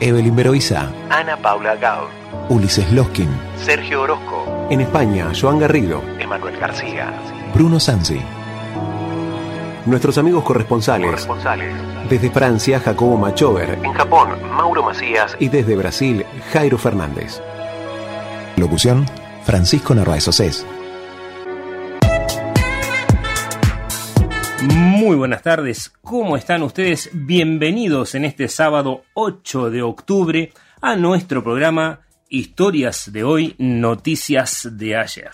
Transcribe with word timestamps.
Evelyn 0.00 0.36
Beroiza, 0.36 0.90
Ana 1.10 1.36
Paula 1.38 1.76
Gao, 1.76 2.08
Ulises 2.48 2.90
Loskin, 2.92 3.28
Sergio 3.56 4.02
Orozco, 4.02 4.66
en 4.70 4.82
España, 4.82 5.32
Joan 5.38 5.58
Garrido, 5.58 6.02
Emanuel 6.18 6.58
García, 6.58 7.12
Bruno 7.54 7.80
Sansi. 7.80 8.20
Nuestros 9.86 10.18
amigos 10.18 10.44
corresponsales. 10.44 11.06
corresponsales. 11.06 11.72
Desde 12.10 12.30
Francia, 12.30 12.80
Jacobo 12.80 13.16
Machover. 13.16 13.78
En 13.82 13.92
Japón, 13.92 14.30
Mauro 14.50 14.82
Macías 14.82 15.36
Y 15.38 15.48
desde 15.48 15.76
Brasil, 15.76 16.26
Jairo 16.52 16.76
Fernández. 16.76 17.40
Locución, 18.56 19.06
Francisco 19.44 19.94
Narváez 19.94 20.26
Océs. 20.28 20.66
Muy 25.06 25.14
buenas 25.14 25.42
tardes, 25.42 25.92
¿cómo 26.02 26.36
están 26.36 26.64
ustedes? 26.64 27.10
Bienvenidos 27.12 28.16
en 28.16 28.24
este 28.24 28.48
sábado 28.48 29.04
8 29.14 29.70
de 29.70 29.80
octubre 29.80 30.52
a 30.80 30.96
nuestro 30.96 31.44
programa 31.44 32.00
Historias 32.28 33.12
de 33.12 33.22
hoy, 33.22 33.54
Noticias 33.56 34.68
de 34.72 34.96
ayer. 34.96 35.30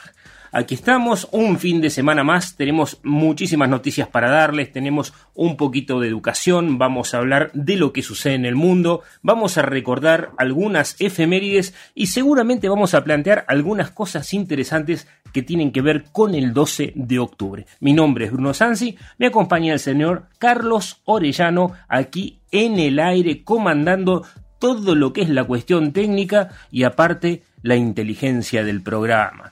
Aquí 0.54 0.74
estamos, 0.74 1.28
un 1.32 1.58
fin 1.58 1.80
de 1.80 1.88
semana 1.88 2.24
más, 2.24 2.56
tenemos 2.56 3.00
muchísimas 3.02 3.70
noticias 3.70 4.06
para 4.06 4.28
darles, 4.28 4.70
tenemos 4.70 5.14
un 5.32 5.56
poquito 5.56 5.98
de 5.98 6.08
educación, 6.08 6.76
vamos 6.76 7.14
a 7.14 7.18
hablar 7.18 7.50
de 7.54 7.76
lo 7.76 7.94
que 7.94 8.02
sucede 8.02 8.34
en 8.34 8.44
el 8.44 8.54
mundo, 8.54 9.00
vamos 9.22 9.56
a 9.56 9.62
recordar 9.62 10.32
algunas 10.36 10.94
efemérides 11.00 11.72
y 11.94 12.08
seguramente 12.08 12.68
vamos 12.68 12.92
a 12.92 13.02
plantear 13.02 13.46
algunas 13.48 13.92
cosas 13.92 14.34
interesantes 14.34 15.08
que 15.32 15.40
tienen 15.40 15.72
que 15.72 15.80
ver 15.80 16.04
con 16.12 16.34
el 16.34 16.52
12 16.52 16.92
de 16.96 17.18
octubre. 17.18 17.64
Mi 17.80 17.94
nombre 17.94 18.26
es 18.26 18.32
Bruno 18.32 18.52
Sansi, 18.52 18.98
me 19.16 19.28
acompaña 19.28 19.72
el 19.72 19.80
señor 19.80 20.26
Carlos 20.38 21.00
Orellano 21.06 21.72
aquí 21.88 22.40
en 22.50 22.78
el 22.78 22.98
aire 22.98 23.42
comandando 23.42 24.26
todo 24.58 24.96
lo 24.96 25.14
que 25.14 25.22
es 25.22 25.30
la 25.30 25.44
cuestión 25.44 25.94
técnica 25.94 26.50
y 26.70 26.82
aparte 26.82 27.42
la 27.62 27.76
inteligencia 27.76 28.62
del 28.64 28.82
programa. 28.82 29.51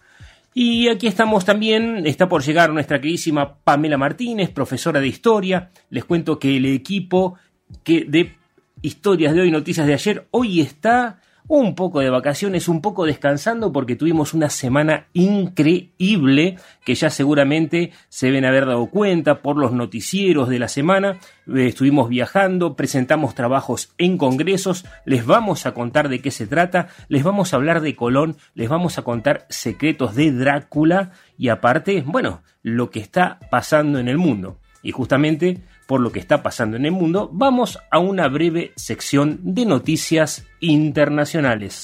Y 0.62 0.88
aquí 0.88 1.06
estamos 1.06 1.46
también, 1.46 2.06
está 2.06 2.28
por 2.28 2.42
llegar 2.42 2.70
nuestra 2.70 3.00
queridísima 3.00 3.56
Pamela 3.64 3.96
Martínez, 3.96 4.50
profesora 4.50 5.00
de 5.00 5.06
historia. 5.06 5.70
Les 5.88 6.04
cuento 6.04 6.38
que 6.38 6.58
el 6.58 6.66
equipo 6.66 7.38
que 7.82 8.04
de 8.04 8.34
historias 8.82 9.32
de 9.32 9.40
hoy, 9.40 9.50
noticias 9.50 9.86
de 9.86 9.94
ayer, 9.94 10.28
hoy 10.32 10.60
está 10.60 11.18
un 11.50 11.74
poco 11.74 11.98
de 11.98 12.10
vacaciones, 12.10 12.68
un 12.68 12.80
poco 12.80 13.06
descansando 13.06 13.72
porque 13.72 13.96
tuvimos 13.96 14.34
una 14.34 14.50
semana 14.50 15.08
increíble 15.14 16.56
que 16.84 16.94
ya 16.94 17.10
seguramente 17.10 17.90
se 18.08 18.26
deben 18.26 18.44
haber 18.44 18.66
dado 18.66 18.86
cuenta 18.86 19.42
por 19.42 19.56
los 19.56 19.72
noticieros 19.72 20.48
de 20.48 20.60
la 20.60 20.68
semana. 20.68 21.18
Eh, 21.52 21.66
Estuvimos 21.66 22.08
viajando, 22.08 22.76
presentamos 22.76 23.34
trabajos 23.34 23.92
en 23.98 24.16
congresos, 24.16 24.84
les 25.04 25.26
vamos 25.26 25.66
a 25.66 25.74
contar 25.74 26.08
de 26.08 26.22
qué 26.22 26.30
se 26.30 26.46
trata, 26.46 26.86
les 27.08 27.24
vamos 27.24 27.52
a 27.52 27.56
hablar 27.56 27.80
de 27.80 27.96
Colón, 27.96 28.36
les 28.54 28.68
vamos 28.68 28.96
a 28.98 29.02
contar 29.02 29.46
secretos 29.48 30.14
de 30.14 30.30
Drácula 30.30 31.10
y 31.36 31.48
aparte, 31.48 32.04
bueno, 32.06 32.42
lo 32.62 32.90
que 32.90 33.00
está 33.00 33.40
pasando 33.50 33.98
en 33.98 34.06
el 34.06 34.18
mundo. 34.18 34.60
Y 34.84 34.92
justamente 34.92 35.58
por 35.90 36.00
lo 36.00 36.12
que 36.12 36.20
está 36.20 36.40
pasando 36.40 36.76
en 36.76 36.86
el 36.86 36.92
mundo, 36.92 37.28
vamos 37.32 37.80
a 37.90 37.98
una 37.98 38.28
breve 38.28 38.70
sección 38.76 39.40
de 39.42 39.66
noticias 39.66 40.46
internacionales. 40.60 41.82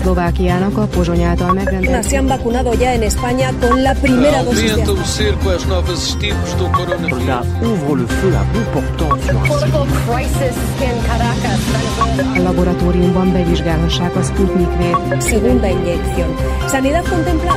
Szlovákiának 0.00 0.78
a 0.78 0.86
pozsony 0.86 1.22
által 1.22 1.52
megrendelt 1.52 2.04
se 2.04 2.16
han 2.16 2.26
vacunado 2.26 2.72
ya 2.72 2.92
en 2.92 3.02
España 3.02 3.50
con 3.60 3.82
la 3.82 3.94
primera 3.94 4.42
dosis 4.42 4.74
de 4.74 4.82
Aumenta 4.82 4.92
o 4.92 5.04
cerco 5.04 5.48
às 5.50 5.64
novas 5.66 5.98
estirpes 6.08 6.54
do 6.58 6.66
coronavírus. 6.70 7.22
Political 9.48 9.86
crisis 10.06 10.56
in 10.88 10.96
Caracas, 11.08 11.60
Venezuela. 11.72 12.36
a 12.36 12.40
laboratóriumban 12.48 13.32
bevizsgálhassák 13.32 14.16
a 14.16 14.22
Sputnik 14.22 14.72
V. 14.78 14.80
segunda 15.20 15.68
inyección. 15.68 16.30
Sanidad 16.68 17.04
contempla. 17.08 17.52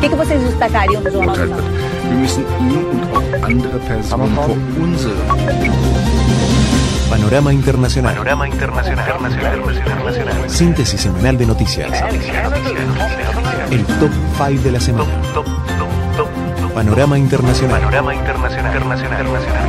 O 0.00 0.08
que, 0.08 0.16
vocês 0.16 0.40
destacariam? 0.48 1.02
Wir 1.02 2.18
müssen 2.22 2.44
ihn 2.60 2.84
und 2.92 3.04
auch 3.16 3.42
andere 3.42 3.78
Personen 3.78 4.34
vor 4.34 4.56
unsere 4.84 6.13
Panorama 7.10 7.52
Internacional. 7.52 8.14
Panorama 8.14 8.48
Internacional. 8.48 9.06
Internacional. 9.08 10.50
Síntesis 10.50 11.00
semanal 11.00 11.38
de 11.38 11.46
noticias. 11.46 11.90
El 13.70 13.84
top 13.84 14.10
5 14.36 14.62
de 14.62 14.72
la 14.72 14.80
semana. 14.80 15.10
Top, 15.34 15.44
top, 15.44 15.86
top, 16.16 16.28
top. 16.60 16.72
Panorama 16.72 17.18
Internacional. 17.18 17.80
Panorama 17.80 18.14
Internacional. 18.14 18.72
Internacional. 18.74 19.26
Internacional. 19.26 19.64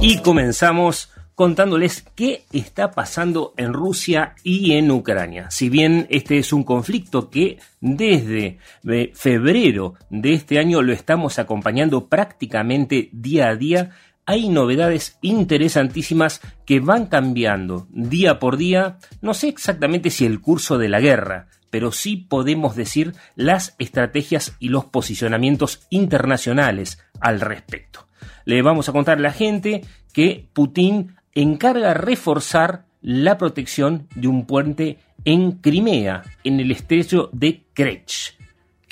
Y 0.00 0.18
comenzamos 0.18 1.10
contándoles 1.42 2.04
qué 2.14 2.44
está 2.52 2.92
pasando 2.92 3.52
en 3.56 3.72
Rusia 3.72 4.36
y 4.44 4.74
en 4.74 4.92
Ucrania. 4.92 5.50
Si 5.50 5.70
bien 5.70 6.06
este 6.08 6.38
es 6.38 6.52
un 6.52 6.62
conflicto 6.62 7.30
que 7.30 7.58
desde 7.80 8.58
eh, 8.88 9.10
febrero 9.12 9.94
de 10.08 10.34
este 10.34 10.60
año 10.60 10.82
lo 10.82 10.92
estamos 10.92 11.40
acompañando 11.40 12.06
prácticamente 12.06 13.08
día 13.10 13.48
a 13.48 13.56
día, 13.56 13.90
hay 14.24 14.50
novedades 14.50 15.18
interesantísimas 15.20 16.40
que 16.64 16.78
van 16.78 17.06
cambiando 17.06 17.88
día 17.90 18.38
por 18.38 18.56
día. 18.56 18.98
No 19.20 19.34
sé 19.34 19.48
exactamente 19.48 20.10
si 20.10 20.24
el 20.24 20.40
curso 20.40 20.78
de 20.78 20.90
la 20.90 21.00
guerra, 21.00 21.48
pero 21.70 21.90
sí 21.90 22.18
podemos 22.18 22.76
decir 22.76 23.14
las 23.34 23.74
estrategias 23.80 24.54
y 24.60 24.68
los 24.68 24.84
posicionamientos 24.84 25.88
internacionales 25.90 27.00
al 27.18 27.40
respecto. 27.40 28.06
Le 28.44 28.62
vamos 28.62 28.88
a 28.88 28.92
contar 28.92 29.18
a 29.18 29.22
la 29.22 29.32
gente 29.32 29.82
que 30.12 30.48
Putin 30.52 31.16
encarga 31.34 31.94
reforzar 31.94 32.84
la 33.00 33.38
protección 33.38 34.08
de 34.14 34.28
un 34.28 34.46
puente 34.46 34.98
en 35.24 35.52
Crimea, 35.52 36.22
en 36.44 36.60
el 36.60 36.70
estrecho 36.70 37.30
de 37.32 37.64
Kerch. 37.74 38.36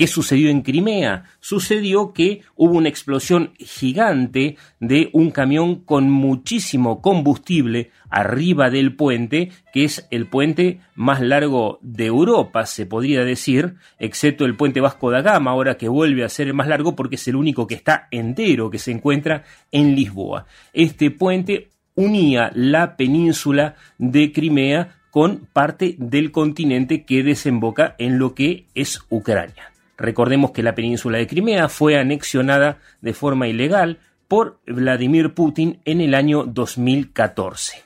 ¿Qué 0.01 0.07
sucedió 0.07 0.49
en 0.49 0.63
Crimea? 0.63 1.25
Sucedió 1.41 2.15
que 2.15 2.41
hubo 2.57 2.79
una 2.79 2.89
explosión 2.89 3.53
gigante 3.59 4.57
de 4.79 5.11
un 5.13 5.31
camión 5.31 5.85
con 5.85 6.11
muchísimo 6.11 7.03
combustible 7.03 7.91
arriba 8.09 8.71
del 8.71 8.97
puente, 8.97 9.51
que 9.75 9.85
es 9.85 10.09
el 10.11 10.27
puente 10.27 10.81
más 10.95 11.21
largo 11.21 11.81
de 11.83 12.07
Europa, 12.07 12.65
se 12.65 12.87
podría 12.87 13.25
decir, 13.25 13.75
excepto 13.99 14.47
el 14.47 14.57
puente 14.57 14.81
Vasco 14.81 15.11
da 15.11 15.21
Gama, 15.21 15.51
ahora 15.51 15.77
que 15.77 15.91
vuelve 15.91 16.25
a 16.25 16.31
ser 16.31 16.47
el 16.47 16.55
más 16.55 16.69
largo 16.69 16.97
porque 16.97 17.17
es 17.17 17.29
el 17.29 17.37
único 17.37 17.67
que 17.67 17.75
está 17.75 18.09
entero, 18.11 18.71
que 18.71 18.79
se 18.79 18.93
encuentra 18.93 19.45
en 19.71 19.95
Lisboa. 19.95 20.47
Este 20.73 21.11
puente 21.11 21.70
unía 21.95 22.51
la 22.55 22.97
península 22.97 23.77
de 23.99 24.33
Crimea 24.33 24.97
con 25.11 25.49
parte 25.53 25.97
del 25.99 26.31
continente 26.31 27.05
que 27.05 27.23
desemboca 27.23 27.95
en 27.99 28.19
lo 28.19 28.35
que 28.35 28.67
es 28.75 29.01
Ucrania. 29.09 29.73
Recordemos 29.97 30.53
que 30.53 30.63
la 30.63 30.75
península 30.75 31.19
de 31.19 31.27
Crimea 31.27 31.69
fue 31.69 31.99
anexionada 31.99 32.79
de 33.01 33.13
forma 33.13 33.49
ilegal 33.49 33.99
por 34.29 34.61
Vladimir 34.67 35.35
Putin 35.35 35.81
en 35.85 36.01
el 36.01 36.15
año 36.15 36.45
2014. 36.45 37.83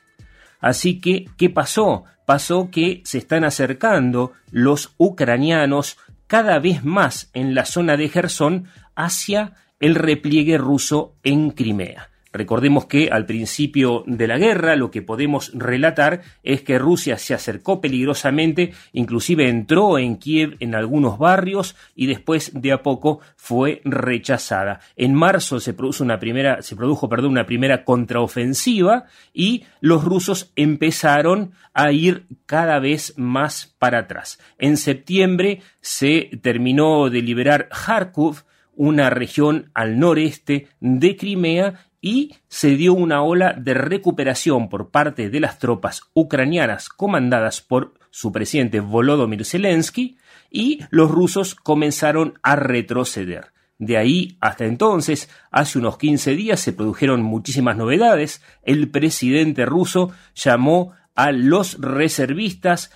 Así 0.61 1.01
que, 1.01 1.27
¿qué 1.37 1.51
pasó? 1.51 2.05
Pasó 2.27 2.71
que 2.71 3.03
se 3.05 3.19
están 3.19 3.45
acercando 3.45 4.33
los 4.51 4.95
ucranianos 4.97 5.99
cada 6.27 6.59
vez 6.59 6.85
más 6.85 7.31
en 7.35 7.55
la 7.55 7.65
zona 7.65 7.97
de 7.97 8.09
Gerson 8.09 8.69
hacia 8.95 9.55
el 9.81 9.95
repliegue 9.95 10.57
ruso 10.57 11.17
en 11.23 11.51
Crimea. 11.51 12.11
Recordemos 12.35 12.87
que 12.87 13.11
al 13.13 13.27
principio 13.27 14.03
de 14.09 14.27
la 14.27 14.39
guerra 14.39 14.75
lo 14.75 14.91
que 14.91 15.03
podemos 15.03 15.53
relatar 15.55 16.23
es 16.43 16.63
que 16.63 16.81
Rusia 16.81 17.17
se 17.17 17.33
acercó 17.33 17.81
peligrosamente, 17.81 18.73
inclusive 18.93 19.49
entró 19.49 19.99
en 20.01 20.17
Kiev 20.17 20.57
en 20.59 20.75
algunos 20.75 21.17
barrios 21.17 21.77
y 21.95 22.07
después 22.07 22.51
de 22.61 22.73
a 22.73 22.83
poco 22.83 23.21
fue 23.37 23.83
rechazada. 23.85 24.81
En 24.97 25.15
marzo 25.15 25.61
se 25.61 25.75
produjo 25.75 26.03
una 26.03 26.19
primera, 26.19 26.61
se 26.61 26.75
produjo, 26.75 27.09
perdón, 27.09 27.31
una 27.31 27.47
primera 27.47 27.85
contraofensiva 27.85 29.05
y 29.33 29.67
los 29.81 30.03
rusos 30.03 30.51
empezaron 30.57 31.53
a 31.73 31.93
ir 31.93 32.27
cada 32.47 32.81
vez 32.81 33.15
más 33.17 33.77
para 33.79 34.01
atrás. 34.01 34.41
En 34.59 34.77
septiembre 34.77 35.63
se 35.81 36.31
terminó 36.43 37.11
de 37.11 37.23
liberar 37.23 37.69
Kharkov, 37.69 38.43
una 38.77 39.09
región 39.09 39.71
al 39.73 40.01
noreste 40.01 40.67
de 40.81 41.17
Crimea 41.17 41.87
y 42.05 42.35
se 42.49 42.77
dio 42.77 42.93
una 42.93 43.23
ola 43.23 43.55
de 43.55 43.73
recuperación 43.73 44.69
por 44.69 44.91
parte 44.91 45.31
de 45.31 45.41
las 45.41 45.59
tropas 45.59 46.03
ucranianas 46.13 46.91
comandadas 46.91 47.63
por 47.63 47.95
su 48.11 48.31
presidente 48.31 48.81
Volodymyr 48.81 49.43
Zelensky 49.47 50.19
y 50.51 50.81
los 50.91 51.11
rusos 51.11 51.55
comenzaron 51.55 52.39
a 52.43 52.57
retroceder. 52.57 53.53
De 53.79 53.97
ahí 53.97 54.37
hasta 54.43 54.67
entonces, 54.67 55.31
hace 55.51 55.79
unos 55.79 55.97
15 55.97 56.37
días 56.37 56.61
se 56.61 56.75
produjeron 56.75 57.23
muchísimas 57.23 57.79
novedades. 57.79 58.43
El 58.65 58.91
presidente 58.91 59.65
ruso 59.65 60.13
llamó 60.35 60.93
a 61.15 61.33
los 61.33 61.81
reservistas, 61.81 62.93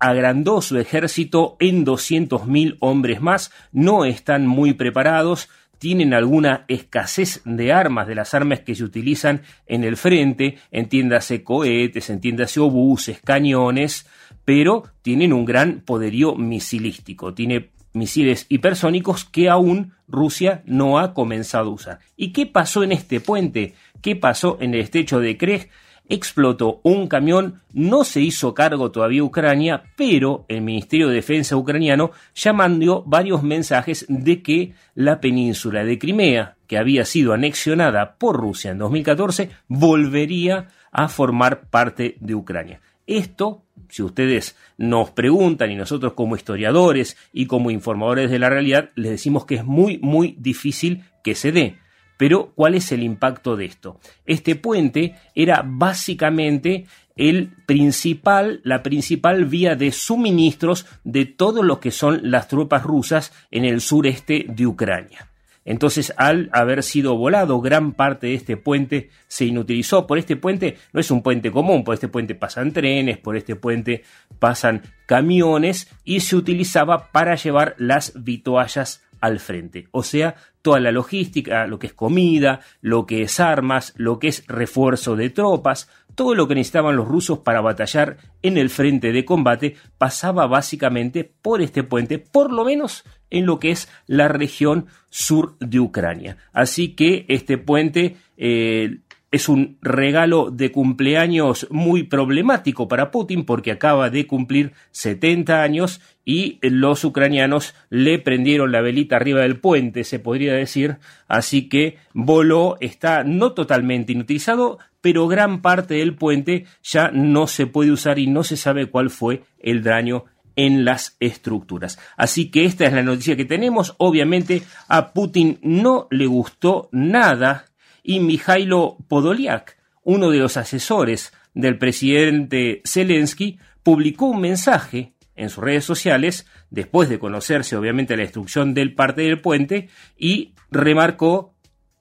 agrandó 0.00 0.62
su 0.62 0.78
ejército 0.78 1.56
en 1.60 1.86
200.000 1.86 2.76
hombres 2.80 3.20
más, 3.20 3.52
no 3.70 4.04
están 4.04 4.48
muy 4.48 4.72
preparados, 4.72 5.48
tienen 5.78 6.14
alguna 6.14 6.64
escasez 6.68 7.40
de 7.44 7.72
armas, 7.72 8.06
de 8.06 8.14
las 8.14 8.34
armas 8.34 8.60
que 8.60 8.74
se 8.74 8.84
utilizan 8.84 9.42
en 9.66 9.84
el 9.84 9.96
frente, 9.96 10.58
entiéndase 10.70 11.42
cohetes, 11.42 12.10
entiéndase 12.10 12.60
obuses, 12.60 13.20
cañones, 13.24 14.06
pero 14.44 14.84
tienen 15.02 15.32
un 15.32 15.44
gran 15.44 15.80
poderío 15.80 16.34
misilístico, 16.34 17.34
tiene 17.34 17.70
misiles 17.92 18.46
hipersónicos 18.48 19.24
que 19.24 19.48
aún 19.48 19.94
Rusia 20.08 20.62
no 20.66 20.98
ha 20.98 21.14
comenzado 21.14 21.70
a 21.70 21.74
usar. 21.74 21.98
¿Y 22.16 22.32
qué 22.32 22.46
pasó 22.46 22.82
en 22.82 22.92
este 22.92 23.20
puente? 23.20 23.74
¿Qué 24.00 24.16
pasó 24.16 24.58
en 24.60 24.74
el 24.74 24.80
estrecho 24.80 25.20
de 25.20 25.36
Krej? 25.36 25.68
Explotó 26.08 26.80
un 26.82 27.06
camión, 27.06 27.60
no 27.72 28.04
se 28.04 28.20
hizo 28.20 28.54
cargo 28.54 28.90
todavía 28.90 29.22
Ucrania, 29.22 29.82
pero 29.96 30.44
el 30.48 30.62
Ministerio 30.62 31.08
de 31.08 31.16
Defensa 31.16 31.56
ucraniano 31.56 32.10
ya 32.34 32.52
mandó 32.52 33.02
varios 33.06 33.42
mensajes 33.42 34.06
de 34.08 34.42
que 34.42 34.74
la 34.94 35.20
península 35.20 35.84
de 35.84 35.98
Crimea, 35.98 36.56
que 36.66 36.78
había 36.78 37.04
sido 37.04 37.32
anexionada 37.32 38.16
por 38.16 38.36
Rusia 38.36 38.70
en 38.70 38.78
2014, 38.78 39.50
volvería 39.68 40.68
a 40.90 41.08
formar 41.08 41.68
parte 41.68 42.16
de 42.20 42.34
Ucrania. 42.34 42.80
Esto, 43.06 43.62
si 43.88 44.02
ustedes 44.02 44.54
nos 44.76 45.10
preguntan 45.10 45.70
y 45.70 45.76
nosotros 45.76 46.12
como 46.12 46.36
historiadores 46.36 47.16
y 47.32 47.46
como 47.46 47.70
informadores 47.70 48.30
de 48.30 48.38
la 48.38 48.50
realidad, 48.50 48.90
les 48.96 49.12
decimos 49.12 49.46
que 49.46 49.56
es 49.56 49.64
muy, 49.64 49.98
muy 49.98 50.36
difícil 50.38 51.04
que 51.24 51.34
se 51.34 51.52
dé. 51.52 51.78
Pero, 52.18 52.52
¿cuál 52.54 52.74
es 52.74 52.92
el 52.92 53.02
impacto 53.02 53.56
de 53.56 53.64
esto? 53.64 53.98
Este 54.26 54.56
puente 54.56 55.14
era 55.34 55.62
básicamente 55.64 56.84
el 57.16 57.50
principal, 57.64 58.60
la 58.64 58.82
principal 58.82 59.46
vía 59.46 59.76
de 59.76 59.92
suministros 59.92 60.84
de 61.04 61.24
todo 61.24 61.62
lo 61.62 61.80
que 61.80 61.90
son 61.90 62.30
las 62.30 62.48
tropas 62.48 62.82
rusas 62.82 63.32
en 63.50 63.64
el 63.64 63.80
sureste 63.80 64.44
de 64.48 64.66
Ucrania. 64.66 65.28
Entonces, 65.64 66.14
al 66.16 66.48
haber 66.52 66.82
sido 66.82 67.16
volado, 67.16 67.60
gran 67.60 67.92
parte 67.92 68.28
de 68.28 68.34
este 68.34 68.56
puente 68.56 69.10
se 69.26 69.44
inutilizó. 69.44 70.06
Por 70.06 70.16
este 70.16 70.34
puente 70.34 70.78
no 70.94 71.00
es 71.00 71.10
un 71.10 71.22
puente 71.22 71.52
común, 71.52 71.84
por 71.84 71.92
este 71.92 72.08
puente 72.08 72.34
pasan 72.34 72.72
trenes, 72.72 73.18
por 73.18 73.36
este 73.36 73.54
puente 73.54 74.02
pasan 74.38 74.82
camiones 75.04 75.92
y 76.04 76.20
se 76.20 76.36
utilizaba 76.36 77.12
para 77.12 77.34
llevar 77.34 77.74
las 77.76 78.14
vituallas 78.16 79.04
al 79.20 79.40
frente. 79.40 79.88
O 79.90 80.02
sea, 80.02 80.34
toda 80.62 80.80
la 80.80 80.92
logística, 80.92 81.66
lo 81.66 81.78
que 81.78 81.88
es 81.88 81.94
comida, 81.94 82.60
lo 82.80 83.06
que 83.06 83.22
es 83.22 83.40
armas, 83.40 83.94
lo 83.96 84.18
que 84.18 84.28
es 84.28 84.44
refuerzo 84.46 85.16
de 85.16 85.30
tropas, 85.30 85.88
todo 86.14 86.34
lo 86.34 86.48
que 86.48 86.54
necesitaban 86.56 86.96
los 86.96 87.06
rusos 87.06 87.38
para 87.38 87.60
batallar 87.60 88.16
en 88.42 88.58
el 88.58 88.70
frente 88.70 89.12
de 89.12 89.24
combate 89.24 89.76
pasaba 89.98 90.46
básicamente 90.46 91.22
por 91.22 91.62
este 91.62 91.84
puente, 91.84 92.18
por 92.18 92.52
lo 92.52 92.64
menos 92.64 93.04
en 93.30 93.46
lo 93.46 93.58
que 93.60 93.70
es 93.70 93.88
la 94.06 94.28
región 94.28 94.86
sur 95.10 95.56
de 95.60 95.80
Ucrania. 95.80 96.36
Así 96.52 96.94
que 96.94 97.24
este 97.28 97.56
puente 97.56 98.16
eh, 98.36 98.98
es 99.30 99.48
un 99.48 99.78
regalo 99.82 100.50
de 100.50 100.72
cumpleaños 100.72 101.66
muy 101.70 102.04
problemático 102.04 102.88
para 102.88 103.10
Putin 103.10 103.44
porque 103.44 103.72
acaba 103.72 104.08
de 104.10 104.26
cumplir 104.26 104.72
70 104.92 105.62
años 105.62 106.00
y 106.24 106.58
los 106.62 107.04
ucranianos 107.04 107.74
le 107.90 108.18
prendieron 108.18 108.72
la 108.72 108.80
velita 108.80 109.16
arriba 109.16 109.40
del 109.42 109.60
puente, 109.60 110.04
se 110.04 110.18
podría 110.18 110.54
decir, 110.54 110.96
así 111.26 111.68
que 111.68 111.98
voló, 112.14 112.76
está 112.80 113.24
no 113.24 113.52
totalmente 113.52 114.12
inutilizado, 114.12 114.78
pero 115.00 115.28
gran 115.28 115.62
parte 115.62 115.94
del 115.94 116.14
puente 116.14 116.64
ya 116.82 117.10
no 117.10 117.46
se 117.46 117.66
puede 117.66 117.92
usar 117.92 118.18
y 118.18 118.26
no 118.26 118.44
se 118.44 118.56
sabe 118.56 118.86
cuál 118.86 119.10
fue 119.10 119.42
el 119.58 119.82
daño 119.82 120.24
en 120.56 120.84
las 120.84 121.16
estructuras. 121.20 122.00
Así 122.16 122.50
que 122.50 122.64
esta 122.64 122.84
es 122.84 122.92
la 122.92 123.04
noticia 123.04 123.36
que 123.36 123.44
tenemos. 123.44 123.94
Obviamente 123.98 124.62
a 124.88 125.12
Putin 125.12 125.60
no 125.62 126.08
le 126.10 126.26
gustó 126.26 126.88
nada 126.90 127.67
y 128.08 128.20
Mijailo 128.20 128.96
Podoliak, 129.06 129.76
uno 130.02 130.30
de 130.30 130.38
los 130.38 130.56
asesores 130.56 131.30
del 131.52 131.76
presidente 131.76 132.80
Zelensky, 132.86 133.58
publicó 133.82 134.28
un 134.28 134.40
mensaje 134.40 135.12
en 135.36 135.50
sus 135.50 135.62
redes 135.62 135.84
sociales, 135.84 136.46
después 136.70 137.10
de 137.10 137.18
conocerse 137.18 137.76
obviamente 137.76 138.16
la 138.16 138.22
destrucción 138.22 138.72
del 138.72 138.94
parte 138.94 139.20
del 139.20 139.42
puente, 139.42 139.90
y 140.16 140.54
remarcó, 140.70 141.52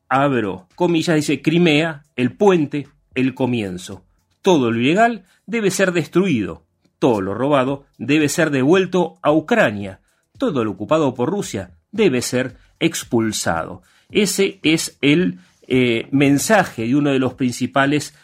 abro 0.08 0.70
comillas, 0.76 1.18
dice, 1.18 1.42
Crimea, 1.42 2.04
el 2.16 2.32
puente, 2.32 2.88
el 3.14 3.34
comienzo. 3.34 4.06
Todo 4.42 4.72
lo 4.72 4.80
ilegal 4.80 5.26
debe 5.46 5.72
ser 5.72 5.92
destruido, 5.92 6.64
todo 7.00 7.20
lo 7.20 7.34
robado 7.34 7.84
debe 7.98 8.30
ser 8.30 8.52
devuelto 8.52 9.18
a 9.22 9.34
Ucrania, 9.34 10.00
todo 10.38 10.64
lo 10.64 10.72
ocupado 10.72 11.14
por 11.14 11.30
Rusia 11.30 11.72
debe 11.92 12.22
ser 12.22 12.56
expulsado. 12.80 13.82
Ese 14.10 14.62
es 14.64 14.98
el 15.02 15.40
eh, 15.68 16.08
mensaje 16.12 16.84
de 16.84 16.96
uno 16.96 17.12
de 17.12 17.20
los 17.20 17.34
principales 17.34 18.16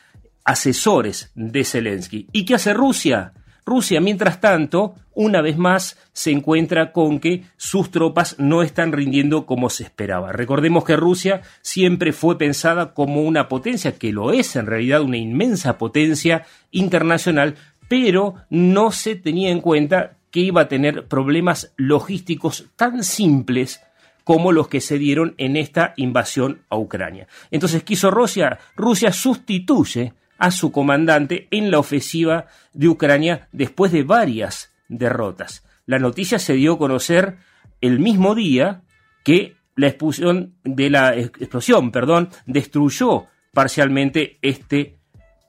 asesores 0.43 1.31
de 1.35 1.63
Zelensky. 1.63 2.27
¿Y 2.31 2.45
qué 2.45 2.55
hace 2.55 2.73
Rusia? 2.73 3.33
Rusia, 3.65 4.01
mientras 4.01 4.41
tanto, 4.41 4.95
una 5.13 5.41
vez 5.41 5.57
más 5.57 5.97
se 6.11 6.31
encuentra 6.31 6.91
con 6.91 7.19
que 7.19 7.43
sus 7.55 7.91
tropas 7.91 8.35
no 8.37 8.61
están 8.61 8.91
rindiendo 8.91 9.45
como 9.45 9.69
se 9.69 9.83
esperaba. 9.83 10.33
Recordemos 10.33 10.83
que 10.83 10.97
Rusia 10.97 11.41
siempre 11.61 12.11
fue 12.11 12.37
pensada 12.37 12.93
como 12.93 13.21
una 13.21 13.47
potencia, 13.47 13.97
que 13.97 14.11
lo 14.11 14.33
es 14.33 14.55
en 14.55 14.65
realidad 14.65 15.01
una 15.01 15.17
inmensa 15.17 15.77
potencia 15.77 16.45
internacional, 16.71 17.55
pero 17.87 18.35
no 18.49 18.91
se 18.91 19.15
tenía 19.15 19.51
en 19.51 19.61
cuenta 19.61 20.17
que 20.29 20.41
iba 20.41 20.61
a 20.61 20.67
tener 20.67 21.07
problemas 21.07 21.73
logísticos 21.77 22.65
tan 22.75 23.03
simples 23.03 23.81
como 24.23 24.51
los 24.51 24.67
que 24.67 24.81
se 24.81 24.97
dieron 24.97 25.35
en 25.37 25.57
esta 25.57 25.93
invasión 25.97 26.61
a 26.69 26.77
Ucrania. 26.77 27.27
Entonces 27.51 27.83
quiso 27.83 28.11
Rusia, 28.11 28.59
Rusia 28.75 29.11
sustituye 29.11 30.13
a 30.37 30.51
su 30.51 30.71
comandante 30.71 31.47
en 31.51 31.71
la 31.71 31.79
ofensiva 31.79 32.47
de 32.73 32.87
Ucrania 32.87 33.47
después 33.51 33.91
de 33.91 34.03
varias 34.03 34.73
derrotas. 34.87 35.63
La 35.85 35.99
noticia 35.99 36.39
se 36.39 36.53
dio 36.53 36.73
a 36.73 36.77
conocer 36.77 37.37
el 37.81 37.99
mismo 37.99 38.35
día 38.35 38.81
que 39.23 39.55
la 39.75 39.87
explosión 39.87 40.55
de 40.63 40.89
la 40.89 41.15
explosión, 41.15 41.91
perdón, 41.91 42.29
destruyó 42.45 43.27
parcialmente 43.53 44.37
este 44.41 44.97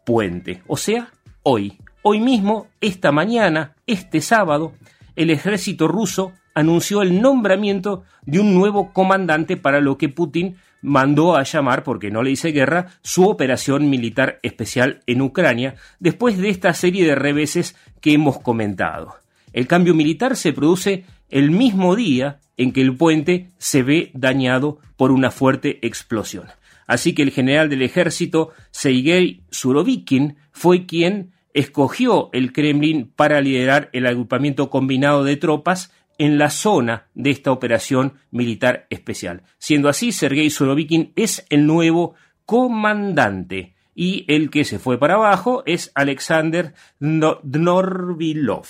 puente. 0.04 0.62
O 0.66 0.76
sea, 0.76 1.10
hoy, 1.42 1.78
hoy 2.02 2.20
mismo, 2.20 2.68
esta 2.80 3.12
mañana, 3.12 3.74
este 3.86 4.20
sábado, 4.20 4.74
el 5.16 5.30
ejército 5.30 5.88
ruso 5.88 6.32
anunció 6.54 7.02
el 7.02 7.20
nombramiento 7.20 8.04
de 8.22 8.40
un 8.40 8.54
nuevo 8.54 8.92
comandante 8.92 9.56
para 9.56 9.80
lo 9.80 9.98
que 9.98 10.08
Putin 10.08 10.56
mandó 10.80 11.36
a 11.36 11.42
llamar, 11.42 11.82
porque 11.82 12.10
no 12.10 12.22
le 12.22 12.30
hice 12.30 12.52
guerra, 12.52 12.88
su 13.02 13.26
operación 13.28 13.88
militar 13.88 14.38
especial 14.42 15.02
en 15.06 15.22
Ucrania, 15.22 15.76
después 15.98 16.38
de 16.38 16.50
esta 16.50 16.74
serie 16.74 17.06
de 17.06 17.14
reveses 17.14 17.74
que 18.00 18.12
hemos 18.12 18.38
comentado. 18.38 19.14
El 19.52 19.66
cambio 19.66 19.94
militar 19.94 20.36
se 20.36 20.52
produce 20.52 21.04
el 21.30 21.50
mismo 21.50 21.96
día 21.96 22.38
en 22.56 22.72
que 22.72 22.82
el 22.82 22.96
puente 22.96 23.48
se 23.58 23.82
ve 23.82 24.10
dañado 24.14 24.78
por 24.96 25.10
una 25.10 25.30
fuerte 25.30 25.78
explosión. 25.86 26.46
Así 26.86 27.14
que 27.14 27.22
el 27.22 27.30
general 27.30 27.70
del 27.70 27.82
ejército, 27.82 28.50
Sergei 28.70 29.42
Surovikin, 29.50 30.36
fue 30.52 30.86
quien 30.86 31.32
escogió 31.54 32.30
el 32.32 32.52
Kremlin 32.52 33.10
para 33.14 33.40
liderar 33.40 33.88
el 33.92 34.06
agrupamiento 34.06 34.70
combinado 34.70 35.24
de 35.24 35.36
tropas 35.36 35.92
en 36.18 36.38
la 36.38 36.50
zona 36.50 37.06
de 37.14 37.30
esta 37.30 37.50
operación 37.52 38.14
militar 38.30 38.86
especial. 38.90 39.42
Siendo 39.58 39.88
así, 39.88 40.12
Sergei 40.12 40.50
Sorovikin 40.50 41.12
es 41.16 41.44
el 41.50 41.66
nuevo 41.66 42.14
comandante. 42.44 43.74
Y 43.94 44.24
el 44.28 44.50
que 44.50 44.64
se 44.64 44.78
fue 44.80 44.98
para 44.98 45.14
abajo 45.14 45.62
es 45.66 45.92
Alexander 45.94 46.74
No- 46.98 47.38
Norvilov. 47.44 48.66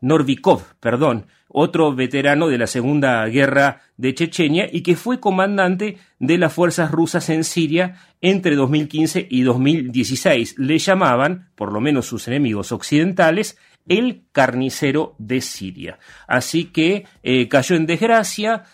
Norvikov, 0.00 0.62
perdón, 0.80 1.26
otro 1.48 1.94
veterano 1.94 2.48
de 2.48 2.58
la 2.58 2.66
Segunda 2.66 3.24
Guerra 3.26 3.82
de 3.96 4.14
Chechenia 4.14 4.68
y 4.70 4.82
que 4.82 4.96
fue 4.96 5.20
comandante 5.20 5.98
de 6.18 6.36
las 6.38 6.52
fuerzas 6.52 6.90
rusas 6.90 7.30
en 7.30 7.44
Siria 7.44 7.96
entre 8.20 8.54
2015 8.56 9.26
y 9.30 9.42
2016. 9.42 10.58
Le 10.58 10.78
llamaban, 10.78 11.48
por 11.54 11.72
lo 11.72 11.80
menos 11.80 12.06
sus 12.06 12.26
enemigos 12.28 12.72
occidentales, 12.72 13.56
el 13.88 14.24
carnicero 14.32 15.14
de 15.18 15.40
Siria. 15.40 15.98
Así 16.26 16.66
que 16.66 17.06
eh, 17.22 17.48
cayó 17.48 17.76
en 17.76 17.86
desgracia. 17.86 18.64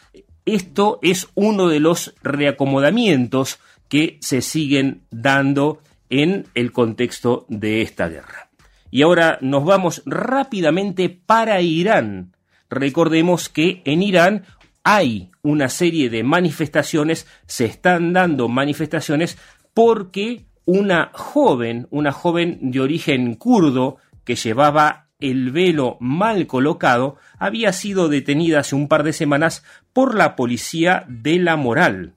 Esto 0.45 0.99
es 1.03 1.29
uno 1.35 1.69
de 1.69 1.81
los 1.81 2.15
reacomodamientos 2.23 3.59
que 3.89 4.19
se 4.21 4.41
siguen 4.41 5.03
dando 5.11 5.81
en 6.09 6.47
el 6.55 6.73
contexto 6.73 7.47
de 7.49 7.83
esta 7.83 8.09
guerra. 8.09 8.51
Y 8.91 9.03
ahora 9.03 9.39
nos 9.41 9.65
vamos 9.65 10.03
rápidamente 10.07 11.09
para 11.09 11.61
Irán. 11.61 12.35
Recordemos 12.69 13.49
que 13.49 13.83
en 13.85 14.03
Irán 14.03 14.45
hay 14.83 15.31
una 15.43 15.69
serie 15.69 16.11
de 16.11 16.23
manifestaciones, 16.23 17.27
se 17.47 17.67
están 17.67 18.13
dando 18.13 18.49
manifestaciones 18.49 19.39
porque 19.75 20.47
una 20.65 21.11
joven, 21.13 21.87
una 21.91 22.13
joven 22.13 22.59
de 22.71 22.81
origen 22.81 23.35
kurdo 23.35 23.99
que 24.25 24.37
llevaba 24.37 25.09
el 25.19 25.51
velo 25.51 25.97
mal 26.01 26.47
colocado, 26.47 27.17
había 27.39 27.73
sido 27.73 28.09
detenida 28.09 28.61
hace 28.61 28.75
un 28.75 28.89
par 28.89 29.03
de 29.03 29.13
semanas 29.13 29.65
por 29.93 30.15
la 30.15 30.35
policía 30.37 31.05
de 31.09 31.39
la 31.39 31.57
moral. 31.57 32.15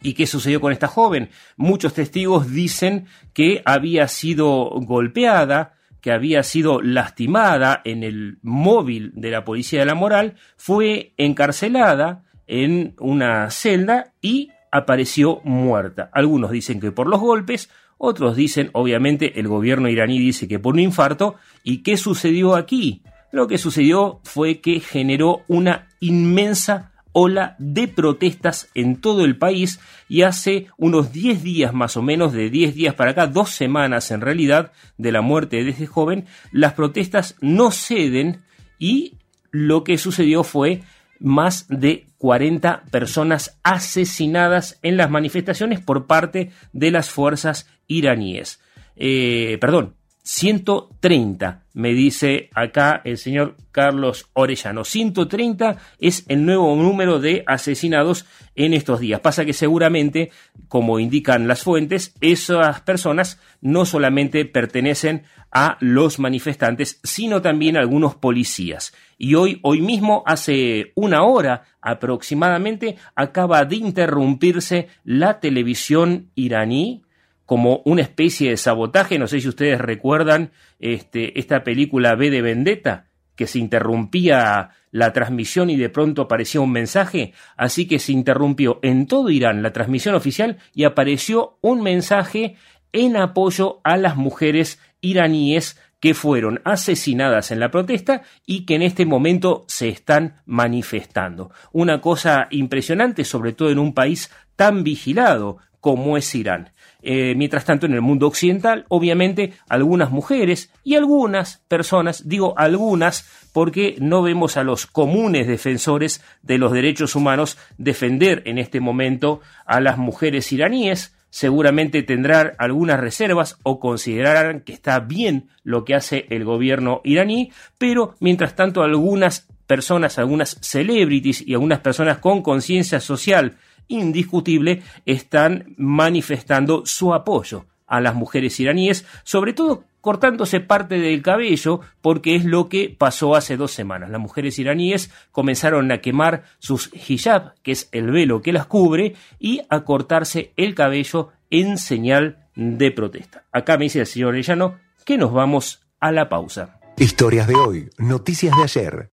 ¿Y 0.00 0.14
qué 0.14 0.26
sucedió 0.26 0.60
con 0.60 0.72
esta 0.72 0.86
joven? 0.86 1.30
Muchos 1.56 1.94
testigos 1.94 2.50
dicen 2.52 3.06
que 3.32 3.62
había 3.64 4.06
sido 4.06 4.70
golpeada, 4.70 5.74
que 6.00 6.12
había 6.12 6.44
sido 6.44 6.80
lastimada 6.80 7.82
en 7.84 8.04
el 8.04 8.38
móvil 8.42 9.12
de 9.14 9.30
la 9.30 9.44
policía 9.44 9.80
de 9.80 9.86
la 9.86 9.96
moral, 9.96 10.36
fue 10.56 11.14
encarcelada 11.16 12.22
en 12.46 12.94
una 13.00 13.50
celda 13.50 14.12
y 14.20 14.50
apareció 14.70 15.40
muerta. 15.44 16.10
Algunos 16.12 16.50
dicen 16.52 16.80
que 16.80 16.92
por 16.92 17.08
los 17.08 17.20
golpes, 17.20 17.68
otros 17.98 18.36
dicen, 18.36 18.70
obviamente, 18.72 19.40
el 19.40 19.48
gobierno 19.48 19.88
iraní 19.88 20.18
dice 20.20 20.46
que 20.46 20.60
por 20.60 20.74
un 20.74 20.80
infarto. 20.80 21.34
¿Y 21.64 21.78
qué 21.82 21.96
sucedió 21.96 22.54
aquí? 22.54 23.02
Lo 23.32 23.48
que 23.48 23.58
sucedió 23.58 24.20
fue 24.22 24.60
que 24.60 24.80
generó 24.80 25.42
una 25.48 25.88
inmensa 26.00 26.92
ola 27.12 27.56
de 27.58 27.88
protestas 27.88 28.70
en 28.74 29.00
todo 29.00 29.24
el 29.24 29.36
país 29.36 29.80
y 30.08 30.22
hace 30.22 30.68
unos 30.76 31.12
10 31.12 31.42
días 31.42 31.74
más 31.74 31.96
o 31.96 32.02
menos, 32.02 32.32
de 32.32 32.48
10 32.48 32.74
días 32.74 32.94
para 32.94 33.10
acá, 33.10 33.26
dos 33.26 33.50
semanas 33.50 34.10
en 34.12 34.20
realidad, 34.20 34.72
de 34.96 35.10
la 35.10 35.20
muerte 35.20 35.64
de 35.64 35.70
este 35.70 35.86
joven, 35.86 36.26
las 36.52 36.74
protestas 36.74 37.34
no 37.40 37.72
ceden 37.72 38.42
y 38.78 39.14
lo 39.50 39.82
que 39.82 39.98
sucedió 39.98 40.44
fue 40.44 40.82
más 41.20 41.66
de 41.68 42.06
40 42.18 42.84
personas 42.90 43.58
asesinadas 43.62 44.78
en 44.82 44.96
las 44.96 45.10
manifestaciones 45.10 45.80
por 45.80 46.06
parte 46.06 46.50
de 46.72 46.90
las 46.90 47.10
fuerzas 47.10 47.68
iraníes. 47.86 48.60
Eh, 48.96 49.58
perdón, 49.60 49.94
130, 50.30 51.64
me 51.72 51.94
dice 51.94 52.50
acá 52.54 53.00
el 53.06 53.16
señor 53.16 53.56
Carlos 53.72 54.28
Orellano. 54.34 54.84
130 54.84 55.78
es 56.00 56.26
el 56.28 56.44
nuevo 56.44 56.76
número 56.76 57.18
de 57.18 57.44
asesinados 57.46 58.26
en 58.54 58.74
estos 58.74 59.00
días. 59.00 59.20
Pasa 59.20 59.46
que 59.46 59.54
seguramente, 59.54 60.30
como 60.68 60.98
indican 60.98 61.48
las 61.48 61.62
fuentes, 61.62 62.14
esas 62.20 62.82
personas 62.82 63.40
no 63.62 63.86
solamente 63.86 64.44
pertenecen 64.44 65.22
a 65.50 65.78
los 65.80 66.18
manifestantes, 66.18 67.00
sino 67.02 67.40
también 67.40 67.78
a 67.78 67.80
algunos 67.80 68.14
policías. 68.14 68.92
Y 69.16 69.34
hoy, 69.34 69.60
hoy 69.62 69.80
mismo, 69.80 70.24
hace 70.26 70.92
una 70.94 71.22
hora 71.22 71.62
aproximadamente, 71.80 72.96
acaba 73.14 73.64
de 73.64 73.76
interrumpirse 73.76 74.88
la 75.04 75.40
televisión 75.40 76.28
iraní 76.34 77.02
como 77.48 77.80
una 77.86 78.02
especie 78.02 78.50
de 78.50 78.58
sabotaje. 78.58 79.18
No 79.18 79.26
sé 79.26 79.40
si 79.40 79.48
ustedes 79.48 79.80
recuerdan 79.80 80.50
este, 80.78 81.40
esta 81.40 81.64
película 81.64 82.14
B 82.14 82.28
de 82.28 82.42
Vendetta, 82.42 83.06
que 83.36 83.46
se 83.46 83.58
interrumpía 83.58 84.72
la 84.90 85.14
transmisión 85.14 85.70
y 85.70 85.76
de 85.76 85.88
pronto 85.88 86.20
aparecía 86.20 86.60
un 86.60 86.72
mensaje. 86.72 87.32
Así 87.56 87.88
que 87.88 88.00
se 88.00 88.12
interrumpió 88.12 88.80
en 88.82 89.06
todo 89.06 89.30
Irán 89.30 89.62
la 89.62 89.72
transmisión 89.72 90.14
oficial 90.14 90.58
y 90.74 90.84
apareció 90.84 91.56
un 91.62 91.80
mensaje 91.80 92.56
en 92.92 93.16
apoyo 93.16 93.80
a 93.82 93.96
las 93.96 94.14
mujeres 94.16 94.78
iraníes 95.00 95.80
que 96.00 96.12
fueron 96.12 96.60
asesinadas 96.64 97.50
en 97.50 97.60
la 97.60 97.70
protesta 97.70 98.24
y 98.44 98.66
que 98.66 98.74
en 98.74 98.82
este 98.82 99.06
momento 99.06 99.64
se 99.68 99.88
están 99.88 100.42
manifestando. 100.44 101.50
Una 101.72 102.02
cosa 102.02 102.46
impresionante, 102.50 103.24
sobre 103.24 103.54
todo 103.54 103.70
en 103.70 103.78
un 103.78 103.94
país 103.94 104.30
tan 104.54 104.84
vigilado 104.84 105.56
como 105.80 106.18
es 106.18 106.34
Irán. 106.34 106.72
Eh, 107.00 107.34
mientras 107.36 107.64
tanto, 107.64 107.86
en 107.86 107.94
el 107.94 108.00
mundo 108.00 108.26
occidental, 108.26 108.84
obviamente, 108.88 109.52
algunas 109.68 110.10
mujeres 110.10 110.72
y 110.82 110.96
algunas 110.96 111.58
personas, 111.68 112.28
digo 112.28 112.54
algunas, 112.58 113.28
porque 113.52 113.96
no 114.00 114.22
vemos 114.22 114.56
a 114.56 114.64
los 114.64 114.86
comunes 114.86 115.46
defensores 115.46 116.22
de 116.42 116.58
los 116.58 116.72
derechos 116.72 117.14
humanos 117.14 117.56
defender 117.76 118.42
en 118.46 118.58
este 118.58 118.80
momento 118.80 119.40
a 119.64 119.80
las 119.80 119.96
mujeres 119.96 120.52
iraníes, 120.52 121.14
seguramente 121.30 122.02
tendrán 122.02 122.52
algunas 122.58 122.98
reservas 122.98 123.58
o 123.62 123.78
considerarán 123.78 124.60
que 124.60 124.72
está 124.72 124.98
bien 125.00 125.48
lo 125.62 125.84
que 125.84 125.94
hace 125.94 126.26
el 126.30 126.44
gobierno 126.44 127.00
iraní, 127.04 127.52
pero 127.78 128.16
mientras 128.18 128.56
tanto 128.56 128.82
algunas 128.82 129.46
personas, 129.66 130.18
algunas 130.18 130.56
celebrities 130.62 131.46
y 131.46 131.52
algunas 131.52 131.80
personas 131.80 132.18
con 132.18 132.42
conciencia 132.42 133.00
social 133.00 133.56
indiscutible 133.88 134.82
están 135.04 135.74
manifestando 135.76 136.86
su 136.86 137.12
apoyo 137.12 137.66
a 137.86 138.00
las 138.00 138.14
mujeres 138.14 138.60
iraníes, 138.60 139.04
sobre 139.24 139.52
todo 139.54 139.84
cortándose 140.00 140.60
parte 140.60 140.98
del 140.98 141.22
cabello, 141.22 141.80
porque 142.00 142.36
es 142.36 142.44
lo 142.44 142.68
que 142.68 142.94
pasó 142.96 143.34
hace 143.34 143.56
dos 143.56 143.72
semanas. 143.72 144.10
Las 144.10 144.20
mujeres 144.20 144.58
iraníes 144.58 145.10
comenzaron 145.32 145.90
a 145.90 145.98
quemar 145.98 146.44
sus 146.58 146.90
hijab, 147.08 147.54
que 147.62 147.72
es 147.72 147.88
el 147.92 148.10
velo 148.10 148.40
que 148.42 148.52
las 148.52 148.66
cubre, 148.66 149.14
y 149.38 149.62
a 149.68 149.80
cortarse 149.80 150.52
el 150.56 150.74
cabello 150.74 151.30
en 151.50 151.78
señal 151.78 152.46
de 152.54 152.90
protesta. 152.90 153.44
Acá 153.52 153.76
me 153.76 153.84
dice 153.84 154.00
el 154.00 154.06
señor 154.06 154.30
Orellano 154.30 154.76
que 155.04 155.18
nos 155.18 155.32
vamos 155.32 155.82
a 156.00 156.12
la 156.12 156.28
pausa. 156.28 156.80
Historias 156.96 157.46
de 157.46 157.54
hoy, 157.54 157.90
noticias 157.98 158.56
de 158.56 158.62
ayer. 158.62 159.10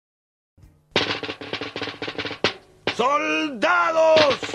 ¡Soldados! 2.96 4.54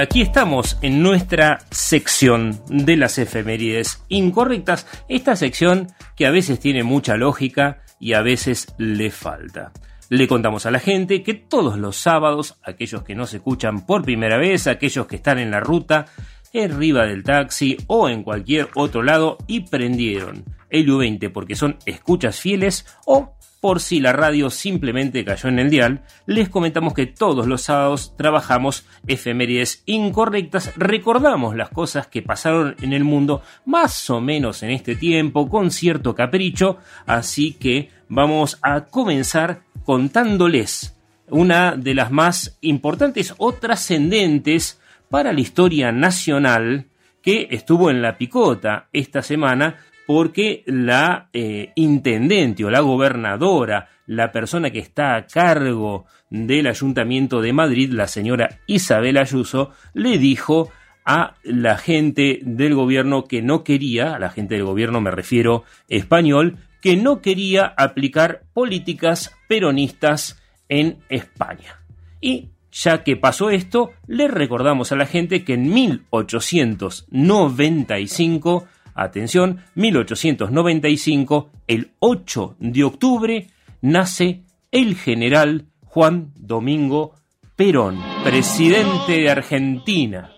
Aquí 0.00 0.22
estamos 0.22 0.78
en 0.82 1.02
nuestra 1.02 1.58
sección 1.70 2.60
de 2.68 2.96
las 2.96 3.18
efemérides 3.18 4.04
incorrectas, 4.08 4.86
esta 5.08 5.34
sección 5.34 5.88
que 6.14 6.26
a 6.26 6.30
veces 6.30 6.60
tiene 6.60 6.84
mucha 6.84 7.16
lógica 7.16 7.82
y 7.98 8.12
a 8.12 8.22
veces 8.22 8.74
le 8.78 9.10
falta. 9.10 9.72
Le 10.08 10.28
contamos 10.28 10.66
a 10.66 10.70
la 10.70 10.78
gente 10.78 11.22
que 11.22 11.34
todos 11.34 11.78
los 11.78 11.96
sábados, 11.96 12.58
aquellos 12.62 13.02
que 13.02 13.14
no 13.14 13.26
se 13.26 13.38
escuchan 13.38 13.86
por 13.86 14.02
primera 14.02 14.38
vez, 14.38 14.66
aquellos 14.66 15.06
que 15.06 15.16
están 15.16 15.38
en 15.38 15.50
la 15.50 15.60
ruta, 15.60 16.06
arriba 16.54 17.04
del 17.04 17.22
taxi 17.22 17.76
o 17.86 18.08
en 18.08 18.22
cualquier 18.22 18.68
otro 18.74 19.02
lado 19.02 19.38
y 19.46 19.60
prendieron 19.60 20.44
el 20.70 20.88
U20 20.88 21.32
porque 21.32 21.56
son 21.56 21.78
escuchas 21.86 22.40
fieles 22.40 22.86
o 23.06 23.34
por 23.60 23.80
si 23.80 24.00
la 24.00 24.12
radio 24.12 24.50
simplemente 24.50 25.24
cayó 25.24 25.48
en 25.48 25.58
el 25.58 25.70
dial, 25.70 26.02
les 26.26 26.48
comentamos 26.48 26.94
que 26.94 27.06
todos 27.06 27.46
los 27.46 27.62
sábados 27.62 28.14
trabajamos 28.16 28.86
efemérides 29.06 29.82
incorrectas, 29.86 30.72
recordamos 30.76 31.56
las 31.56 31.70
cosas 31.70 32.06
que 32.06 32.22
pasaron 32.22 32.76
en 32.80 32.92
el 32.92 33.04
mundo 33.04 33.42
más 33.64 34.08
o 34.10 34.20
menos 34.20 34.62
en 34.62 34.70
este 34.70 34.94
tiempo 34.94 35.48
con 35.48 35.70
cierto 35.70 36.14
capricho, 36.14 36.78
así 37.06 37.52
que 37.52 37.90
vamos 38.08 38.58
a 38.62 38.86
comenzar 38.86 39.62
contándoles 39.84 40.94
una 41.30 41.76
de 41.76 41.94
las 41.94 42.10
más 42.10 42.58
importantes 42.60 43.34
o 43.38 43.52
trascendentes 43.52 44.80
para 45.10 45.32
la 45.32 45.40
historia 45.40 45.92
nacional 45.92 46.86
que 47.22 47.48
estuvo 47.50 47.90
en 47.90 48.02
la 48.02 48.16
picota 48.18 48.88
esta 48.92 49.22
semana 49.22 49.76
porque 50.08 50.64
la 50.64 51.28
eh, 51.34 51.72
intendente 51.74 52.64
o 52.64 52.70
la 52.70 52.80
gobernadora, 52.80 53.90
la 54.06 54.32
persona 54.32 54.70
que 54.70 54.78
está 54.78 55.16
a 55.16 55.26
cargo 55.26 56.06
del 56.30 56.66
ayuntamiento 56.66 57.42
de 57.42 57.52
Madrid, 57.52 57.92
la 57.92 58.06
señora 58.06 58.58
Isabel 58.66 59.18
Ayuso, 59.18 59.72
le 59.92 60.16
dijo 60.16 60.70
a 61.04 61.34
la 61.42 61.76
gente 61.76 62.40
del 62.42 62.74
gobierno 62.74 63.24
que 63.24 63.42
no 63.42 63.64
quería, 63.64 64.14
a 64.14 64.18
la 64.18 64.30
gente 64.30 64.54
del 64.54 64.64
gobierno 64.64 65.02
me 65.02 65.10
refiero 65.10 65.64
español, 65.88 66.56
que 66.80 66.96
no 66.96 67.20
quería 67.20 67.74
aplicar 67.76 68.44
políticas 68.54 69.36
peronistas 69.46 70.42
en 70.70 71.00
España. 71.10 71.82
Y 72.22 72.48
ya 72.72 73.04
que 73.04 73.16
pasó 73.16 73.50
esto, 73.50 73.90
le 74.06 74.26
recordamos 74.26 74.90
a 74.90 74.96
la 74.96 75.04
gente 75.04 75.44
que 75.44 75.52
en 75.52 75.70
1895 75.70 78.68
atención, 79.02 79.64
1895, 79.74 81.50
el 81.66 81.92
8 82.00 82.56
de 82.58 82.84
octubre, 82.84 83.46
nace 83.80 84.42
el 84.70 84.96
general 84.96 85.66
Juan 85.84 86.32
Domingo 86.36 87.14
Perón, 87.56 87.98
presidente 88.24 89.12
de 89.12 89.30
Argentina. 89.30 90.30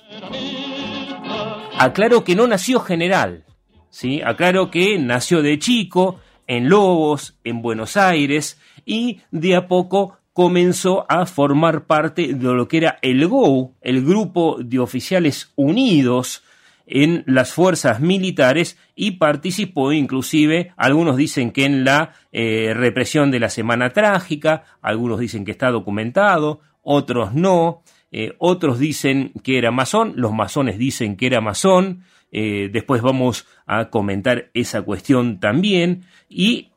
Aclaro 1.78 2.24
que 2.24 2.36
no 2.36 2.46
nació 2.46 2.80
general, 2.80 3.44
¿sí? 3.88 4.20
aclaro 4.22 4.70
que 4.70 4.98
nació 4.98 5.42
de 5.42 5.58
chico 5.58 6.20
en 6.46 6.68
Lobos, 6.68 7.38
en 7.44 7.62
Buenos 7.62 7.96
Aires, 7.96 8.60
y 8.84 9.20
de 9.30 9.56
a 9.56 9.68
poco 9.68 10.18
comenzó 10.32 11.06
a 11.08 11.26
formar 11.26 11.86
parte 11.86 12.34
de 12.34 12.54
lo 12.54 12.68
que 12.68 12.78
era 12.78 12.98
el 13.02 13.26
GO, 13.26 13.74
el 13.80 14.04
Grupo 14.04 14.58
de 14.58 14.78
Oficiales 14.78 15.52
Unidos, 15.56 16.42
en 16.90 17.24
las 17.26 17.52
fuerzas 17.52 18.00
militares 18.00 18.76
y 18.94 19.12
participó 19.12 19.92
inclusive, 19.92 20.72
algunos 20.76 21.16
dicen 21.16 21.52
que 21.52 21.64
en 21.64 21.84
la 21.84 22.14
eh, 22.32 22.72
represión 22.74 23.30
de 23.30 23.40
la 23.40 23.48
Semana 23.48 23.90
Trágica, 23.90 24.64
algunos 24.82 25.20
dicen 25.20 25.44
que 25.44 25.52
está 25.52 25.70
documentado, 25.70 26.60
otros 26.82 27.32
no, 27.34 27.82
eh, 28.10 28.34
otros 28.38 28.78
dicen 28.78 29.32
que 29.42 29.56
era 29.56 29.70
masón, 29.70 30.14
los 30.16 30.32
masones 30.32 30.78
dicen 30.78 31.16
que 31.16 31.26
era 31.26 31.40
masón, 31.40 32.04
eh, 32.32 32.68
después 32.72 33.02
vamos 33.02 33.46
a 33.66 33.88
comentar 33.88 34.50
esa 34.52 34.82
cuestión 34.82 35.40
también, 35.40 36.04
y 36.28 36.70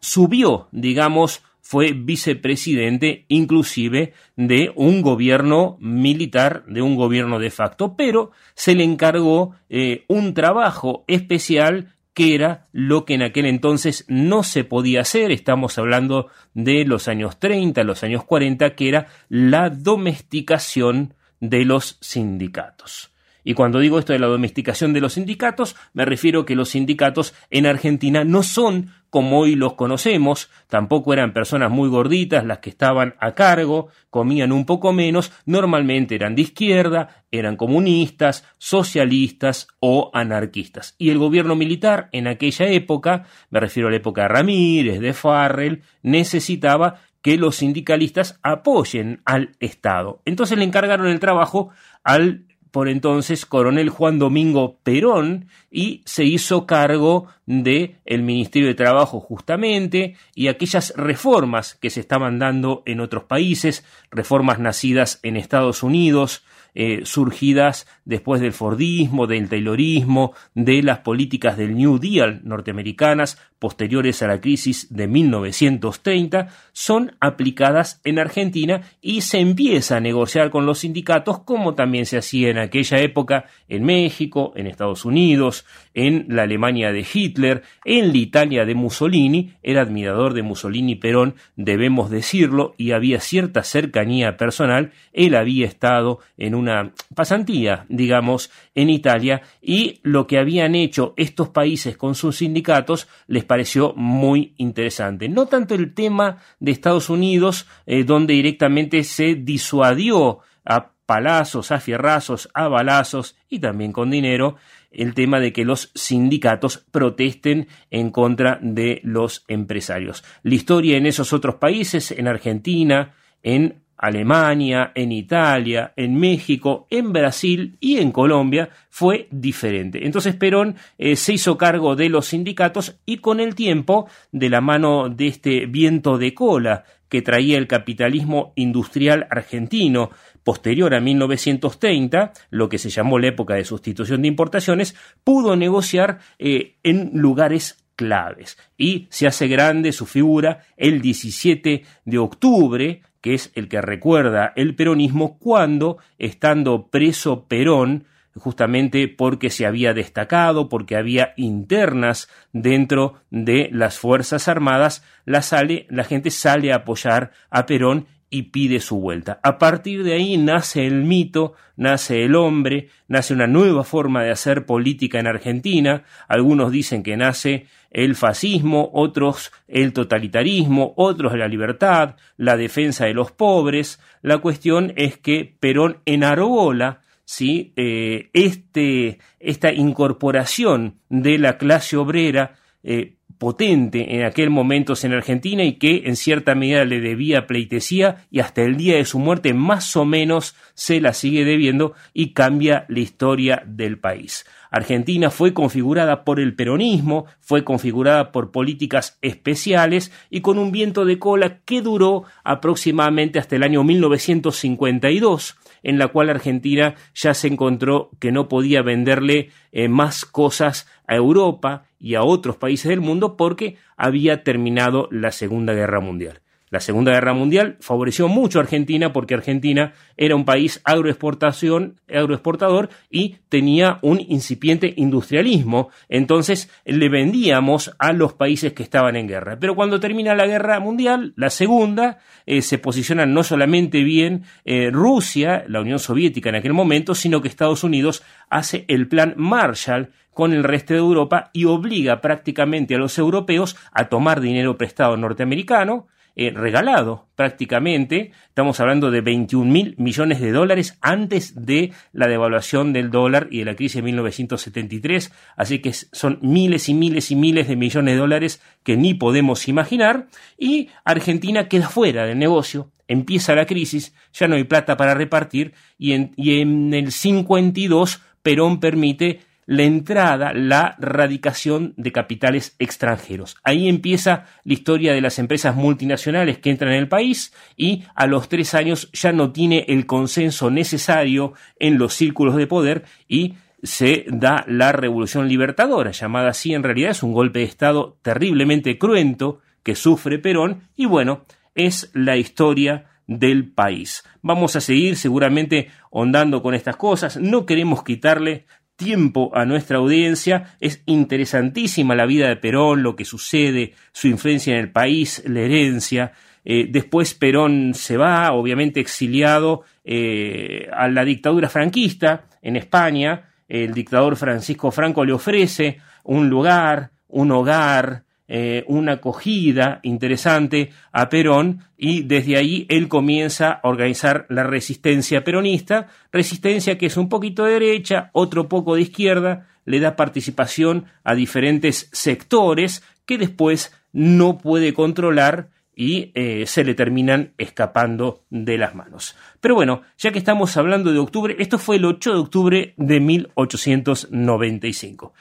subió, 0.00 0.68
digamos, 0.72 1.42
fue 1.72 1.94
vicepresidente 1.94 3.24
inclusive 3.28 4.12
de 4.36 4.70
un 4.76 5.00
gobierno 5.00 5.78
militar, 5.80 6.66
de 6.66 6.82
un 6.82 6.96
gobierno 6.96 7.38
de 7.38 7.48
facto, 7.48 7.96
pero 7.96 8.30
se 8.52 8.74
le 8.74 8.84
encargó 8.84 9.54
eh, 9.70 10.04
un 10.06 10.34
trabajo 10.34 11.02
especial 11.06 11.94
que 12.12 12.34
era 12.34 12.66
lo 12.72 13.06
que 13.06 13.14
en 13.14 13.22
aquel 13.22 13.46
entonces 13.46 14.04
no 14.06 14.42
se 14.42 14.64
podía 14.64 15.00
hacer, 15.00 15.32
estamos 15.32 15.78
hablando 15.78 16.28
de 16.52 16.84
los 16.84 17.08
años 17.08 17.38
30, 17.38 17.84
los 17.84 18.02
años 18.02 18.22
40, 18.24 18.74
que 18.74 18.90
era 18.90 19.06
la 19.30 19.70
domesticación 19.70 21.14
de 21.40 21.64
los 21.64 21.96
sindicatos. 22.02 23.11
Y 23.44 23.54
cuando 23.54 23.78
digo 23.78 23.98
esto 23.98 24.12
de 24.12 24.18
la 24.18 24.26
domesticación 24.26 24.92
de 24.92 25.00
los 25.00 25.14
sindicatos, 25.14 25.76
me 25.92 26.04
refiero 26.04 26.44
que 26.44 26.54
los 26.54 26.70
sindicatos 26.70 27.34
en 27.50 27.66
Argentina 27.66 28.24
no 28.24 28.42
son 28.42 28.90
como 29.12 29.40
hoy 29.40 29.56
los 29.56 29.74
conocemos, 29.74 30.48
tampoco 30.68 31.12
eran 31.12 31.34
personas 31.34 31.70
muy 31.70 31.90
gorditas 31.90 32.46
las 32.46 32.60
que 32.60 32.70
estaban 32.70 33.14
a 33.20 33.34
cargo, 33.34 33.88
comían 34.08 34.52
un 34.52 34.64
poco 34.64 34.94
menos, 34.94 35.32
normalmente 35.44 36.14
eran 36.14 36.34
de 36.34 36.40
izquierda, 36.40 37.24
eran 37.30 37.56
comunistas, 37.56 38.46
socialistas 38.56 39.68
o 39.80 40.10
anarquistas. 40.14 40.94
Y 40.96 41.10
el 41.10 41.18
gobierno 41.18 41.54
militar 41.56 42.08
en 42.12 42.26
aquella 42.26 42.68
época, 42.68 43.26
me 43.50 43.60
refiero 43.60 43.88
a 43.88 43.90
la 43.90 43.98
época 43.98 44.22
de 44.22 44.28
Ramírez, 44.28 45.00
de 45.00 45.12
Farrell, 45.12 45.82
necesitaba 46.02 47.00
que 47.20 47.36
los 47.36 47.56
sindicalistas 47.56 48.40
apoyen 48.42 49.20
al 49.26 49.56
Estado. 49.60 50.22
Entonces 50.24 50.56
le 50.56 50.64
encargaron 50.64 51.06
el 51.06 51.20
trabajo 51.20 51.68
al 52.02 52.46
por 52.72 52.88
entonces 52.88 53.46
coronel 53.46 53.90
Juan 53.90 54.18
Domingo 54.18 54.78
Perón 54.82 55.46
y 55.70 56.02
se 56.06 56.24
hizo 56.24 56.66
cargo 56.66 57.28
de 57.46 57.96
el 58.06 58.22
Ministerio 58.22 58.66
de 58.66 58.74
Trabajo 58.74 59.20
justamente 59.20 60.16
y 60.34 60.48
aquellas 60.48 60.92
reformas 60.96 61.74
que 61.74 61.90
se 61.90 62.00
estaban 62.00 62.38
dando 62.38 62.82
en 62.86 63.00
otros 63.00 63.24
países, 63.24 63.84
reformas 64.10 64.58
nacidas 64.58 65.20
en 65.22 65.36
Estados 65.36 65.82
Unidos, 65.82 66.44
eh, 66.74 67.02
surgidas 67.04 67.86
después 68.04 68.40
del 68.40 68.52
Fordismo, 68.52 69.26
del 69.26 69.48
Taylorismo, 69.48 70.32
de 70.54 70.82
las 70.82 71.00
políticas 71.00 71.56
del 71.56 71.76
New 71.76 71.98
Deal 71.98 72.40
norteamericanas 72.44 73.38
posteriores 73.58 74.22
a 74.22 74.26
la 74.26 74.40
crisis 74.40 74.88
de 74.90 75.06
1930, 75.06 76.48
son 76.72 77.14
aplicadas 77.20 78.00
en 78.04 78.18
Argentina 78.18 78.82
y 79.00 79.20
se 79.20 79.38
empieza 79.38 79.96
a 79.96 80.00
negociar 80.00 80.50
con 80.50 80.66
los 80.66 80.80
sindicatos 80.80 81.40
como 81.40 81.74
también 81.74 82.06
se 82.06 82.18
hacía 82.18 82.50
en 82.50 82.58
aquella 82.58 82.98
época 82.98 83.44
en 83.68 83.84
México, 83.84 84.52
en 84.56 84.66
Estados 84.66 85.04
Unidos, 85.04 85.64
en 85.94 86.26
la 86.28 86.42
Alemania 86.42 86.92
de 86.92 87.06
Hitler, 87.12 87.62
en 87.84 88.12
la 88.12 88.18
Italia 88.18 88.64
de 88.64 88.74
Mussolini, 88.74 89.54
era 89.62 89.82
admirador 89.82 90.34
de 90.34 90.42
Mussolini 90.42 90.96
Perón, 90.96 91.34
debemos 91.56 92.10
decirlo, 92.10 92.74
y 92.78 92.92
había 92.92 93.20
cierta 93.20 93.62
cercanía 93.62 94.36
personal, 94.36 94.92
él 95.12 95.34
había 95.34 95.66
estado 95.66 96.20
en 96.36 96.54
una 96.54 96.92
pasantía, 97.14 97.86
digamos, 97.88 98.50
en 98.74 98.90
Italia, 98.90 99.42
y 99.60 100.00
lo 100.02 100.26
que 100.26 100.38
habían 100.38 100.74
hecho 100.74 101.14
estos 101.16 101.50
países 101.50 101.96
con 101.96 102.14
sus 102.14 102.38
sindicatos 102.38 103.08
les 103.26 103.44
pareció 103.44 103.94
muy 103.94 104.54
interesante. 104.56 105.28
No 105.28 105.46
tanto 105.46 105.74
el 105.74 105.94
tema 105.94 106.38
de 106.60 106.72
Estados 106.72 107.10
Unidos, 107.10 107.66
eh, 107.86 108.04
donde 108.04 108.34
directamente 108.34 109.04
se 109.04 109.34
disuadió 109.34 110.40
a 110.64 110.92
palazos, 111.06 111.72
a 111.72 111.80
fierrazos, 111.80 112.48
a 112.54 112.68
balazos 112.68 113.36
y 113.48 113.58
también 113.58 113.92
con 113.92 114.10
dinero 114.10 114.56
el 114.92 115.14
tema 115.14 115.40
de 115.40 115.52
que 115.52 115.64
los 115.64 115.90
sindicatos 115.94 116.84
protesten 116.90 117.68
en 117.90 118.10
contra 118.10 118.58
de 118.62 119.00
los 119.04 119.44
empresarios. 119.48 120.24
La 120.42 120.54
historia 120.54 120.96
en 120.96 121.06
esos 121.06 121.32
otros 121.32 121.56
países, 121.56 122.10
en 122.10 122.28
Argentina, 122.28 123.14
en 123.42 123.82
Alemania, 124.02 124.90
en 124.96 125.12
Italia, 125.12 125.92
en 125.94 126.16
México, 126.18 126.88
en 126.90 127.12
Brasil 127.12 127.76
y 127.78 127.98
en 127.98 128.10
Colombia 128.10 128.68
fue 128.90 129.28
diferente. 129.30 130.04
Entonces 130.04 130.34
Perón 130.34 130.74
eh, 130.98 131.14
se 131.14 131.34
hizo 131.34 131.56
cargo 131.56 131.94
de 131.94 132.08
los 132.08 132.26
sindicatos 132.26 132.98
y 133.06 133.18
con 133.18 133.38
el 133.38 133.54
tiempo, 133.54 134.08
de 134.32 134.50
la 134.50 134.60
mano 134.60 135.08
de 135.08 135.28
este 135.28 135.66
viento 135.66 136.18
de 136.18 136.34
cola 136.34 136.84
que 137.08 137.22
traía 137.22 137.58
el 137.58 137.68
capitalismo 137.68 138.52
industrial 138.56 139.28
argentino 139.30 140.10
posterior 140.44 140.94
a 140.94 141.00
1930, 141.00 142.32
lo 142.50 142.68
que 142.68 142.78
se 142.78 142.90
llamó 142.90 143.18
la 143.18 143.28
época 143.28 143.54
de 143.54 143.64
sustitución 143.64 144.22
de 144.22 144.28
importaciones, 144.28 144.94
pudo 145.24 145.56
negociar 145.56 146.18
eh, 146.38 146.76
en 146.82 147.10
lugares 147.14 147.84
claves. 147.96 148.58
Y 148.76 149.06
se 149.10 149.26
hace 149.26 149.48
grande 149.48 149.92
su 149.92 150.06
figura 150.06 150.64
el 150.76 151.00
17 151.00 151.84
de 152.04 152.18
octubre 152.18 153.02
que 153.22 153.34
es 153.34 153.52
el 153.54 153.68
que 153.68 153.80
recuerda 153.80 154.52
el 154.56 154.74
peronismo 154.74 155.38
cuando, 155.38 155.98
estando 156.18 156.88
preso 156.88 157.46
Perón, 157.46 158.04
justamente 158.36 159.08
porque 159.08 159.48
se 159.48 159.64
había 159.64 159.94
destacado, 159.94 160.68
porque 160.68 160.96
había 160.96 161.32
internas 161.36 162.28
dentro 162.52 163.22
de 163.30 163.70
las 163.72 163.98
Fuerzas 163.98 164.48
Armadas, 164.48 165.04
la, 165.24 165.40
sale, 165.42 165.86
la 165.88 166.04
gente 166.04 166.30
sale 166.30 166.72
a 166.72 166.76
apoyar 166.76 167.30
a 167.48 167.64
Perón 167.64 168.06
y 168.32 168.44
pide 168.44 168.80
su 168.80 168.98
vuelta. 168.98 169.38
A 169.42 169.58
partir 169.58 170.02
de 170.02 170.14
ahí 170.14 170.38
nace 170.38 170.86
el 170.86 171.04
mito, 171.04 171.52
nace 171.76 172.24
el 172.24 172.34
hombre, 172.34 172.88
nace 173.06 173.34
una 173.34 173.46
nueva 173.46 173.84
forma 173.84 174.22
de 174.22 174.30
hacer 174.30 174.64
política 174.64 175.20
en 175.20 175.26
Argentina. 175.26 176.04
Algunos 176.28 176.72
dicen 176.72 177.02
que 177.02 177.18
nace 177.18 177.66
el 177.90 178.16
fascismo, 178.16 178.90
otros 178.94 179.52
el 179.68 179.92
totalitarismo, 179.92 180.94
otros 180.96 181.36
la 181.36 181.46
libertad, 181.46 182.16
la 182.38 182.56
defensa 182.56 183.04
de 183.04 183.12
los 183.12 183.32
pobres. 183.32 184.00
La 184.22 184.38
cuestión 184.38 184.94
es 184.96 185.18
que 185.18 185.54
Perón 185.60 185.98
enarbola 186.06 187.02
¿sí? 187.26 187.74
Eh, 187.76 188.30
este, 188.32 189.18
esta 189.40 189.72
incorporación 189.72 191.00
de 191.10 191.38
la 191.38 191.58
clase 191.58 191.98
obrera 191.98 192.56
eh, 192.82 193.16
potente 193.38 194.16
en 194.16 194.24
aquel 194.24 194.50
momento 194.50 194.94
en 195.02 195.12
Argentina 195.12 195.64
y 195.64 195.74
que 195.74 196.02
en 196.06 196.16
cierta 196.16 196.54
medida 196.54 196.84
le 196.84 197.00
debía 197.00 197.46
pleitesía 197.46 198.26
y 198.30 198.40
hasta 198.40 198.62
el 198.62 198.76
día 198.76 198.96
de 198.96 199.04
su 199.04 199.18
muerte 199.18 199.54
más 199.54 199.96
o 199.96 200.04
menos 200.04 200.54
se 200.74 201.00
la 201.00 201.12
sigue 201.12 201.44
debiendo 201.44 201.94
y 202.12 202.32
cambia 202.32 202.84
la 202.88 203.00
historia 203.00 203.62
del 203.66 203.98
país. 203.98 204.44
Argentina 204.70 205.30
fue 205.30 205.52
configurada 205.52 206.24
por 206.24 206.40
el 206.40 206.54
peronismo, 206.54 207.26
fue 207.40 207.62
configurada 207.62 208.32
por 208.32 208.50
políticas 208.52 209.18
especiales 209.20 210.12
y 210.30 210.40
con 210.40 210.58
un 210.58 210.72
viento 210.72 211.04
de 211.04 211.18
cola 211.18 211.58
que 211.64 211.82
duró 211.82 212.24
aproximadamente 212.42 213.38
hasta 213.38 213.56
el 213.56 213.64
año 213.64 213.84
1952 213.84 215.56
en 215.82 215.98
la 215.98 216.08
cual 216.08 216.30
Argentina 216.30 216.94
ya 217.14 217.34
se 217.34 217.48
encontró 217.48 218.10
que 218.18 218.32
no 218.32 218.48
podía 218.48 218.82
venderle 218.82 219.50
eh, 219.72 219.88
más 219.88 220.24
cosas 220.24 220.86
a 221.06 221.16
Europa 221.16 221.84
y 222.02 222.16
a 222.16 222.24
otros 222.24 222.56
países 222.56 222.90
del 222.90 223.00
mundo 223.00 223.36
porque 223.36 223.76
había 223.96 224.42
terminado 224.42 225.08
la 225.12 225.30
Segunda 225.30 225.72
Guerra 225.72 226.00
Mundial. 226.00 226.42
La 226.72 226.80
Segunda 226.80 227.12
Guerra 227.12 227.34
Mundial 227.34 227.76
favoreció 227.80 228.28
mucho 228.28 228.58
a 228.58 228.62
Argentina 228.62 229.12
porque 229.12 229.34
Argentina 229.34 229.92
era 230.16 230.34
un 230.34 230.46
país 230.46 230.80
agroexportación, 230.84 232.00
agroexportador 232.08 232.88
y 233.10 233.36
tenía 233.50 233.98
un 234.00 234.18
incipiente 234.26 234.94
industrialismo. 234.96 235.90
Entonces 236.08 236.70
le 236.86 237.10
vendíamos 237.10 237.94
a 237.98 238.14
los 238.14 238.32
países 238.32 238.72
que 238.72 238.82
estaban 238.82 239.16
en 239.16 239.28
guerra. 239.28 239.58
Pero 239.60 239.74
cuando 239.76 240.00
termina 240.00 240.34
la 240.34 240.46
Guerra 240.46 240.80
Mundial, 240.80 241.34
la 241.36 241.50
Segunda, 241.50 242.20
eh, 242.46 242.62
se 242.62 242.78
posiciona 242.78 243.26
no 243.26 243.42
solamente 243.42 244.02
bien 244.02 244.44
eh, 244.64 244.88
Rusia, 244.90 245.64
la 245.68 245.82
Unión 245.82 245.98
Soviética 245.98 246.48
en 246.48 246.54
aquel 246.54 246.72
momento, 246.72 247.14
sino 247.14 247.42
que 247.42 247.48
Estados 247.48 247.84
Unidos 247.84 248.22
hace 248.48 248.86
el 248.88 249.08
plan 249.08 249.34
Marshall 249.36 250.10
con 250.32 250.52
el 250.52 250.64
resto 250.64 250.94
de 250.94 251.00
Europa 251.00 251.50
y 251.52 251.64
obliga 251.64 252.20
prácticamente 252.20 252.94
a 252.94 252.98
los 252.98 253.18
europeos 253.18 253.76
a 253.92 254.08
tomar 254.08 254.40
dinero 254.40 254.76
prestado 254.78 255.16
norteamericano, 255.16 256.06
eh, 256.34 256.50
regalado 256.50 257.26
prácticamente. 257.36 258.32
Estamos 258.48 258.80
hablando 258.80 259.10
de 259.10 259.20
21 259.20 259.70
mil 259.70 259.94
millones 259.98 260.40
de 260.40 260.50
dólares 260.50 260.96
antes 261.02 261.66
de 261.66 261.92
la 262.12 262.26
devaluación 262.26 262.94
del 262.94 263.10
dólar 263.10 263.48
y 263.50 263.58
de 263.58 263.64
la 263.66 263.74
crisis 263.74 263.96
de 263.96 264.02
1973. 264.02 265.30
Así 265.56 265.80
que 265.80 265.92
son 265.92 266.38
miles 266.40 266.88
y 266.88 266.94
miles 266.94 267.30
y 267.30 267.36
miles 267.36 267.68
de 267.68 267.76
millones 267.76 268.14
de 268.14 268.20
dólares 268.20 268.62
que 268.82 268.96
ni 268.96 269.12
podemos 269.12 269.68
imaginar. 269.68 270.28
Y 270.56 270.88
Argentina 271.04 271.68
queda 271.68 271.90
fuera 271.90 272.24
del 272.24 272.38
negocio. 272.38 272.90
Empieza 273.08 273.54
la 273.54 273.66
crisis, 273.66 274.14
ya 274.32 274.48
no 274.48 274.54
hay 274.54 274.64
plata 274.64 274.96
para 274.96 275.12
repartir 275.12 275.74
y 275.98 276.12
en, 276.12 276.32
y 276.36 276.60
en 276.60 276.94
el 276.94 277.12
52 277.12 278.22
Perón 278.42 278.80
permite 278.80 279.40
la 279.72 279.84
entrada, 279.84 280.52
la 280.52 280.96
radicación 280.98 281.94
de 281.96 282.12
capitales 282.12 282.76
extranjeros. 282.78 283.56
Ahí 283.64 283.88
empieza 283.88 284.44
la 284.64 284.74
historia 284.74 285.14
de 285.14 285.22
las 285.22 285.38
empresas 285.38 285.74
multinacionales 285.74 286.58
que 286.58 286.68
entran 286.68 286.92
en 286.92 286.98
el 286.98 287.08
país 287.08 287.54
y 287.74 288.04
a 288.14 288.26
los 288.26 288.50
tres 288.50 288.74
años 288.74 289.08
ya 289.14 289.32
no 289.32 289.50
tiene 289.50 289.86
el 289.88 290.04
consenso 290.04 290.70
necesario 290.70 291.54
en 291.78 291.96
los 291.96 292.12
círculos 292.12 292.56
de 292.56 292.66
poder 292.66 293.04
y 293.26 293.54
se 293.82 294.26
da 294.28 294.62
la 294.68 294.92
revolución 294.92 295.48
libertadora, 295.48 296.10
llamada 296.10 296.50
así 296.50 296.74
en 296.74 296.82
realidad 296.82 297.12
es 297.12 297.22
un 297.22 297.32
golpe 297.32 297.60
de 297.60 297.64
Estado 297.64 298.18
terriblemente 298.20 298.98
cruento 298.98 299.60
que 299.82 299.94
sufre 299.94 300.38
Perón 300.38 300.82
y 300.96 301.06
bueno, 301.06 301.46
es 301.74 302.10
la 302.12 302.36
historia 302.36 303.06
del 303.26 303.72
país. 303.72 304.22
Vamos 304.42 304.76
a 304.76 304.82
seguir 304.82 305.16
seguramente 305.16 305.88
ondando 306.10 306.62
con 306.62 306.74
estas 306.74 306.96
cosas, 306.96 307.38
no 307.38 307.64
queremos 307.64 308.04
quitarle 308.04 308.66
tiempo 309.02 309.50
a 309.54 309.64
nuestra 309.64 309.98
audiencia. 309.98 310.74
Es 310.80 311.02
interesantísima 311.06 312.14
la 312.14 312.26
vida 312.26 312.48
de 312.48 312.56
Perón, 312.56 313.02
lo 313.02 313.16
que 313.16 313.24
sucede, 313.24 313.94
su 314.12 314.28
influencia 314.28 314.74
en 314.74 314.80
el 314.80 314.90
país, 314.90 315.42
la 315.46 315.60
herencia. 315.60 316.32
Eh, 316.64 316.86
después 316.88 317.34
Perón 317.34 317.94
se 317.94 318.16
va, 318.16 318.52
obviamente 318.52 319.00
exiliado 319.00 319.82
eh, 320.04 320.88
a 320.92 321.08
la 321.08 321.24
dictadura 321.24 321.68
franquista 321.68 322.46
en 322.62 322.76
España. 322.76 323.50
El 323.68 323.94
dictador 323.94 324.36
Francisco 324.36 324.90
Franco 324.90 325.24
le 325.24 325.32
ofrece 325.32 325.98
un 326.24 326.48
lugar, 326.48 327.10
un 327.28 327.50
hogar, 327.50 328.24
eh, 328.54 328.84
una 328.86 329.12
acogida 329.12 330.00
interesante 330.02 330.90
a 331.10 331.30
Perón 331.30 331.86
y 331.96 332.20
desde 332.20 332.58
ahí 332.58 332.84
él 332.90 333.08
comienza 333.08 333.72
a 333.72 333.88
organizar 333.88 334.44
la 334.50 334.62
resistencia 334.62 335.42
peronista, 335.42 336.08
resistencia 336.30 336.98
que 336.98 337.06
es 337.06 337.16
un 337.16 337.30
poquito 337.30 337.64
de 337.64 337.80
derecha, 337.80 338.28
otro 338.34 338.68
poco 338.68 338.94
de 338.94 339.00
izquierda, 339.00 339.68
le 339.86 340.00
da 340.00 340.16
participación 340.16 341.06
a 341.24 341.34
diferentes 341.34 342.10
sectores 342.12 343.02
que 343.24 343.38
después 343.38 343.94
no 344.12 344.58
puede 344.58 344.92
controlar 344.92 345.70
y 345.96 346.30
eh, 346.34 346.64
se 346.66 346.84
le 346.84 346.92
terminan 346.92 347.54
escapando 347.56 348.44
de 348.50 348.76
las 348.76 348.94
manos. 348.94 349.34
Pero 349.62 349.74
bueno, 349.74 350.02
ya 350.18 350.30
que 350.30 350.38
estamos 350.38 350.76
hablando 350.76 351.10
de 351.10 351.20
octubre, 351.20 351.56
esto 351.58 351.78
fue 351.78 351.96
el 351.96 352.04
8 352.04 352.34
de 352.34 352.38
octubre 352.38 352.92
de 352.98 353.18
1895. 353.18 355.32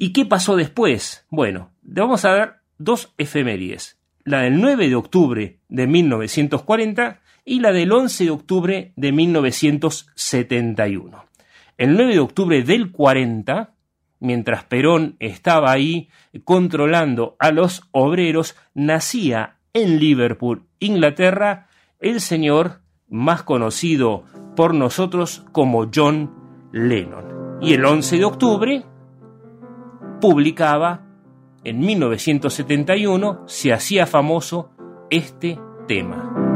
¿Y 0.00 0.12
qué 0.12 0.24
pasó 0.24 0.54
después? 0.54 1.26
Bueno, 1.28 1.72
vamos 1.94 2.24
a 2.24 2.32
ver 2.32 2.54
dos 2.78 3.12
efemérides. 3.18 3.98
La 4.24 4.40
del 4.40 4.60
9 4.60 4.88
de 4.88 4.94
octubre 4.94 5.58
de 5.68 5.86
1940 5.86 7.20
y 7.44 7.60
la 7.60 7.72
del 7.72 7.92
11 7.92 8.24
de 8.24 8.30
octubre 8.30 8.92
de 8.94 9.12
1971. 9.12 11.24
El 11.78 11.96
9 11.96 12.12
de 12.12 12.20
octubre 12.20 12.62
del 12.62 12.92
40, 12.92 13.74
mientras 14.20 14.64
Perón 14.64 15.16
estaba 15.18 15.72
ahí 15.72 16.10
controlando 16.44 17.36
a 17.38 17.52
los 17.52 17.82
obreros, 17.92 18.54
nacía 18.74 19.56
en 19.72 19.98
Liverpool, 19.98 20.64
Inglaterra, 20.80 21.68
el 22.00 22.20
señor 22.20 22.82
más 23.08 23.42
conocido 23.42 24.24
por 24.56 24.74
nosotros 24.74 25.46
como 25.52 25.88
John 25.94 26.34
Lennon. 26.72 27.58
Y 27.62 27.72
el 27.72 27.84
11 27.84 28.18
de 28.18 28.24
octubre 28.24 28.84
publicaba 30.20 31.07
en 31.64 31.80
1971, 31.80 33.44
se 33.46 33.72
hacía 33.72 34.06
famoso 34.06 34.70
este 35.10 35.58
tema. 35.86 36.48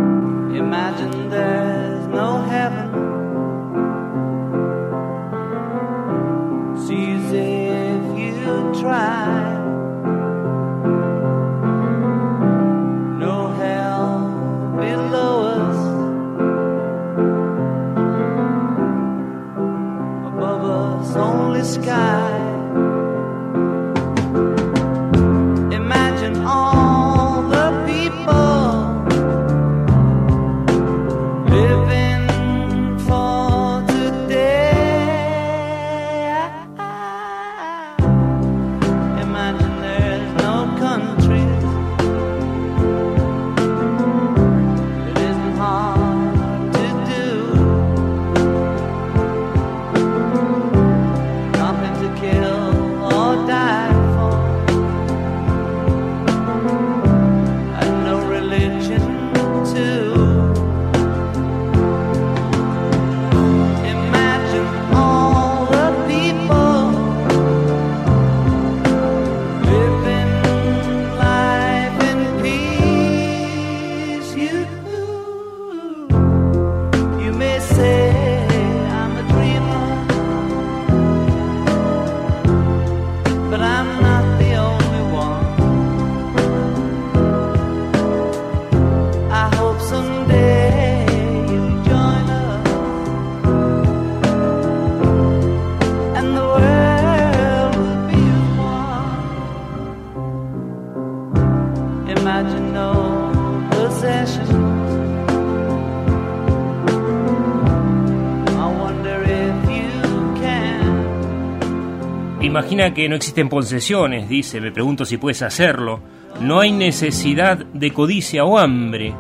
Imagina 112.41 112.93
que 112.93 113.09
no 113.09 113.17
existen 113.17 113.49
posesiones, 113.49 114.29
dice, 114.29 114.61
me 114.61 114.71
pregunto 114.71 115.05
si 115.05 115.17
puedes 115.17 115.43
hacerlo. 115.43 116.01
No 116.41 116.61
hay 116.61 116.71
necesidad 116.71 117.57
de 117.57 117.93
codicia 117.93 118.45
o 118.45 118.59
hambre. 118.59 119.15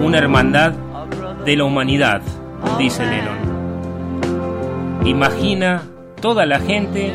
Una 0.00 0.18
hermandad 0.18 0.72
de 1.44 1.56
la 1.56 1.64
humanidad, 1.64 2.22
dice 2.78 3.04
Lennon. 3.06 3.38
Imagina 5.06 5.82
toda 6.20 6.44
la 6.44 6.60
gente 6.60 7.14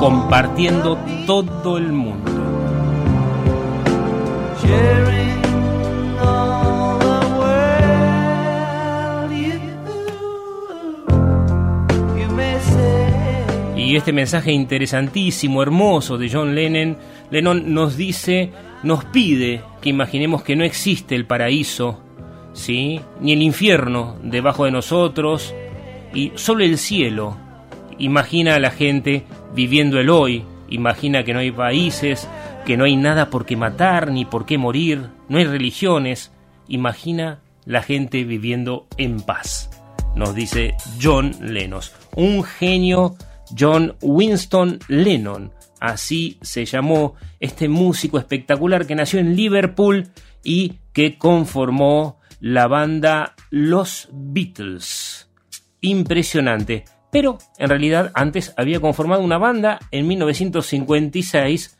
compartiendo 0.00 0.98
todo 1.26 1.76
el 1.76 1.92
mundo. 1.92 2.51
Y 13.92 13.96
este 13.96 14.14
mensaje 14.14 14.52
interesantísimo, 14.52 15.62
hermoso 15.62 16.16
de 16.16 16.30
John 16.30 16.54
Lennon, 16.54 16.96
Lennon 17.30 17.74
nos 17.74 17.94
dice, 17.98 18.50
nos 18.82 19.04
pide 19.04 19.60
que 19.82 19.90
imaginemos 19.90 20.42
que 20.42 20.56
no 20.56 20.64
existe 20.64 21.14
el 21.14 21.26
paraíso, 21.26 22.00
¿sí? 22.54 23.02
ni 23.20 23.34
el 23.34 23.42
infierno 23.42 24.16
debajo 24.22 24.64
de 24.64 24.70
nosotros, 24.70 25.54
y 26.14 26.32
solo 26.36 26.64
el 26.64 26.78
cielo. 26.78 27.36
Imagina 27.98 28.54
a 28.54 28.60
la 28.60 28.70
gente 28.70 29.24
viviendo 29.54 30.00
el 30.00 30.08
hoy, 30.08 30.44
imagina 30.70 31.22
que 31.22 31.34
no 31.34 31.40
hay 31.40 31.50
países, 31.50 32.26
que 32.64 32.76
no 32.76 32.84
hay 32.84 32.96
nada 32.96 33.30
por 33.30 33.44
qué 33.44 33.56
matar 33.56 34.10
ni 34.10 34.24
por 34.24 34.46
qué 34.46 34.58
morir, 34.58 35.08
no 35.28 35.38
hay 35.38 35.44
religiones. 35.44 36.32
Imagina 36.68 37.40
la 37.64 37.82
gente 37.82 38.24
viviendo 38.24 38.86
en 38.96 39.20
paz, 39.20 39.70
nos 40.14 40.34
dice 40.34 40.74
John 41.00 41.32
Lennon, 41.40 41.82
un 42.16 42.44
genio 42.44 43.16
John 43.58 43.96
Winston 44.00 44.78
Lennon, 44.88 45.52
así 45.80 46.38
se 46.42 46.64
llamó 46.64 47.14
este 47.40 47.68
músico 47.68 48.18
espectacular 48.18 48.86
que 48.86 48.94
nació 48.94 49.20
en 49.20 49.36
Liverpool 49.36 50.08
y 50.44 50.78
que 50.92 51.18
conformó 51.18 52.20
la 52.40 52.66
banda 52.66 53.34
Los 53.50 54.08
Beatles. 54.12 55.28
Impresionante. 55.80 56.84
Pero 57.10 57.38
en 57.58 57.68
realidad 57.68 58.10
antes 58.14 58.54
había 58.56 58.80
conformado 58.80 59.22
una 59.22 59.36
banda 59.38 59.78
en 59.90 60.08
1956 60.08 61.78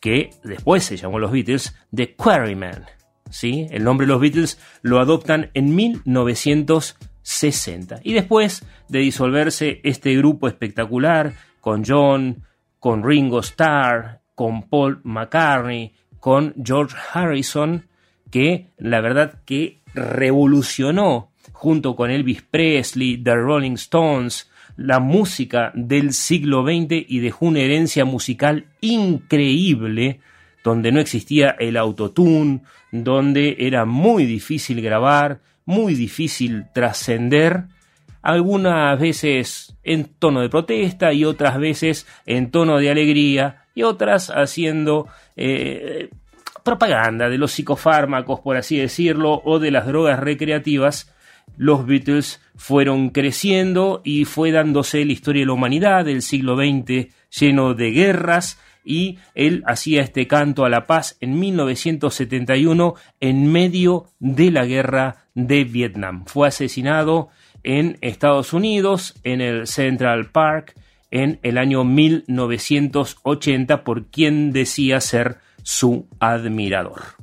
que 0.00 0.30
después 0.44 0.84
se 0.84 0.96
llamó 0.96 1.18
Los 1.18 1.32
Beatles, 1.32 1.74
The 1.94 2.14
Quarrymen. 2.14 2.86
¿sí? 3.30 3.66
El 3.70 3.84
nombre 3.84 4.06
de 4.06 4.12
los 4.12 4.20
Beatles 4.20 4.60
lo 4.82 5.00
adoptan 5.00 5.50
en 5.54 5.74
1960. 5.74 8.00
Y 8.02 8.12
después 8.12 8.66
de 8.88 8.98
disolverse 9.00 9.80
este 9.84 10.14
grupo 10.16 10.48
espectacular 10.48 11.32
con 11.60 11.84
John, 11.84 12.44
con 12.78 13.02
Ringo 13.04 13.40
Starr, 13.40 14.20
con 14.34 14.68
Paul 14.68 15.00
McCartney, 15.02 15.94
con 16.20 16.54
George 16.62 16.94
Harrison, 17.12 17.88
que 18.30 18.68
la 18.76 19.00
verdad 19.00 19.42
que 19.44 19.80
revolucionó 19.94 21.32
junto 21.52 21.96
con 21.96 22.10
Elvis 22.10 22.42
Presley, 22.42 23.16
The 23.22 23.34
Rolling 23.34 23.72
Stones, 23.72 24.50
la 24.78 25.00
música 25.00 25.72
del 25.74 26.12
siglo 26.12 26.62
XX 26.62 27.04
y 27.08 27.18
dejó 27.18 27.46
una 27.46 27.58
herencia 27.58 28.04
musical 28.04 28.66
increíble, 28.80 30.20
donde 30.62 30.92
no 30.92 31.00
existía 31.00 31.56
el 31.58 31.76
autotune, 31.76 32.60
donde 32.92 33.56
era 33.58 33.84
muy 33.84 34.24
difícil 34.24 34.80
grabar, 34.80 35.40
muy 35.66 35.94
difícil 35.94 36.66
trascender, 36.72 37.64
algunas 38.22 38.98
veces 39.00 39.76
en 39.82 40.04
tono 40.04 40.42
de 40.42 40.48
protesta 40.48 41.12
y 41.12 41.24
otras 41.24 41.58
veces 41.58 42.06
en 42.24 42.52
tono 42.52 42.78
de 42.78 42.90
alegría 42.90 43.64
y 43.74 43.82
otras 43.82 44.30
haciendo 44.30 45.08
eh, 45.36 46.08
propaganda 46.62 47.28
de 47.28 47.38
los 47.38 47.50
psicofármacos, 47.50 48.40
por 48.40 48.56
así 48.56 48.78
decirlo, 48.78 49.42
o 49.44 49.58
de 49.58 49.72
las 49.72 49.86
drogas 49.86 50.20
recreativas, 50.20 51.12
los 51.56 51.86
Beatles 51.86 52.40
fueron 52.56 53.10
creciendo 53.10 54.00
y 54.04 54.24
fue 54.24 54.50
dándose 54.50 55.04
la 55.04 55.12
historia 55.12 55.42
de 55.42 55.46
la 55.46 55.52
humanidad 55.52 56.04
del 56.04 56.22
siglo 56.22 56.56
XX 56.56 57.12
lleno 57.30 57.74
de 57.74 57.90
guerras 57.90 58.58
y 58.84 59.18
él 59.34 59.62
hacía 59.66 60.02
este 60.02 60.26
canto 60.26 60.64
a 60.64 60.70
la 60.70 60.86
paz 60.86 61.16
en 61.20 61.38
1971 61.38 62.94
en 63.20 63.52
medio 63.52 64.06
de 64.18 64.50
la 64.50 64.64
guerra 64.64 65.26
de 65.34 65.64
Vietnam. 65.64 66.24
Fue 66.26 66.48
asesinado 66.48 67.28
en 67.62 67.98
Estados 68.00 68.52
Unidos, 68.52 69.14
en 69.24 69.40
el 69.40 69.66
Central 69.66 70.30
Park, 70.30 70.74
en 71.10 71.38
el 71.42 71.58
año 71.58 71.84
1980 71.84 73.84
por 73.84 74.06
quien 74.06 74.52
decía 74.52 75.00
ser 75.00 75.38
su 75.62 76.06
admirador. 76.18 77.17